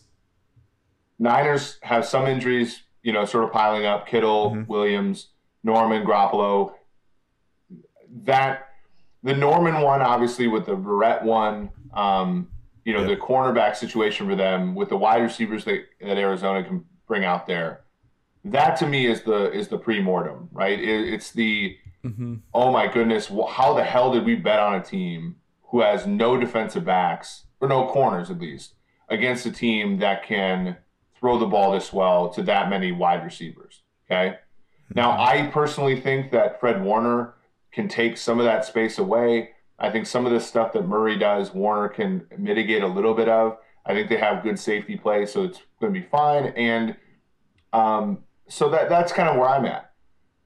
Niners 1.18 1.78
have 1.82 2.06
some 2.06 2.28
injuries, 2.28 2.84
you 3.04 3.14
know, 3.14 3.26
sort 3.26 3.44
of 3.44 3.52
piling 3.52 3.86
up. 3.86 4.08
Kittle, 4.08 4.52
mm-hmm. 4.52 4.72
Williams, 4.72 5.30
Norman, 5.64 6.06
Garoppolo. 6.06 6.74
That 8.24 8.70
the 9.24 9.36
Norman 9.36 9.82
one, 9.82 10.02
obviously, 10.02 10.48
with 10.48 10.66
the 10.66 10.76
Verrett 10.76 11.24
one, 11.24 11.70
um, 11.94 12.50
you 12.86 12.94
know, 12.94 13.02
yep. 13.02 13.10
the 13.10 13.18
cornerback 13.18 13.76
situation 13.76 14.28
for 14.28 14.36
them 14.36 14.76
with 14.76 14.90
the 14.90 14.98
wide 14.98 15.22
receivers 15.22 15.66
that, 15.66 15.84
that 16.02 16.18
Arizona 16.18 16.64
can 16.64 16.86
bring 17.08 17.24
out 17.24 17.46
there. 17.46 17.82
That 18.46 18.78
to 18.78 18.88
me 18.88 19.06
is 19.06 19.24
the 19.24 19.52
is 19.52 19.68
the 19.68 19.78
pre-mortem, 19.78 20.50
right? 20.52 20.80
It, 20.80 21.14
it's 21.14 21.32
the 21.32 21.78
Mm-hmm. 22.04 22.36
Oh 22.54 22.72
my 22.72 22.88
goodness, 22.88 23.28
how 23.28 23.74
the 23.74 23.84
hell 23.84 24.14
did 24.14 24.26
we 24.26 24.36
bet 24.36 24.60
on 24.60 24.76
a 24.76 24.84
team 24.84 25.36
who 25.64 25.82
has 25.82 26.08
no 26.08 26.40
defensive 26.40 26.86
backs 26.86 27.46
or 27.60 27.68
no 27.68 27.88
corners 27.88 28.30
at 28.32 28.40
least 28.40 28.76
against 29.10 29.46
a 29.46 29.52
team 29.52 30.00
that 30.00 30.24
can 30.24 30.78
throw 31.20 31.38
the 31.38 31.46
ball 31.46 31.72
this 31.72 31.92
well 31.92 32.30
to 32.30 32.44
that 32.44 32.70
many 32.70 32.92
wide 32.92 33.24
receivers? 33.24 33.82
Okay. 34.06 34.30
Mm-hmm. 34.30 34.94
Now, 34.96 35.12
I 35.12 35.50
personally 35.52 36.00
think 36.00 36.32
that 36.32 36.60
Fred 36.60 36.82
Warner 36.82 37.34
can 37.72 37.88
take 37.88 38.18
some 38.18 38.40
of 38.40 38.46
that 38.46 38.66
space 38.66 38.98
away. 38.98 39.50
I 39.78 39.90
think 39.92 40.08
some 40.08 40.26
of 40.26 40.32
the 40.32 40.40
stuff 40.40 40.74
that 40.74 40.88
Murray 40.88 41.18
does, 41.18 41.54
Warner 41.54 41.90
can 41.90 42.26
mitigate 42.38 42.82
a 42.82 42.88
little 42.88 43.14
bit 43.14 43.30
of. 43.30 43.58
I 43.86 43.94
think 43.94 44.10
they 44.10 44.18
have 44.18 44.44
good 44.44 44.60
safety 44.60 44.96
play, 44.96 45.26
so 45.26 45.44
it's 45.44 45.60
going 45.80 45.94
to 45.94 46.00
be 46.00 46.06
fine. 46.06 46.48
And 46.48 46.96
um, 47.72 48.24
so 48.50 48.70
that 48.70 48.90
that's 48.90 49.14
kind 49.14 49.30
of 49.30 49.38
where 49.38 49.48
I'm 49.48 49.66
at. 49.66 49.92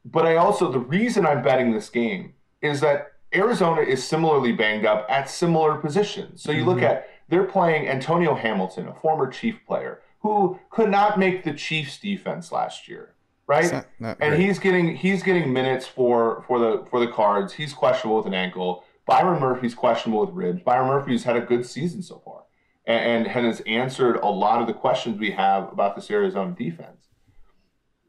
But 0.06 0.26
I 0.26 0.36
also, 0.36 0.72
the 0.72 0.80
reason 0.80 1.26
I'm 1.26 1.41
betting 1.41 1.72
this 1.72 1.89
game 1.89 2.34
is 2.62 2.82
that 2.82 3.14
Arizona 3.34 3.82
is 3.82 4.04
similarly 4.04 4.51
banged 4.51 4.86
up 4.86 5.06
at 5.10 5.30
similar 5.30 5.78
positions. 5.78 6.41
So 6.41 6.51
you 6.51 6.60
mm-hmm. 6.60 6.70
look 6.70 6.82
at, 6.82 7.10
they're 7.30 7.45
playing 7.45 7.88
Antonio 7.88 8.36
Hamilton, 8.36 8.88
a 8.88 8.93
former 8.93 9.28
Chief 9.28 9.66
player, 9.66 10.01
who 10.22 10.60
could 10.70 10.89
not 10.89 11.18
make 11.18 11.43
the 11.43 11.54
Chiefs 11.54 11.97
defense 11.97 12.51
last 12.51 12.88
year. 12.88 13.10
Right, 13.45 13.72
not, 13.72 13.86
not 13.99 14.18
and 14.22 14.41
he's 14.41 14.58
getting 14.58 14.95
he's 14.95 15.22
getting 15.22 15.51
minutes 15.51 15.86
for 15.86 16.45
for 16.47 16.60
the 16.60 16.86
for 16.89 17.01
the 17.01 17.12
Cards. 17.12 17.51
He's 17.51 17.74
questionable 17.74 18.16
with 18.16 18.26
an 18.26 18.34
ankle. 18.34 18.86
Byron 19.06 19.41
Murphy's 19.41 19.76
questionable 19.76 20.26
with 20.26 20.34
ribs. 20.34 20.62
Byron 20.62 20.88
Murphy's 20.88 21.26
had 21.26 21.36
a 21.36 21.41
good 21.41 21.66
season 21.66 22.01
so 22.01 22.22
far, 22.24 22.43
and, 22.88 23.28
and 23.28 23.45
has 23.45 23.60
answered 23.68 24.16
a 24.16 24.30
lot 24.30 24.62
of 24.62 24.68
the 24.68 24.74
questions 24.74 25.20
we 25.20 25.32
have 25.32 25.70
about 25.74 25.97
this 25.97 26.10
Arizona 26.10 26.56
defense 26.58 27.03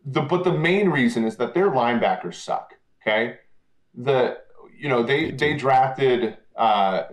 the 0.04 0.20
but 0.20 0.44
the 0.44 0.52
main 0.52 0.88
reason 0.88 1.24
is 1.24 1.36
that 1.36 1.54
their 1.54 1.70
linebackers 1.70 2.34
suck. 2.34 2.74
Okay, 3.02 3.36
the 3.94 4.38
you 4.78 4.88
know 4.88 5.02
they 5.02 5.30
they 5.30 5.54
drafted 5.54 6.36
uh, 6.56 7.04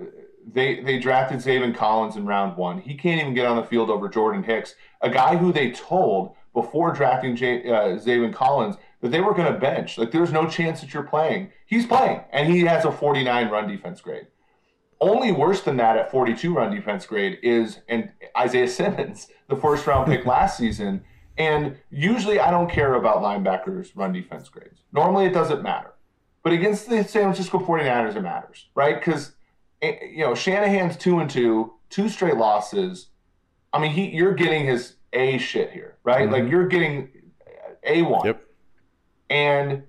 they 0.51 0.81
they 0.81 0.99
drafted 0.99 1.39
Zaven 1.39 1.75
Collins 1.75 2.15
in 2.15 2.25
round 2.25 2.57
one. 2.57 2.79
He 2.79 2.95
can't 2.95 3.21
even 3.21 3.33
get 3.33 3.45
on 3.45 3.57
the 3.57 3.63
field 3.63 3.89
over 3.89 4.09
Jordan 4.09 4.43
Hicks, 4.43 4.75
a 5.01 5.09
guy 5.09 5.37
who 5.37 5.53
they 5.53 5.71
told 5.71 6.35
before 6.53 6.91
drafting 6.91 7.35
J, 7.35 7.69
uh, 7.69 7.97
Zaven 7.97 8.33
Collins 8.33 8.75
that 9.01 9.09
they 9.09 9.21
were 9.21 9.33
going 9.33 9.51
to 9.51 9.59
bench. 9.59 9.97
Like 9.97 10.11
there's 10.11 10.31
no 10.31 10.47
chance 10.47 10.81
that 10.81 10.93
you're 10.93 11.03
playing. 11.03 11.51
He's 11.65 11.85
playing, 11.85 12.21
and 12.31 12.51
he 12.51 12.61
has 12.61 12.85
a 12.85 12.91
49 12.91 13.49
run 13.49 13.67
defense 13.67 14.01
grade. 14.01 14.27
Only 14.99 15.31
worse 15.31 15.61
than 15.61 15.77
that 15.77 15.97
at 15.97 16.11
42 16.11 16.53
run 16.53 16.73
defense 16.73 17.05
grade 17.05 17.39
is 17.41 17.79
and 17.87 18.11
Isaiah 18.37 18.67
Simmons, 18.67 19.27
the 19.49 19.55
first 19.55 19.87
round 19.87 20.07
pick 20.07 20.25
last 20.25 20.57
season. 20.57 21.03
And 21.38 21.77
usually 21.89 22.39
I 22.39 22.51
don't 22.51 22.69
care 22.69 22.95
about 22.95 23.17
linebackers' 23.17 23.91
run 23.95 24.11
defense 24.13 24.49
grades. 24.49 24.82
Normally 24.91 25.25
it 25.25 25.34
doesn't 25.34 25.63
matter. 25.63 25.93
But 26.43 26.53
against 26.53 26.89
the 26.89 27.03
San 27.03 27.23
Francisco 27.23 27.59
49ers, 27.59 28.15
it 28.15 28.21
matters, 28.21 28.67
right? 28.75 28.99
Because 28.99 29.34
eh, 29.82 29.97
you 30.11 30.25
know, 30.25 30.36
Shanahan's 30.36 30.97
two 30.97 31.19
and 31.19 31.29
two, 31.29 31.73
two 31.89 32.09
straight 32.09 32.38
losses. 32.38 33.07
I 33.73 33.79
mean, 33.79 33.91
he 33.91 34.09
you're 34.09 34.34
getting 34.34 34.65
his 34.65 34.95
A 35.13 35.38
shit 35.38 35.71
here, 35.71 35.97
right? 36.03 36.23
Mm-hmm. 36.23 36.34
Like 36.34 36.51
you're 36.51 36.67
getting 36.67 37.09
A 37.84 38.01
one. 38.01 38.25
Yep. 38.25 38.43
And 39.29 39.84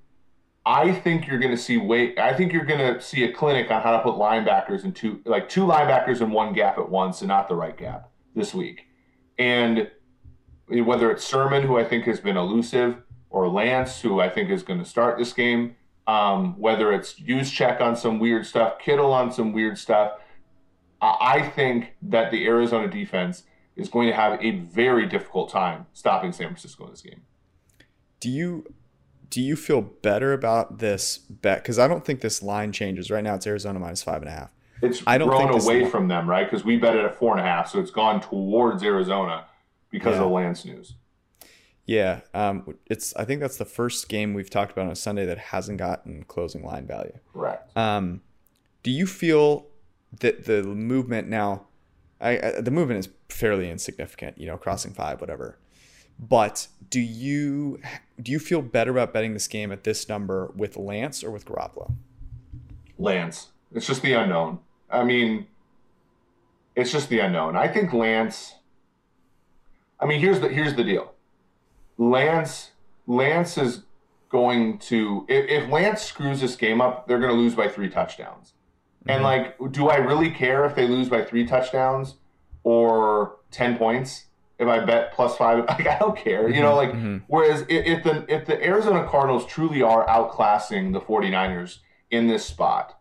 I 0.65 0.93
think 0.93 1.27
you're 1.27 1.41
going 1.41 1.51
to 1.51 1.61
see 1.61 1.77
wait. 1.77 2.19
I 2.19 2.35
think 2.35 2.53
you're 2.53 2.65
going 2.65 2.95
to 2.95 3.01
see 3.01 3.25
a 3.25 3.33
clinic 3.33 3.71
on 3.71 3.83
how 3.83 3.97
to 3.97 4.03
put 4.03 4.15
linebackers 4.15 4.85
in 4.85 4.93
two, 4.93 5.21
like 5.25 5.49
two 5.49 5.63
linebackers 5.63 6.21
in 6.21 6.31
one 6.31 6.53
gap 6.53 6.79
at 6.79 6.89
once, 6.89 7.23
and 7.23 7.29
not 7.29 7.49
the 7.49 7.57
right 7.57 7.77
gap 7.77 8.11
this 8.37 8.55
week. 8.55 8.87
And 9.39 9.91
whether 10.81 11.11
it's 11.11 11.25
Sermon, 11.25 11.63
who 11.65 11.79
I 11.79 11.85
think 11.85 12.05
has 12.05 12.21
been 12.21 12.37
elusive, 12.37 12.97
or 13.31 13.49
Lance, 13.49 14.01
who 14.01 14.21
I 14.21 14.29
think 14.29 14.51
is 14.51 14.63
going 14.63 14.79
to 14.79 14.85
start 14.85 15.19
this 15.19 15.33
game, 15.33 15.77
um, 16.07 16.59
whether 16.59 16.93
it's 16.93 17.15
Juszczyk 17.15 17.81
on 17.81 17.97
some 17.97 18.19
weird 18.19 18.47
stuff, 18.47 18.79
Kittle 18.79 19.13
on 19.13 19.33
some 19.33 19.53
weird 19.53 19.79
stuff, 19.79 20.13
I 21.01 21.51
think 21.55 21.95
that 22.03 22.31
the 22.31 22.47
Arizona 22.47 22.89
defense 22.89 23.43
is 23.75 23.89
going 23.89 24.09
to 24.09 24.15
have 24.15 24.39
a 24.41 24.53
very 24.53 25.07
difficult 25.07 25.51
time 25.51 25.87
stopping 25.93 26.33
San 26.33 26.49
Francisco 26.49 26.85
in 26.85 26.91
this 26.91 27.03
game. 27.03 27.23
Do 28.21 28.31
you 28.31 28.73
do 29.31 29.41
you 29.41 29.57
feel 29.57 29.81
better 29.81 30.33
about 30.33 30.79
this 30.79 31.19
bet? 31.19 31.63
Because 31.63 31.79
I 31.79 31.89
don't 31.89 32.05
think 32.05 32.21
this 32.21 32.43
line 32.43 32.71
changes. 32.71 33.11
Right 33.11 33.25
now, 33.25 33.35
it's 33.35 33.47
Arizona 33.47 33.79
minus 33.79 34.03
five 34.03 34.21
and 34.21 34.29
a 34.29 34.33
half. 34.33 34.51
It's 34.83 35.03
I 35.07 35.17
don't 35.17 35.29
grown 35.29 35.49
away 35.49 35.83
line... 35.83 35.91
from 35.91 36.09
them, 36.09 36.29
right? 36.29 36.49
Because 36.49 36.65
we 36.65 36.77
bet 36.77 36.95
it 36.95 37.05
at 37.05 37.19
four 37.19 37.33
and 37.33 37.41
a 37.41 37.49
half, 37.49 37.71
so 37.71 37.81
it's 37.81 37.91
gone 37.91 38.21
towards 38.21 38.83
Arizona 38.83 39.47
because 39.93 40.17
yeah. 40.17 40.25
of 40.25 40.31
Lance 40.33 40.65
news. 40.65 40.95
Yeah, 41.87 42.21
um, 42.33 42.77
it's. 42.87 43.15
I 43.17 43.25
think 43.25 43.41
that's 43.41 43.57
the 43.57 43.65
first 43.65 44.09
game 44.09 44.35
we've 44.35 44.51
talked 44.51 44.73
about 44.73 44.87
on 44.87 44.93
a 44.93 44.97
Sunday 44.97 45.27
that 45.27 45.39
hasn't 45.39 45.79
gotten 45.79 46.25
closing 46.25 46.65
line 46.65 46.87
value. 46.87 47.19
Correct. 47.33 47.77
Um, 47.77 48.23
do 48.83 48.91
you 48.91 49.07
feel 49.07 49.67
that 50.21 50.45
the 50.45 50.63
movement 50.63 51.29
now? 51.29 51.67
I, 52.21 52.39
I, 52.39 52.61
the 52.61 52.71
movement 52.71 53.01
is 53.01 53.09
fairly 53.29 53.69
insignificant. 53.69 54.39
You 54.39 54.47
know, 54.47 54.57
crossing 54.57 54.93
five, 54.93 55.21
whatever. 55.21 55.59
But 56.19 56.69
do 56.89 57.01
you 57.01 57.81
do 58.21 58.31
you 58.31 58.39
feel 58.39 58.63
better 58.63 58.93
about 58.93 59.13
betting 59.13 59.35
this 59.35 59.49
game 59.49 59.73
at 59.73 59.83
this 59.83 60.09
number 60.09 60.53
with 60.55 60.77
Lance 60.77 61.25
or 61.25 61.31
with 61.31 61.45
Garoppolo? 61.47 61.95
Lance. 62.97 63.49
It's 63.75 63.87
just 63.87 64.03
the 64.03 64.13
unknown. 64.13 64.61
I 64.89 65.03
mean, 65.03 65.47
it's 66.77 66.93
just 66.93 67.09
the 67.09 67.19
unknown. 67.19 67.57
I 67.57 67.67
think 67.67 67.93
Lance. 67.93 68.55
I 70.03 70.07
mean, 70.07 70.21
here's 70.21 70.41
the 70.41 70.49
here's 70.49 70.75
the 70.75 70.85
deal. 70.85 71.13
Lance 71.97 72.73
Lance 73.07 73.57
is 73.57 73.83
going 74.29 74.79
to 74.79 75.25
if, 75.29 75.49
if 75.49 75.71
Lance 75.71 76.03
screws 76.03 76.41
this 76.41 76.57
game 76.57 76.81
up, 76.81 77.07
they're 77.07 77.21
going 77.21 77.35
to 77.35 77.41
lose 77.41 77.55
by 77.55 77.69
three 77.69 77.89
touchdowns. 77.89 78.55
Mm-hmm. 79.01 79.11
And 79.11 79.23
like, 79.23 79.57
do 79.73 79.89
I 79.89 79.97
really 79.97 80.31
care 80.31 80.65
if 80.65 80.75
they 80.75 80.87
lose 80.87 81.09
by 81.09 81.25
three 81.25 81.47
touchdowns 81.47 82.17
or 82.65 83.37
ten 83.51 83.77
points? 83.77 84.27
if 84.63 84.69
I 84.69 84.85
bet 84.85 85.13
plus 85.13 85.37
five, 85.37 85.59
like 85.69 85.87
I 85.87 85.99
don't 85.99 86.17
care, 86.17 86.49
you 86.49 86.61
know, 86.61 86.77
mm-hmm. 86.77 86.77
like 86.77 86.93
mm-hmm. 86.93 87.17
whereas 87.27 87.63
if, 87.63 87.87
if, 87.87 88.05
the 88.05 88.25
if 88.33 88.47
the 88.47 88.65
Arizona 88.65 89.07
Cardinals 89.09 89.45
truly 89.47 89.83
are 89.83 90.07
outclassing 90.07 90.93
the 90.93 91.01
49ers 91.01 91.79
in 92.11 92.29
this 92.29 92.45
spot, 92.45 92.99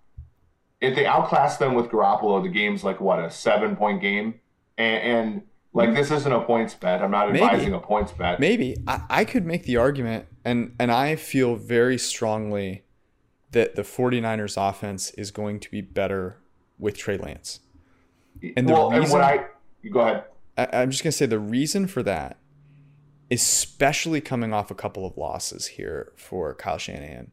if 0.82 0.96
they 0.96 1.06
outclass 1.06 1.58
them 1.58 1.76
with 1.76 1.88
Garoppolo, 1.88 2.42
the 2.42 2.50
game's 2.50 2.84
like 2.84 3.00
what, 3.00 3.20
a 3.20 3.30
seven 3.30 3.76
point 3.76 4.02
game? 4.02 4.40
And, 4.78 5.04
and 5.04 5.42
like 5.74 5.94
this 5.94 6.12
isn't 6.12 6.32
a 6.32 6.42
points 6.42 6.74
bet. 6.74 7.02
I'm 7.02 7.12
not 7.12 7.30
advising 7.30 7.72
Maybe. 7.72 7.78
a 7.78 7.80
points 7.80 8.12
bet. 8.12 8.40
Maybe. 8.40 8.78
I, 8.88 9.02
I 9.10 9.26
could 9.26 9.46
make 9.46 9.64
the 9.64 9.78
argument 9.78 10.28
and 10.44 10.76
and 10.80 10.92
I 10.92 11.16
feel 11.16 11.56
very 11.56 11.98
strongly 11.98 12.84
that 13.52 13.76
the 13.76 13.82
49ers 13.82 14.58
offense 14.58 15.12
is 15.12 15.32
going 15.32 15.60
to 15.60 15.72
be 15.72 15.82
better 15.82 16.38
with 16.80 16.98
Trey 16.98 17.18
Lance. 17.18 17.60
And 18.56 18.68
the 18.68 18.74
well, 18.74 18.90
reason, 18.90 19.04
and 19.04 19.12
what 19.12 19.22
I 19.22 19.46
go 19.90 20.00
ahead 20.02 20.24
I, 20.58 20.82
am 20.82 20.92
just 20.92 21.04
gonna 21.04 21.12
say 21.12 21.26
the 21.26 21.40
reason 21.40 21.88
for 21.88 22.04
that, 22.04 22.38
especially 23.30 24.22
coming 24.22 24.54
off 24.54 24.72
a 24.72 24.76
couple 24.76 25.06
of 25.06 25.18
losses 25.18 25.68
here 25.68 26.12
for 26.16 26.54
Kyle 26.54 26.78
Shanahan, 26.78 27.32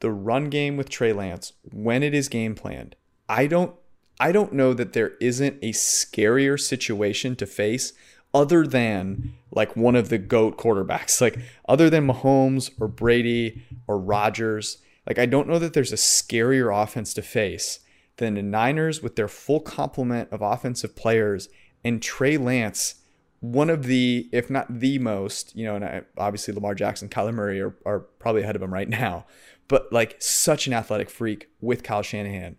the 0.00 0.10
run 0.10 0.50
game 0.50 0.76
with 0.76 0.88
Trey 0.88 1.12
Lance 1.12 1.52
when 1.72 2.02
it 2.02 2.14
is 2.14 2.28
game 2.28 2.54
planned, 2.54 2.96
I 3.28 3.46
don't 3.46 3.74
I 4.20 4.32
don't 4.32 4.52
know 4.52 4.74
that 4.74 4.92
there 4.92 5.12
isn't 5.20 5.58
a 5.62 5.72
scarier 5.72 6.58
situation 6.58 7.36
to 7.36 7.46
face 7.46 7.92
other 8.32 8.66
than 8.66 9.34
like 9.50 9.76
one 9.76 9.94
of 9.94 10.08
the 10.08 10.18
GOAT 10.18 10.56
quarterbacks, 10.58 11.20
like 11.20 11.38
other 11.68 11.88
than 11.88 12.06
Mahomes 12.06 12.70
or 12.80 12.88
Brady 12.88 13.62
or 13.86 13.98
Rodgers. 13.98 14.78
Like, 15.06 15.18
I 15.18 15.26
don't 15.26 15.48
know 15.48 15.58
that 15.58 15.74
there's 15.74 15.92
a 15.92 15.96
scarier 15.96 16.74
offense 16.74 17.12
to 17.14 17.22
face 17.22 17.80
than 18.16 18.34
the 18.34 18.42
Niners 18.42 19.02
with 19.02 19.16
their 19.16 19.28
full 19.28 19.60
complement 19.60 20.30
of 20.32 20.40
offensive 20.40 20.96
players 20.96 21.48
and 21.84 22.02
Trey 22.02 22.36
Lance, 22.36 22.96
one 23.40 23.68
of 23.68 23.84
the, 23.84 24.28
if 24.32 24.48
not 24.48 24.80
the 24.80 24.98
most, 24.98 25.54
you 25.54 25.66
know, 25.66 25.76
and 25.76 26.04
obviously 26.16 26.54
Lamar 26.54 26.74
Jackson, 26.74 27.08
Kyler 27.08 27.34
Murray 27.34 27.60
are, 27.60 27.76
are 27.84 28.00
probably 28.00 28.42
ahead 28.42 28.56
of 28.56 28.62
him 28.62 28.72
right 28.72 28.88
now, 29.04 29.26
but 29.68 29.92
like 29.92 30.16
such 30.20 30.66
an 30.66 30.72
athletic 30.72 31.10
freak 31.10 31.48
with 31.60 31.82
Kyle 31.82 32.02
Shanahan. 32.02 32.56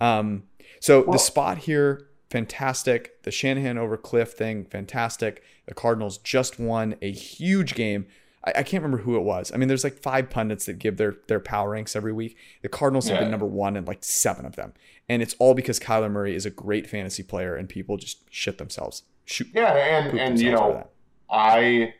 Um, 0.00 0.44
so 0.80 1.02
well, 1.02 1.12
the 1.12 1.18
spot 1.18 1.58
here, 1.58 2.08
fantastic. 2.30 3.22
The 3.22 3.30
Shanahan 3.30 3.78
over 3.78 3.96
Cliff 3.96 4.32
thing, 4.32 4.64
fantastic. 4.64 5.42
The 5.66 5.74
Cardinals 5.74 6.18
just 6.18 6.58
won 6.58 6.96
a 7.00 7.10
huge 7.10 7.74
game. 7.74 8.06
I, 8.44 8.50
I, 8.50 8.62
can't 8.62 8.82
remember 8.82 9.02
who 9.02 9.16
it 9.16 9.22
was. 9.22 9.50
I 9.52 9.56
mean, 9.56 9.68
there's 9.68 9.84
like 9.84 9.98
five 9.98 10.30
pundits 10.30 10.66
that 10.66 10.78
give 10.78 10.96
their 10.96 11.16
their 11.28 11.40
power 11.40 11.70
ranks 11.70 11.96
every 11.96 12.12
week. 12.12 12.36
The 12.62 12.68
Cardinals 12.68 13.08
yeah. 13.08 13.14
have 13.14 13.24
been 13.24 13.30
number 13.30 13.46
one 13.46 13.76
in 13.76 13.84
like 13.84 14.04
seven 14.04 14.44
of 14.44 14.56
them 14.56 14.74
and 15.08 15.22
it's 15.22 15.34
all 15.38 15.54
because 15.54 15.78
Kyler 15.78 16.10
Murray 16.10 16.34
is 16.34 16.46
a 16.46 16.50
great 16.50 16.88
fantasy 16.88 17.22
player, 17.22 17.54
and 17.54 17.68
people 17.68 17.96
just 17.96 18.22
shit 18.30 18.58
themselves. 18.58 19.02
Shoot. 19.24 19.48
Yeah, 19.54 19.72
and 19.72 20.18
and 20.18 20.40
you 20.40 20.52
know, 20.52 20.88
I. 21.30 21.94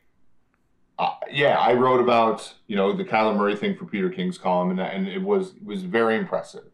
Uh, 0.98 1.12
yeah, 1.30 1.58
I 1.58 1.74
wrote 1.74 2.00
about 2.00 2.54
you 2.66 2.76
know 2.76 2.92
the 2.92 3.04
Kyler 3.04 3.36
Murray 3.36 3.54
thing 3.54 3.76
for 3.76 3.84
Peter 3.84 4.08
King's 4.08 4.38
column, 4.38 4.70
and 4.70 4.80
and 4.80 5.06
it 5.06 5.22
was 5.22 5.54
it 5.56 5.64
was 5.64 5.82
very 5.82 6.16
impressive. 6.16 6.64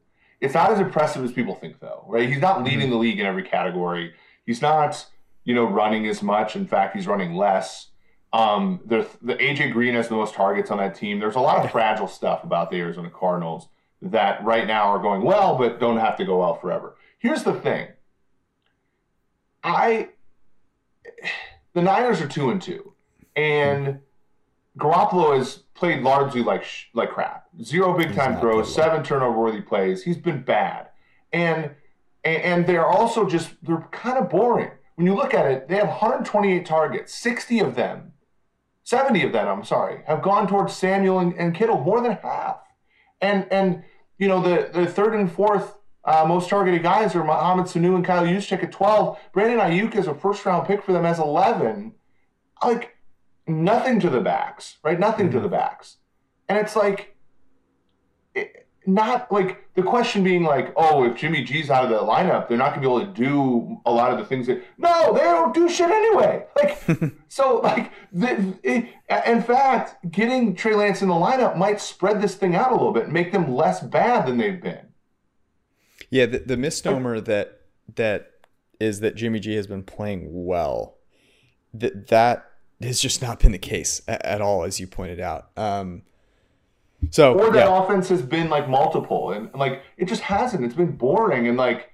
It's 0.42 0.54
not 0.54 0.72
as 0.72 0.80
impressive 0.80 1.24
as 1.24 1.30
people 1.30 1.54
think, 1.54 1.78
though, 1.78 2.04
right? 2.08 2.28
He's 2.28 2.40
not 2.40 2.64
leading 2.64 2.80
mm-hmm. 2.80 2.90
the 2.90 2.96
league 2.96 3.20
in 3.20 3.26
every 3.26 3.44
category. 3.44 4.12
He's 4.44 4.60
not 4.60 5.06
you 5.44 5.54
know 5.54 5.64
running 5.64 6.06
as 6.08 6.22
much. 6.22 6.56
In 6.56 6.66
fact, 6.66 6.96
he's 6.96 7.06
running 7.06 7.34
less. 7.34 7.88
Um, 8.32 8.80
the 8.84 9.06
the 9.22 9.34
AJ 9.34 9.72
Green 9.72 9.94
has 9.94 10.08
the 10.08 10.16
most 10.16 10.34
targets 10.34 10.70
on 10.70 10.78
that 10.78 10.96
team. 10.96 11.20
There's 11.20 11.36
a 11.36 11.40
lot 11.40 11.64
of 11.64 11.70
fragile 11.70 12.08
stuff 12.08 12.42
about 12.42 12.70
the 12.70 12.78
Arizona 12.78 13.08
Cardinals 13.08 13.68
that 14.02 14.42
right 14.44 14.66
now 14.66 14.88
are 14.88 14.98
going 14.98 15.22
well, 15.22 15.56
but 15.56 15.78
don't 15.78 15.98
have 15.98 16.16
to 16.16 16.24
go 16.24 16.40
well 16.40 16.54
forever. 16.54 16.96
Here's 17.20 17.44
the 17.44 17.54
thing. 17.54 17.88
I 19.62 20.08
the 21.72 21.82
Niners 21.82 22.20
are 22.20 22.28
two 22.28 22.50
and 22.50 22.60
two, 22.60 22.94
and 23.36 24.00
Garoppolo 24.78 25.36
has 25.36 25.56
played 25.74 26.02
largely 26.02 26.42
like 26.42 26.64
like 26.94 27.10
crap. 27.10 27.46
Zero 27.62 27.96
big 27.96 28.14
time 28.14 28.40
throws, 28.40 28.74
seven 28.74 29.02
turnover 29.02 29.38
worthy 29.38 29.60
plays. 29.60 30.02
He's 30.02 30.16
been 30.16 30.42
bad, 30.42 30.88
and, 31.32 31.70
and 32.24 32.42
and 32.42 32.66
they're 32.66 32.86
also 32.86 33.28
just 33.28 33.54
they're 33.62 33.86
kind 33.90 34.18
of 34.18 34.30
boring. 34.30 34.70
When 34.94 35.06
you 35.06 35.14
look 35.14 35.34
at 35.34 35.50
it, 35.50 35.68
they 35.68 35.76
have 35.76 35.88
128 35.88 36.64
targets. 36.66 37.14
60 37.14 37.60
of 37.60 37.74
them, 37.74 38.12
70 38.84 39.24
of 39.24 39.32
them, 39.32 39.48
I'm 39.48 39.64
sorry, 39.64 40.02
have 40.06 40.22
gone 40.22 40.46
towards 40.46 40.74
Samuel 40.74 41.18
and, 41.18 41.34
and 41.34 41.54
Kittle, 41.54 41.80
more 41.80 42.00
than 42.00 42.12
half. 42.12 42.58
And 43.20 43.46
and 43.50 43.84
you 44.18 44.28
know, 44.28 44.40
the, 44.40 44.70
the 44.72 44.86
third 44.86 45.14
and 45.14 45.30
fourth 45.30 45.76
uh, 46.04 46.24
most 46.26 46.48
targeted 46.48 46.82
guys 46.82 47.14
are 47.14 47.24
Mohamed 47.24 47.66
Sanu 47.66 47.94
and 47.94 48.04
Kyle 48.04 48.24
Juszczyk 48.24 48.62
at 48.62 48.72
12. 48.72 49.18
Brandon 49.32 49.58
Aiyuk 49.58 49.94
is 49.96 50.06
a 50.06 50.14
first 50.14 50.44
round 50.44 50.66
pick 50.66 50.82
for 50.82 50.92
them 50.92 51.04
as 51.04 51.18
11. 51.18 51.94
Like, 52.62 52.91
nothing 53.52 54.00
to 54.00 54.10
the 54.10 54.20
backs, 54.20 54.78
right? 54.82 54.98
Nothing 54.98 55.26
mm-hmm. 55.26 55.36
to 55.36 55.42
the 55.42 55.48
backs. 55.48 55.96
And 56.48 56.58
it's 56.58 56.76
like, 56.76 57.16
it, 58.34 58.66
not 58.86 59.30
like 59.30 59.64
the 59.74 59.82
question 59.82 60.24
being 60.24 60.42
like, 60.42 60.72
oh, 60.76 61.04
if 61.04 61.16
Jimmy 61.16 61.44
G's 61.44 61.70
out 61.70 61.84
of 61.84 61.90
the 61.90 61.98
lineup, 61.98 62.48
they're 62.48 62.58
not 62.58 62.70
gonna 62.70 62.80
be 62.80 62.86
able 62.86 63.06
to 63.06 63.12
do 63.12 63.80
a 63.86 63.92
lot 63.92 64.12
of 64.12 64.18
the 64.18 64.24
things 64.24 64.46
that. 64.48 64.62
No, 64.76 65.12
they 65.12 65.20
don't 65.20 65.54
do 65.54 65.68
shit 65.68 65.90
anyway. 65.90 66.44
Like, 66.56 66.82
so 67.28 67.60
like, 67.60 67.92
the, 68.12 68.54
it, 68.62 68.88
in 69.26 69.42
fact, 69.42 70.10
getting 70.10 70.54
Trey 70.54 70.74
Lance 70.74 71.02
in 71.02 71.08
the 71.08 71.14
lineup 71.14 71.56
might 71.56 71.80
spread 71.80 72.20
this 72.20 72.34
thing 72.34 72.54
out 72.54 72.72
a 72.72 72.74
little 72.74 72.92
bit, 72.92 73.04
and 73.04 73.12
make 73.12 73.32
them 73.32 73.54
less 73.54 73.80
bad 73.80 74.26
than 74.26 74.38
they've 74.38 74.60
been. 74.60 74.88
Yeah, 76.10 76.26
the, 76.26 76.40
the 76.40 76.56
misnomer 76.56 77.20
that 77.20 77.60
that 77.94 78.30
is 78.80 79.00
that 79.00 79.14
Jimmy 79.14 79.38
G 79.38 79.54
has 79.54 79.66
been 79.66 79.84
playing 79.84 80.26
well. 80.28 80.98
That 81.72 82.08
that 82.08 82.51
has 82.84 83.00
just 83.00 83.22
not 83.22 83.40
been 83.40 83.52
the 83.52 83.58
case 83.58 84.00
at, 84.08 84.24
at 84.24 84.40
all, 84.40 84.64
as 84.64 84.80
you 84.80 84.86
pointed 84.86 85.20
out. 85.20 85.50
Um, 85.56 86.02
so 87.10 87.38
or 87.38 87.50
that 87.50 87.68
yeah, 87.68 87.82
offense 87.82 88.08
has 88.10 88.22
been 88.22 88.48
like 88.48 88.68
multiple 88.68 89.32
and 89.32 89.52
like 89.54 89.82
it 89.96 90.06
just 90.06 90.22
hasn't. 90.22 90.64
It's 90.64 90.74
been 90.74 90.96
boring 90.96 91.48
and 91.48 91.56
like 91.56 91.90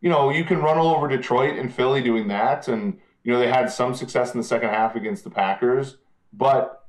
you 0.00 0.08
know 0.08 0.30
you 0.30 0.44
can 0.44 0.58
run 0.58 0.76
all 0.76 0.94
over 0.94 1.08
Detroit 1.08 1.58
and 1.58 1.72
Philly 1.72 2.02
doing 2.02 2.28
that, 2.28 2.68
and 2.68 2.98
you 3.22 3.32
know 3.32 3.38
they 3.38 3.48
had 3.48 3.70
some 3.70 3.94
success 3.94 4.34
in 4.34 4.40
the 4.40 4.46
second 4.46 4.70
half 4.70 4.96
against 4.96 5.24
the 5.24 5.30
Packers, 5.30 5.98
but 6.32 6.86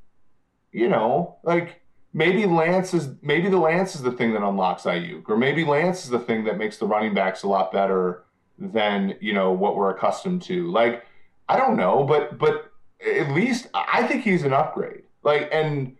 you 0.72 0.90
know 0.90 1.38
like 1.44 1.82
maybe 2.14 2.46
Lance 2.46 2.94
is 2.94 3.10
maybe 3.22 3.50
the 3.50 3.60
Lance 3.60 3.96
is 3.96 4.02
the 4.02 4.12
thing 4.12 4.34
that 4.34 4.44
unlocks 4.44 4.84
Aiyuk, 4.84 5.30
or 5.30 5.38
maybe 5.38 5.64
Lance 5.64 6.04
is 6.04 6.10
the 6.10 6.20
thing 6.20 6.46
that 6.46 6.58
makes 6.58 6.78
the 6.78 6.88
running 6.88 7.14
backs 7.14 7.44
a 7.44 7.48
lot 7.48 7.72
better 7.72 8.24
than 8.58 9.16
you 9.22 9.34
know 9.34 9.52
what 9.52 9.76
we're 9.76 9.92
accustomed 9.92 10.42
to. 10.44 10.72
Like 10.72 11.06
I 11.48 11.58
don't 11.58 11.78
know, 11.78 12.04
but 12.04 12.38
but 12.38 12.71
at 13.06 13.32
least 13.32 13.68
I 13.74 14.08
think 14.08 14.24
he's 14.24 14.44
an 14.44 14.54
upgrade. 14.54 15.04
Like 15.24 15.50
and 15.52 15.98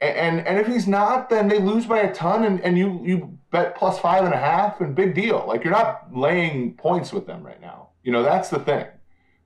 and 0.00 0.46
and 0.46 0.58
if 0.58 0.66
he's 0.66 0.86
not, 0.86 1.28
then 1.28 1.48
they 1.48 1.58
lose 1.58 1.86
by 1.86 2.00
a 2.00 2.14
ton, 2.14 2.44
and, 2.44 2.60
and 2.60 2.78
you 2.78 3.00
you 3.04 3.38
bet 3.50 3.76
plus 3.76 3.98
five 3.98 4.24
and 4.24 4.34
a 4.34 4.38
half, 4.38 4.80
and 4.80 4.94
big 4.94 5.14
deal. 5.14 5.44
Like 5.46 5.64
you're 5.64 5.72
not 5.72 6.14
laying 6.14 6.74
points 6.74 7.12
with 7.12 7.26
them 7.26 7.44
right 7.44 7.60
now. 7.60 7.90
You 8.02 8.12
know 8.12 8.22
that's 8.22 8.48
the 8.48 8.58
thing. 8.60 8.86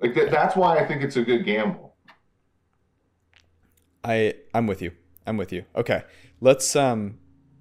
Like 0.01 0.15
that, 0.15 0.31
that's 0.31 0.57
why 0.57 0.79
I 0.79 0.87
think 0.87 1.03
it's 1.03 1.17
a 1.17 1.23
good 1.23 1.45
gamble. 1.45 1.95
I 4.05 4.35
I'm 4.53 4.67
with 4.67 4.83
you. 4.83 4.93
I'm 5.27 5.37
with 5.37 5.53
you. 5.53 5.65
Okay, 5.77 6.03
let's 6.41 6.75
um 6.77 7.19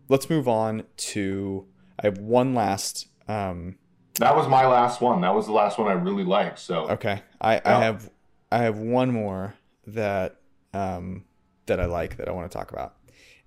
let's 0.10 0.30
move 0.30 0.48
on 0.48 0.84
to. 0.98 1.66
I 2.00 2.08
have 2.08 2.18
one 2.18 2.54
last. 2.54 3.08
Um, 3.28 3.78
that 4.16 4.36
was 4.36 4.48
my 4.48 4.66
last 4.66 5.02
one. 5.02 5.22
That 5.22 5.34
was 5.34 5.46
the 5.46 5.54
last 5.54 5.78
one 5.78 5.88
I 5.88 5.94
really 5.94 6.24
liked. 6.24 6.60
So 6.60 6.90
okay, 6.90 7.22
I 7.40 7.56
yeah. 7.56 7.62
I 7.66 7.84
have 7.84 8.10
I 8.52 8.60
have 8.60 8.78
one 8.78 9.12
more 9.12 9.56
that 9.88 10.38
um 10.74 11.26
that 11.66 11.80
I 11.80 11.86
like 11.86 12.18
that 12.18 12.28
I 12.28 12.32
want 12.32 12.52
to 12.52 12.58
talk 12.58 12.72
about. 12.72 12.96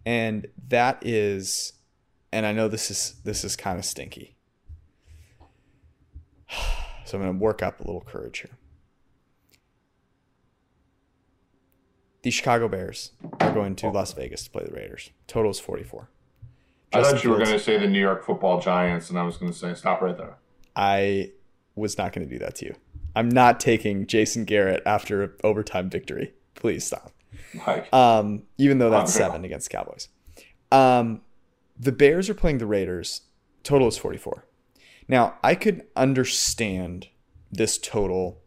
And 0.06 0.46
that 0.68 0.98
is 1.06 1.74
and 2.32 2.46
I 2.46 2.52
know 2.52 2.68
this 2.68 2.90
is 2.90 3.14
this 3.24 3.44
is 3.44 3.56
kind 3.56 3.78
of 3.78 3.84
stinky. 3.84 4.36
So 7.06 7.18
I'm 7.18 7.22
going 7.22 7.38
to 7.38 7.44
work 7.44 7.62
up 7.62 7.80
a 7.80 7.82
little 7.82 8.00
courage 8.00 8.38
here. 8.38 8.56
The 12.22 12.30
Chicago 12.30 12.66
Bears 12.66 13.10
are 13.40 13.52
going 13.52 13.76
to 13.76 13.90
Las 13.90 14.14
Vegas 14.14 14.44
to 14.44 14.50
play 14.50 14.64
the 14.64 14.72
Raiders. 14.72 15.10
Total 15.26 15.50
is 15.50 15.60
44. 15.60 16.08
Justin 16.94 17.04
I 17.04 17.12
thought 17.12 17.24
you 17.24 17.28
were 17.28 17.36
going 17.36 17.50
to 17.50 17.58
say 17.58 17.76
the 17.76 17.86
New 17.86 18.00
York 18.00 18.24
Football 18.24 18.58
Giants, 18.58 19.10
and 19.10 19.18
I 19.18 19.22
was 19.22 19.36
going 19.36 19.52
to 19.52 19.58
say 19.58 19.74
stop 19.74 20.00
right 20.00 20.16
there. 20.16 20.38
I 20.74 21.32
was 21.74 21.98
not 21.98 22.14
going 22.14 22.26
to 22.26 22.32
do 22.32 22.38
that 22.38 22.54
to 22.56 22.64
you. 22.64 22.74
I'm 23.14 23.28
not 23.28 23.60
taking 23.60 24.06
Jason 24.06 24.44
Garrett 24.44 24.82
after 24.84 25.22
an 25.22 25.32
overtime 25.44 25.90
victory. 25.90 26.32
Please 26.54 26.84
stop. 26.84 27.12
Like, 27.66 27.92
um, 27.92 28.42
even 28.58 28.78
though 28.78 28.90
that's 28.90 29.12
seven 29.12 29.44
against 29.44 29.70
Cowboys. 29.70 30.08
Um, 30.72 31.20
the 31.78 31.92
Bears 31.92 32.28
are 32.28 32.34
playing 32.34 32.58
the 32.58 32.66
Raiders. 32.66 33.22
Total 33.62 33.88
is 33.88 33.96
44. 33.96 34.44
Now, 35.08 35.34
I 35.42 35.54
could 35.54 35.84
understand 35.96 37.08
this 37.50 37.78
total 37.78 38.40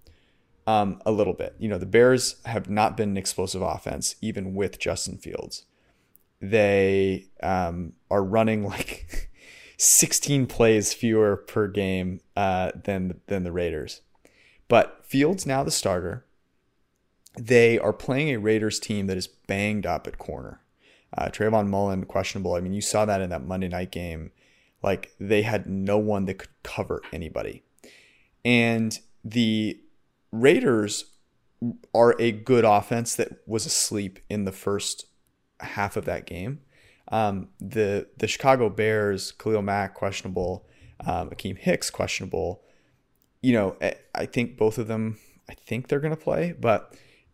um, 0.66 1.02
a 1.06 1.12
little 1.12 1.34
bit. 1.34 1.56
You 1.58 1.70
know, 1.70 1.78
the 1.78 1.86
Bears 1.86 2.42
have 2.46 2.70
not 2.70 2.98
been 2.98 3.10
an 3.10 3.18
explosive 3.18 3.62
offense, 3.62 4.16
even 4.22 4.54
with 4.54 4.80
Justin 4.80 5.18
Fields. 5.18 5.66
They 6.42 7.28
um, 7.42 7.94
are 8.12 8.24
running 8.24 8.64
like 8.64 9.32
16 9.78 10.48
plays 10.48 10.94
fewer 10.94 11.38
per 11.38 11.68
game 11.68 12.20
uh, 12.36 12.72
than 12.84 13.22
than 13.28 13.44
the 13.44 13.52
Raiders. 13.52 14.02
But 14.68 15.06
Fields 15.06 15.46
now 15.46 15.64
the 15.64 15.72
starter 15.72 16.26
they 17.38 17.78
are 17.78 17.94
playing 17.94 18.30
a 18.30 18.40
Raiders 18.40 18.80
team 18.80 19.08
that 19.08 19.18
is 19.18 19.28
banged 19.28 19.86
up 19.86 20.08
at 20.08 20.18
corner. 20.18 20.62
Uh, 21.16 21.28
Trayvon 21.28 21.68
Mullen 21.68 22.06
questionable. 22.06 22.56
I 22.56 22.62
mean, 22.62 22.74
you 22.74 22.82
saw 22.82 23.06
that 23.06 23.22
in 23.22 23.30
that 23.30 23.46
Monday 23.46 23.68
night 23.68 23.92
game. 23.92 24.32
Like 24.84 25.14
they 25.20 25.44
had 25.44 25.68
no 25.68 25.98
one 25.98 26.26
that 26.26 26.36
could 26.36 26.50
cover 26.64 27.02
anybody, 27.12 27.64
and 28.46 28.98
the 29.24 29.80
Raiders 30.32 31.06
are 31.96 32.16
a 32.20 32.32
good 32.32 32.64
offense 32.64 33.16
that 33.16 33.40
was 33.48 33.66
asleep 33.66 34.20
in 34.30 34.46
the 34.46 34.52
first 34.52 35.08
half 35.62 35.98
of 35.98 36.06
that 36.06 36.28
game. 36.28 36.60
Um, 37.12 37.50
the 37.60 38.08
the 38.18 38.28
Chicago 38.28 38.70
Bears, 38.70 39.32
Khalil 39.32 39.64
Mack 39.64 39.96
questionable, 39.96 40.68
um, 41.06 41.32
Akiem 41.32 41.58
Hicks 41.58 41.90
questionable. 41.90 42.62
You 43.48 43.54
know, 43.54 43.78
eh, 43.80 43.94
I 44.14 44.26
think 44.26 44.58
both 44.58 44.78
of 44.78 44.88
them. 44.88 45.20
I 45.50 45.54
think 45.54 45.88
they're 45.88 46.02
going 46.02 46.14
to 46.14 46.22
play, 46.22 46.54
but 46.60 46.94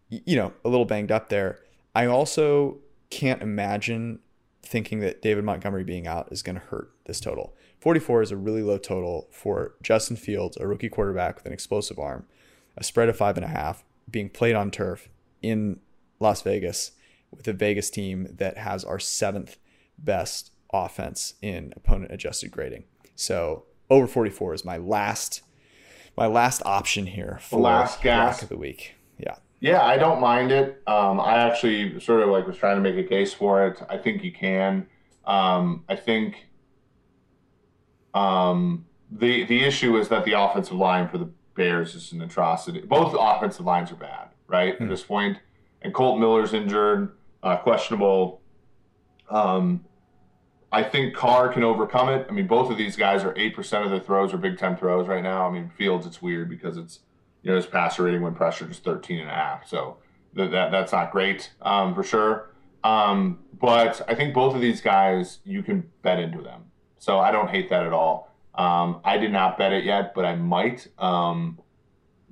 you 0.10 0.36
know, 0.36 0.54
a 0.64 0.70
little 0.70 0.86
banged 0.86 1.12
up 1.12 1.30
there. 1.30 1.58
I 1.96 2.06
also 2.06 2.78
can't 3.10 3.42
imagine 3.42 4.20
thinking 4.62 5.00
that 5.00 5.24
David 5.24 5.44
Montgomery 5.44 5.84
being 5.84 6.06
out 6.06 6.32
is 6.32 6.44
going 6.44 6.54
to 6.58 6.62
hurt 6.68 6.92
this 7.08 7.20
total. 7.20 7.56
44 7.80 8.22
is 8.22 8.32
a 8.32 8.38
really 8.38 8.62
low 8.62 8.78
total 8.78 9.28
for 9.32 9.74
Justin 9.82 10.16
Fields, 10.16 10.56
a 10.58 10.68
rookie 10.68 10.88
quarterback 10.88 11.38
with 11.38 11.48
an 11.48 11.54
explosive 11.54 11.98
arm, 11.98 12.28
a 12.78 12.84
spread 12.84 13.10
of 13.10 13.18
five 13.18 13.36
and 13.36 13.46
a 13.46 13.50
half, 13.50 13.84
being 14.08 14.30
played 14.30 14.54
on 14.54 14.70
turf 14.70 15.10
in 15.42 15.80
Las 16.20 16.44
Vegas 16.44 16.92
with 17.32 17.48
a 17.48 17.54
Vegas 17.54 17.90
team 17.90 18.28
that 18.38 18.60
has 18.60 18.84
our 18.84 19.00
seventh 19.00 19.58
best 19.98 20.52
offense 20.72 21.34
in 21.42 21.74
opponent 21.76 22.12
adjusted 22.12 22.52
grading. 22.52 22.84
So 23.16 23.64
over 23.90 24.06
44 24.06 24.54
is 24.54 24.64
my 24.64 24.78
last 24.78 25.42
my 26.18 26.28
last 26.28 26.62
option 26.66 27.08
here 27.08 27.40
for 27.42 27.58
the 27.58 27.62
last 27.62 28.02
gas 28.02 28.42
of 28.42 28.50
the 28.50 28.58
week. 28.58 28.96
Yeah. 29.18 29.36
Yeah, 29.60 29.82
I 29.82 29.98
don't 29.98 30.20
mind 30.20 30.52
it. 30.52 30.82
Um, 30.88 31.20
I 31.20 31.38
actually 31.38 32.00
sort 32.00 32.22
of 32.22 32.30
like 32.30 32.46
was 32.46 32.58
trying 32.58 32.76
to 32.76 32.82
make 32.82 33.04
a 33.04 33.08
case 33.08 33.34
for 33.34 33.66
it. 33.66 33.82
I 33.90 33.98
think 33.98 34.24
you 34.24 34.32
can. 34.32 34.88
Um, 35.26 35.86
I 35.88 35.96
think 35.96 36.48
um, 38.14 38.86
the 39.10 39.46
the 39.46 39.64
issue 39.64 39.98
is 39.98 40.10
that 40.10 40.26
the 40.26 40.34
offensive 40.34 40.76
line 40.76 41.08
for 41.08 41.18
the 41.18 41.30
Bears 41.56 41.96
is 41.96 42.12
an 42.12 42.22
atrocity. 42.22 42.82
Both 42.82 43.16
offensive 43.18 43.66
lines 43.66 43.92
are 43.92 43.96
bad, 43.96 44.30
right? 44.48 44.74
Mm-hmm. 44.74 44.84
At 44.84 44.90
this 44.90 45.04
point. 45.04 45.36
point, 45.36 45.44
and 45.84 45.94
Colt 45.94 46.20
Miller's 46.20 46.54
injured, 46.54 47.14
uh, 47.42 47.58
questionable. 47.58 48.42
Um, 49.30 49.86
I 50.74 50.82
think 50.82 51.14
Carr 51.14 51.54
can 51.54 51.64
overcome 51.64 52.10
it. 52.10 52.26
I 52.28 52.32
mean, 52.32 52.48
both 52.48 52.72
of 52.72 52.78
these 52.78 52.96
guys 52.96 53.24
are 53.24 53.34
eight 53.38 53.56
percent 53.56 53.86
of 53.86 53.92
their 53.92 54.00
throws 54.00 54.34
are 54.34 54.38
big 54.38 54.58
time 54.58 54.76
throws 54.76 55.08
right 55.08 55.22
now. 55.22 55.48
I 55.48 55.52
mean, 55.52 55.70
Fields, 55.78 56.08
it's 56.08 56.20
weird 56.20 56.50
because 56.50 56.78
it's 56.78 57.02
you 57.44 57.52
know 57.52 57.56
his 57.56 57.68
passer 57.68 58.04
rating 58.04 58.24
when 58.24 58.34
pressured 58.34 58.72
is 58.72 58.80
13 58.80 59.20
and 59.20 59.30
a 59.30 59.34
half. 59.34 59.68
So 59.68 59.98
that, 60.34 60.50
that 60.50 60.72
that's 60.72 60.92
not 60.92 61.12
great 61.12 61.52
um, 61.62 61.94
for 61.94 62.04
sure. 62.04 62.50
Um, 62.84 63.40
but 63.62 64.02
I 64.08 64.16
think 64.16 64.34
both 64.34 64.56
of 64.56 64.62
these 64.62 64.82
guys 64.82 65.40
you 65.46 65.62
can 65.62 65.90
bet 66.02 66.20
into 66.20 66.42
them. 66.42 66.64
So 66.98 67.20
I 67.20 67.32
don't 67.32 67.50
hate 67.50 67.70
that 67.70 67.86
at 67.86 67.94
all. 67.94 68.34
Um, 68.56 69.00
I 69.04 69.18
did 69.18 69.32
not 69.32 69.60
bet 69.60 69.74
it 69.74 69.84
yet, 69.84 70.16
but 70.16 70.26
I 70.26 70.36
might. 70.36 70.88
Um, 70.98 71.60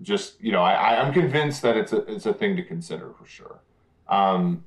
just 0.02 0.42
you 0.42 0.52
know, 0.52 0.64
I, 0.64 1.00
I'm 1.00 1.14
convinced 1.14 1.62
that 1.62 1.78
it's 1.78 1.94
a 1.94 1.98
it's 2.12 2.26
a 2.26 2.34
thing 2.34 2.56
to 2.56 2.64
consider 2.64 3.14
for 3.14 3.28
sure. 3.28 3.62
Um, 4.08 4.64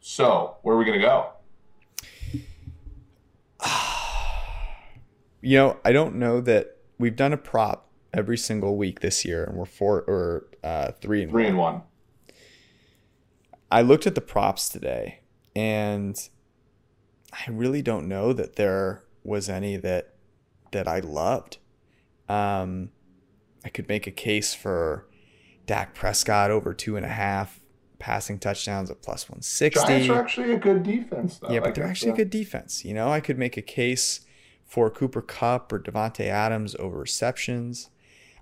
so 0.00 0.56
where 0.62 0.76
are 0.76 0.78
we 0.78 0.86
gonna 0.86 0.98
go? 0.98 1.32
You 5.42 5.56
know, 5.56 5.78
I 5.86 5.92
don't 5.92 6.16
know 6.16 6.42
that 6.42 6.76
we've 6.98 7.16
done 7.16 7.32
a 7.32 7.38
prop 7.38 7.88
every 8.12 8.36
single 8.36 8.76
week 8.76 9.00
this 9.00 9.24
year, 9.24 9.42
and 9.44 9.56
we're 9.56 9.64
four 9.64 10.02
or 10.02 10.48
uh, 10.62 10.92
three 11.00 11.22
and 11.22 11.30
three 11.30 11.44
one. 11.44 11.48
and 11.48 11.58
one. 11.58 11.82
I 13.70 13.80
looked 13.80 14.06
at 14.06 14.14
the 14.14 14.20
props 14.20 14.68
today, 14.68 15.20
and 15.56 16.28
I 17.32 17.50
really 17.50 17.80
don't 17.80 18.06
know 18.06 18.34
that 18.34 18.56
there 18.56 19.04
was 19.24 19.48
any 19.48 19.76
that 19.76 20.14
that 20.72 20.86
I 20.86 21.00
loved. 21.00 21.58
Um, 22.28 22.90
I 23.64 23.68
could 23.68 23.88
make 23.88 24.06
a 24.06 24.12
case 24.12 24.54
for 24.54 25.06
Dak 25.66 25.94
Prescott 25.94 26.50
over 26.50 26.74
two 26.74 26.96
and 26.96 27.04
a 27.04 27.10
half 27.10 27.60
passing 28.00 28.40
touchdowns 28.40 28.90
at 28.90 29.00
plus 29.02 29.30
one 29.30 29.42
sixty. 29.42 29.86
Giants 29.86 30.08
are 30.08 30.20
actually 30.20 30.52
a 30.52 30.58
good 30.58 30.82
defense, 30.82 31.38
though. 31.38 31.50
Yeah, 31.52 31.60
but 31.60 31.76
they're 31.76 31.86
actually 31.86 32.10
a 32.10 32.16
good 32.16 32.30
defense. 32.30 32.84
You 32.84 32.94
know, 32.94 33.12
I 33.12 33.20
could 33.20 33.38
make 33.38 33.56
a 33.56 33.62
case 33.62 34.22
for 34.64 34.90
Cooper 34.90 35.22
Kupp 35.22 35.72
or 35.72 35.78
Davante 35.78 36.26
Adams 36.26 36.74
over 36.80 36.98
receptions. 36.98 37.90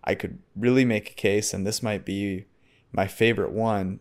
I 0.04 0.14
could 0.14 0.38
really 0.56 0.86
make 0.86 1.11
a 1.11 1.14
case, 1.14 1.52
and 1.52 1.66
this 1.66 1.82
might 1.82 2.06
be 2.06 2.46
my 2.92 3.06
favorite 3.06 3.52
one. 3.52 4.00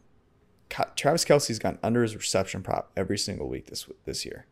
Travis 0.96 1.26
Kelce's 1.26 1.60
gone 1.60 1.80
under 1.82 2.04
his 2.04 2.16
reception 2.16 2.62
prop 2.62 2.92
every 2.96 3.18
single 3.18 3.50
week 3.50 3.68
this 3.68 3.90
this 4.06 4.26
year. 4.26 4.46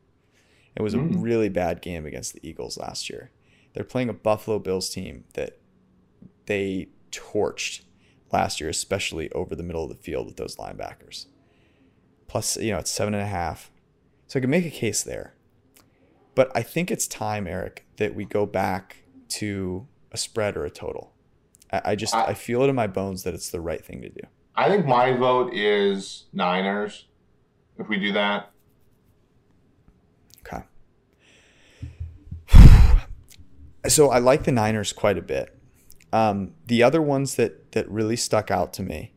It 0.76 0.82
was 0.82 0.96
mm. 0.96 1.16
a 1.16 1.18
really 1.18 1.50
bad 1.50 1.82
game 1.82 2.06
against 2.06 2.34
the 2.34 2.46
Eagles 2.48 2.78
last 2.78 3.10
year. 3.10 3.32
They're 3.74 3.84
playing 3.84 4.10
a 4.10 4.14
Buffalo 4.14 4.60
Bills 4.60 4.90
team 4.90 5.26
that 5.34 5.58
they 6.46 6.88
torched 7.12 7.82
last 8.32 8.60
year, 8.60 8.70
especially 8.70 9.32
over 9.32 9.56
the 9.56 9.64
middle 9.64 9.84
of 9.84 9.90
the 9.90 9.96
field 9.96 10.26
with 10.26 10.38
those 10.38 10.56
linebackers. 10.56 11.28
Plus, 12.28 12.58
you 12.58 12.72
know, 12.72 12.80
it's 12.80 12.92
seven 12.92 13.14
and 13.14 13.24
a 13.24 13.28
half. 13.28 13.72
So 14.28 14.40
I 14.40 14.42
can 14.42 14.50
make 14.50 14.66
a 14.66 14.72
case 14.72 15.04
there. 15.04 15.36
But 16.34 16.52
I 16.56 16.64
think 16.64 16.92
it's 16.92 17.08
time, 17.08 17.48
Eric, 17.48 17.86
that 17.98 18.14
we 18.16 18.26
go 18.26 18.46
back 18.46 18.98
to 19.30 19.88
a 20.12 20.18
spread 20.18 20.58
or 20.58 20.66
a 20.66 20.70
total. 20.70 21.14
I, 21.72 21.96
just 21.96 22.14
I, 22.14 22.28
I 22.28 22.34
feel 22.34 22.62
it 22.64 22.70
in 22.70 22.76
my 22.76 22.88
bones 22.88 23.24
that 23.24 23.34
it's 23.34 23.50
the 23.50 23.60
right 23.60 23.84
thing 23.84 24.02
to 24.02 24.10
do. 24.10 24.22
I 24.56 24.70
think 24.70 24.86
my 24.86 25.14
vote 25.14 25.54
is 25.54 26.26
Niners. 26.32 27.06
If 27.78 27.90
we 27.90 27.98
do 27.98 28.14
that. 28.14 28.52
Okay. 30.46 30.64
So 33.88 34.10
I 34.10 34.18
like 34.18 34.46
the 34.46 34.52
Niners 34.52 34.92
quite 34.92 35.16
a 35.16 35.22
bit. 35.22 35.55
Um, 36.16 36.54
the 36.66 36.82
other 36.82 37.02
ones 37.02 37.36
that 37.36 37.74
that 37.74 37.92
really 37.92 38.16
stuck 38.16 38.50
out 38.50 38.72
to 38.76 38.84
me 38.84 39.12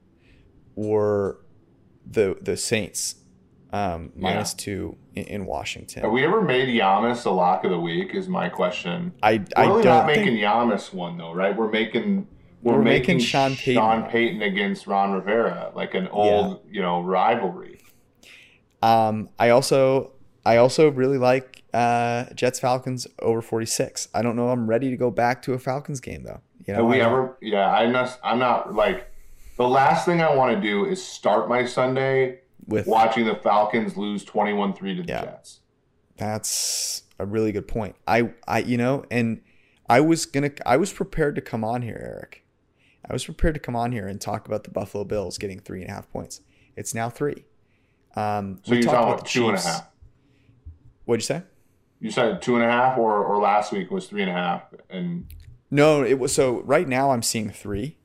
were 0.75 1.39
the 2.05 2.37
the 2.41 2.57
Saints 2.57 3.15
um, 3.73 4.11
minus 4.17 4.53
yeah. 4.53 4.65
two 4.65 4.97
in, 5.15 5.25
in, 5.25 5.47
Washington. 5.47 6.03
Have 6.03 6.11
we 6.11 6.25
ever 6.25 6.43
made 6.43 6.69
Jameis 6.69 7.25
a 7.25 7.31
lock 7.31 7.63
of 7.63 7.71
the 7.71 7.79
week? 7.79 8.15
Is 8.15 8.27
my 8.27 8.49
question. 8.49 9.13
I 9.23 9.35
we're 9.35 9.45
I 9.57 9.67
really 9.67 9.83
don't 9.85 9.97
not 9.99 10.07
making 10.09 10.25
think... 10.25 10.41
Jameis 10.41 10.93
one 10.93 11.17
though, 11.17 11.33
right? 11.33 11.57
We're 11.57 11.71
making 11.71 12.27
we're, 12.63 12.73
we're 12.73 12.83
making, 12.83 13.19
making, 13.19 13.19
Sean 13.21 13.55
Payton. 13.55 13.75
Sean 13.75 14.11
Payton 14.11 14.43
against 14.43 14.89
Ron 14.89 15.13
Rivera, 15.13 15.71
like 15.77 15.95
an 15.95 16.09
old 16.09 16.63
yeah. 16.65 16.75
you 16.75 16.83
know 16.83 17.01
rivalry. 17.01 17.81
Um, 18.83 19.29
I 19.39 19.51
also 19.51 20.15
I 20.45 20.57
also 20.57 20.91
really 20.91 21.19
like 21.19 21.63
uh, 21.73 22.25
Jets 22.35 22.59
Falcons 22.59 23.07
over 23.21 23.41
46. 23.41 24.09
I 24.13 24.21
don't 24.21 24.35
know. 24.35 24.49
I'm 24.49 24.69
ready 24.69 24.91
to 24.91 24.97
go 24.97 25.13
back 25.13 25.43
to 25.43 25.53
a 25.53 25.61
Falcons 25.61 26.01
game 26.01 26.25
though. 26.25 26.41
You 26.67 26.75
know, 26.75 26.81
Have 26.81 26.89
we 26.89 27.01
ever? 27.01 27.37
Yeah, 27.41 27.71
I'm 27.71 27.93
not. 27.93 28.19
I'm 28.23 28.39
not 28.39 28.75
like 28.75 29.11
the 29.57 29.69
last 29.69 30.05
thing 30.05 30.21
I 30.21 30.35
want 30.35 30.55
to 30.55 30.61
do 30.61 30.85
is 30.85 31.05
start 31.05 31.49
my 31.49 31.65
Sunday 31.65 32.41
with 32.67 32.87
watching 32.87 33.25
the 33.25 33.35
Falcons 33.35 33.97
lose 33.97 34.25
21-3 34.25 34.77
to 34.79 35.03
the 35.03 35.09
yeah, 35.09 35.25
Jets. 35.25 35.61
That's 36.17 37.03
a 37.19 37.27
really 37.27 37.53
good 37.53 37.69
point. 37.69 37.97
I 38.07 38.31
I 38.47 38.61
you 38.61 38.77
know, 38.77 39.05
and 39.11 39.41
I 39.89 40.01
was 40.01 40.27
gonna 40.27 40.51
I 40.67 40.77
was 40.77 40.93
prepared 40.93 41.35
to 41.37 41.41
come 41.41 41.65
on 41.65 41.83
here, 41.83 41.99
Eric. 42.01 42.45
I 43.09 43.13
was 43.13 43.25
prepared 43.25 43.55
to 43.55 43.61
come 43.61 43.75
on 43.75 43.93
here 43.93 44.07
and 44.07 44.21
talk 44.21 44.47
about 44.47 44.65
the 44.65 44.71
Buffalo 44.71 45.05
Bills 45.05 45.39
getting 45.39 45.61
three 45.61 45.81
and 45.81 45.91
a 45.91 45.95
half 45.95 46.11
points. 46.11 46.43
It's 46.77 46.95
now 46.95 47.09
three. 47.09 47.45
Um, 48.15 48.61
so 48.65 48.75
you're 48.75 48.83
talking 48.83 49.13
about, 49.13 49.27
two 49.27 49.49
and 49.49 49.57
a 49.57 49.61
half. 49.61 49.89
What'd 51.05 51.23
you 51.23 51.27
say? 51.27 51.43
You 52.01 52.11
said 52.11 52.43
two 52.43 52.57
and 52.57 52.65
a 52.65 52.69
half, 52.69 52.99
or 52.99 53.25
or 53.25 53.39
last 53.39 53.73
week 53.73 53.91
was 53.91 54.07
three 54.07 54.23
and 54.23 54.31
a 54.31 54.35
half, 54.35 54.63
and 54.91 55.27
no, 55.71 56.03
it 56.03 56.19
was 56.19 56.35
so. 56.35 56.61
Right 56.63 56.89
now, 56.89 57.11
I'm 57.11 57.23
seeing 57.23 57.51
3 57.51 57.97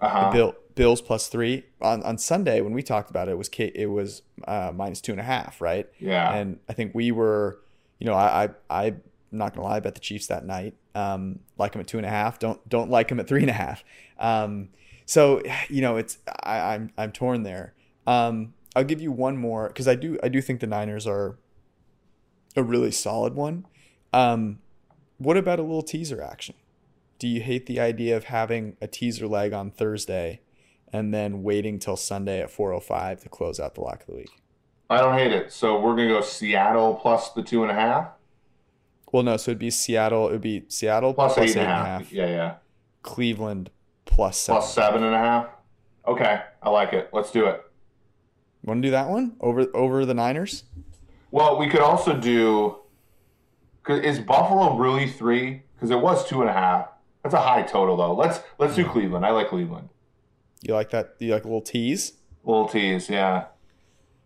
uh-huh. 0.00 0.30
Bill, 0.32 0.54
Bills 0.74 1.02
plus 1.02 1.28
three 1.28 1.64
on 1.80 2.02
on 2.02 2.16
Sunday 2.16 2.60
when 2.60 2.72
we 2.72 2.82
talked 2.82 3.10
about 3.10 3.28
it, 3.28 3.32
it 3.32 3.38
was 3.38 3.50
it 3.58 3.90
was 3.90 4.22
uh, 4.46 4.72
minus 4.74 5.00
two 5.00 5.12
and 5.12 5.20
a 5.20 5.24
half, 5.24 5.60
right? 5.60 5.86
Yeah. 5.98 6.32
And 6.32 6.58
I 6.68 6.72
think 6.72 6.94
we 6.94 7.12
were, 7.12 7.60
you 7.98 8.06
know, 8.06 8.14
I 8.14 8.48
I 8.70 8.86
I'm 8.86 9.02
not 9.30 9.54
gonna 9.54 9.66
lie, 9.66 9.80
bet 9.80 9.94
the 9.94 10.00
Chiefs 10.00 10.26
that 10.28 10.46
night. 10.46 10.74
Um, 10.94 11.40
like 11.56 11.72
them 11.72 11.80
at 11.80 11.86
two 11.86 11.98
and 11.98 12.06
a 12.06 12.10
half. 12.10 12.38
Don't 12.38 12.66
don't 12.68 12.90
like 12.90 13.08
them 13.08 13.20
at 13.20 13.28
three 13.28 13.42
and 13.42 13.50
a 13.50 13.54
half. 13.54 13.84
Um, 14.18 14.70
so 15.04 15.42
you 15.68 15.82
know, 15.82 15.96
it's 15.96 16.18
I, 16.42 16.74
I'm 16.74 16.92
I'm 16.96 17.12
torn 17.12 17.42
there. 17.42 17.74
Um, 18.06 18.54
I'll 18.74 18.84
give 18.84 19.00
you 19.00 19.12
one 19.12 19.36
more 19.36 19.68
because 19.68 19.86
I 19.86 19.96
do 19.96 20.18
I 20.22 20.28
do 20.28 20.40
think 20.40 20.60
the 20.60 20.66
Niners 20.66 21.06
are 21.06 21.36
a 22.56 22.62
really 22.62 22.90
solid 22.90 23.34
one. 23.34 23.66
Um, 24.12 24.60
what 25.18 25.36
about 25.36 25.58
a 25.58 25.62
little 25.62 25.82
teaser 25.82 26.22
action? 26.22 26.54
Do 27.20 27.28
you 27.28 27.42
hate 27.42 27.66
the 27.66 27.78
idea 27.78 28.16
of 28.16 28.24
having 28.24 28.78
a 28.80 28.86
teaser 28.86 29.28
leg 29.28 29.52
on 29.52 29.70
Thursday 29.70 30.40
and 30.90 31.12
then 31.12 31.42
waiting 31.42 31.78
till 31.78 31.98
Sunday 31.98 32.40
at 32.40 32.50
4:05 32.50 33.20
to 33.20 33.28
close 33.28 33.60
out 33.60 33.74
the 33.74 33.82
lock 33.82 34.00
of 34.00 34.06
the 34.06 34.14
week? 34.14 34.30
I 34.88 34.96
don't 34.96 35.12
hate 35.12 35.30
it. 35.30 35.52
So 35.52 35.78
we're 35.78 35.94
gonna 35.94 36.08
go 36.08 36.22
Seattle 36.22 36.94
plus 36.94 37.30
the 37.32 37.42
two 37.42 37.60
and 37.62 37.70
a 37.70 37.74
half. 37.74 38.08
Well, 39.12 39.22
no. 39.22 39.36
So 39.36 39.50
it'd 39.50 39.58
be 39.58 39.70
Seattle. 39.70 40.28
It 40.28 40.32
would 40.32 40.40
be 40.40 40.64
Seattle 40.68 41.12
plus, 41.12 41.34
plus 41.34 41.50
eight, 41.50 41.50
eight 41.50 41.60
and 41.60 41.70
a 41.70 41.74
half. 41.74 41.86
half. 41.86 42.12
Yeah, 42.12 42.26
yeah. 42.26 42.54
Cleveland 43.02 43.70
plus 44.06 44.38
seven. 44.38 44.60
Plus 44.62 44.72
seven 44.72 45.02
and 45.04 45.14
a 45.14 45.18
half. 45.18 45.46
Okay, 46.06 46.40
I 46.62 46.70
like 46.70 46.94
it. 46.94 47.10
Let's 47.12 47.30
do 47.30 47.44
it. 47.44 47.62
Want 48.64 48.82
to 48.82 48.88
do 48.88 48.92
that 48.92 49.10
one 49.10 49.36
over 49.40 49.66
over 49.74 50.06
the 50.06 50.14
Niners? 50.14 50.64
Well, 51.30 51.58
we 51.58 51.68
could 51.68 51.80
also 51.80 52.16
do. 52.16 52.76
Is 53.86 54.20
Buffalo 54.20 54.78
really 54.78 55.06
three? 55.06 55.64
Because 55.74 55.90
it 55.90 56.00
was 56.00 56.26
two 56.26 56.40
and 56.40 56.48
a 56.48 56.54
half. 56.54 56.88
That's 57.22 57.34
a 57.34 57.40
high 57.40 57.62
total 57.62 57.96
though. 57.96 58.14
Let's 58.14 58.40
let's 58.58 58.74
do 58.74 58.84
Cleveland. 58.84 59.26
I 59.26 59.30
like 59.30 59.48
Cleveland. 59.48 59.88
You 60.62 60.74
like 60.74 60.90
that? 60.90 61.16
You 61.18 61.32
like 61.32 61.44
a 61.44 61.46
little 61.46 61.60
tease? 61.60 62.14
A 62.44 62.50
little 62.50 62.68
tease, 62.68 63.08
yeah. 63.08 63.46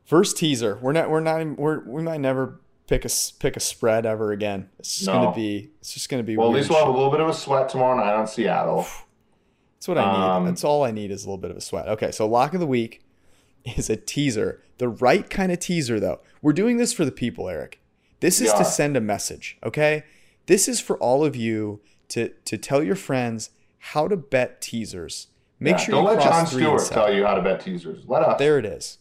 First 0.04 0.36
teaser. 0.36 0.78
We're 0.80 0.92
not. 0.92 1.10
We're 1.10 1.20
not. 1.20 1.58
We're 1.58 1.80
we 1.80 2.02
might 2.02 2.20
never 2.20 2.60
pick 2.86 3.04
a 3.04 3.10
pick 3.38 3.56
a 3.56 3.60
spread 3.60 4.06
ever 4.06 4.32
again. 4.32 4.68
It's 4.78 4.96
just 4.96 5.06
no. 5.06 5.14
gonna 5.14 5.34
be. 5.34 5.70
It's 5.80 5.92
just 5.92 6.08
gonna 6.08 6.22
be. 6.22 6.36
Well, 6.36 6.48
at 6.48 6.54
least 6.54 6.70
we'll 6.70 6.78
have 6.78 6.88
a 6.88 6.92
little 6.92 7.10
bit 7.10 7.20
of 7.20 7.28
a 7.28 7.34
sweat 7.34 7.68
tomorrow 7.68 7.96
night 7.96 8.14
on 8.14 8.26
Seattle. 8.26 8.86
That's 9.76 9.88
what 9.88 9.98
I 9.98 10.12
need. 10.12 10.24
Um, 10.24 10.44
That's 10.46 10.64
all 10.64 10.82
I 10.82 10.90
need 10.92 11.10
is 11.10 11.24
a 11.24 11.26
little 11.26 11.38
bit 11.38 11.50
of 11.50 11.56
a 11.56 11.60
sweat. 11.60 11.88
Okay, 11.88 12.10
so 12.10 12.26
lock 12.26 12.54
of 12.54 12.60
the 12.60 12.66
week 12.66 13.04
is 13.76 13.90
a 13.90 13.96
teaser. 13.96 14.62
The 14.78 14.88
right 14.88 15.28
kind 15.28 15.52
of 15.52 15.58
teaser, 15.58 16.00
though. 16.00 16.20
We're 16.42 16.52
doing 16.52 16.78
this 16.78 16.92
for 16.92 17.04
the 17.04 17.12
people, 17.12 17.48
Eric. 17.48 17.80
This 18.20 18.40
is 18.40 18.48
yeah. 18.48 18.58
to 18.58 18.64
send 18.64 18.96
a 18.96 19.00
message. 19.00 19.58
Okay, 19.62 20.04
this 20.46 20.68
is 20.68 20.80
for 20.80 20.96
all 20.98 21.24
of 21.24 21.36
you 21.36 21.80
to 22.14 22.28
to 22.28 22.56
tell 22.56 22.80
your 22.80 22.94
friends 22.94 23.50
how 23.78 24.06
to 24.06 24.16
bet 24.16 24.60
teasers. 24.60 25.26
Make 25.58 25.72
yeah, 25.72 25.78
sure 25.78 25.92
don't 25.96 26.04
let 26.04 26.22
Jon 26.22 26.46
Stewart 26.46 26.86
tell 26.88 27.12
you 27.12 27.26
how 27.26 27.34
to 27.34 27.42
bet 27.42 27.60
teasers. 27.60 28.04
Let 28.06 28.22
us. 28.22 28.38
There 28.38 28.56
it 28.56 28.64
is. 28.64 28.98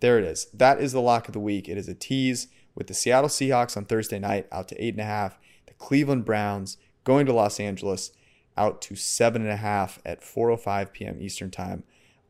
There 0.00 0.18
it 0.18 0.24
is. 0.24 0.48
That 0.52 0.78
is 0.78 0.92
the 0.92 1.00
lock 1.00 1.26
of 1.26 1.32
the 1.32 1.40
week. 1.40 1.70
It 1.70 1.78
is 1.78 1.88
a 1.88 1.94
tease 1.94 2.48
with 2.74 2.86
the 2.88 2.94
Seattle 2.94 3.30
Seahawks 3.30 3.78
on 3.78 3.86
Thursday 3.86 4.18
night 4.18 4.46
out 4.52 4.68
to 4.68 4.84
eight 4.84 4.92
and 4.92 5.00
a 5.00 5.04
half. 5.04 5.38
The 5.66 5.72
Cleveland 5.74 6.26
Browns 6.26 6.76
going 7.04 7.24
to 7.24 7.32
Los 7.32 7.58
Angeles 7.58 8.12
out 8.58 8.82
to 8.82 8.94
seven 8.94 9.40
and 9.40 9.50
a 9.50 9.56
half 9.56 9.98
at 10.04 10.20
4:05 10.20 10.92
p.m. 10.92 11.22
Eastern 11.22 11.50
time 11.50 11.84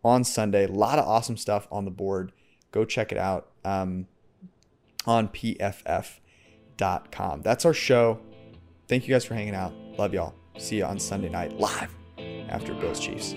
on 0.05 0.23
Sunday. 0.23 0.67
A 0.67 0.69
lot 0.69 1.01
of 1.01 1.09
awesome 1.09 1.37
stuff 1.37 1.67
on 1.73 1.85
the 1.85 1.91
board. 1.91 2.31
Go 2.71 2.85
check 2.85 3.11
it 3.11 3.19
out 3.19 3.49
um, 3.65 4.07
on 5.07 5.27
pff.com. 5.27 6.23
That's 7.43 7.65
our 7.65 7.75
show. 7.75 8.21
Thank 8.87 9.09
you 9.09 9.15
guys 9.15 9.25
for 9.25 9.35
hanging 9.35 9.57
out. 9.57 9.73
Love 9.97 10.13
y'all. 10.13 10.35
See 10.59 10.79
you 10.79 10.85
on 10.85 10.99
Sunday 10.99 11.29
night 11.29 11.59
live 11.59 11.95
after 12.49 12.75
Bills 12.75 12.99
Chiefs. 12.99 13.35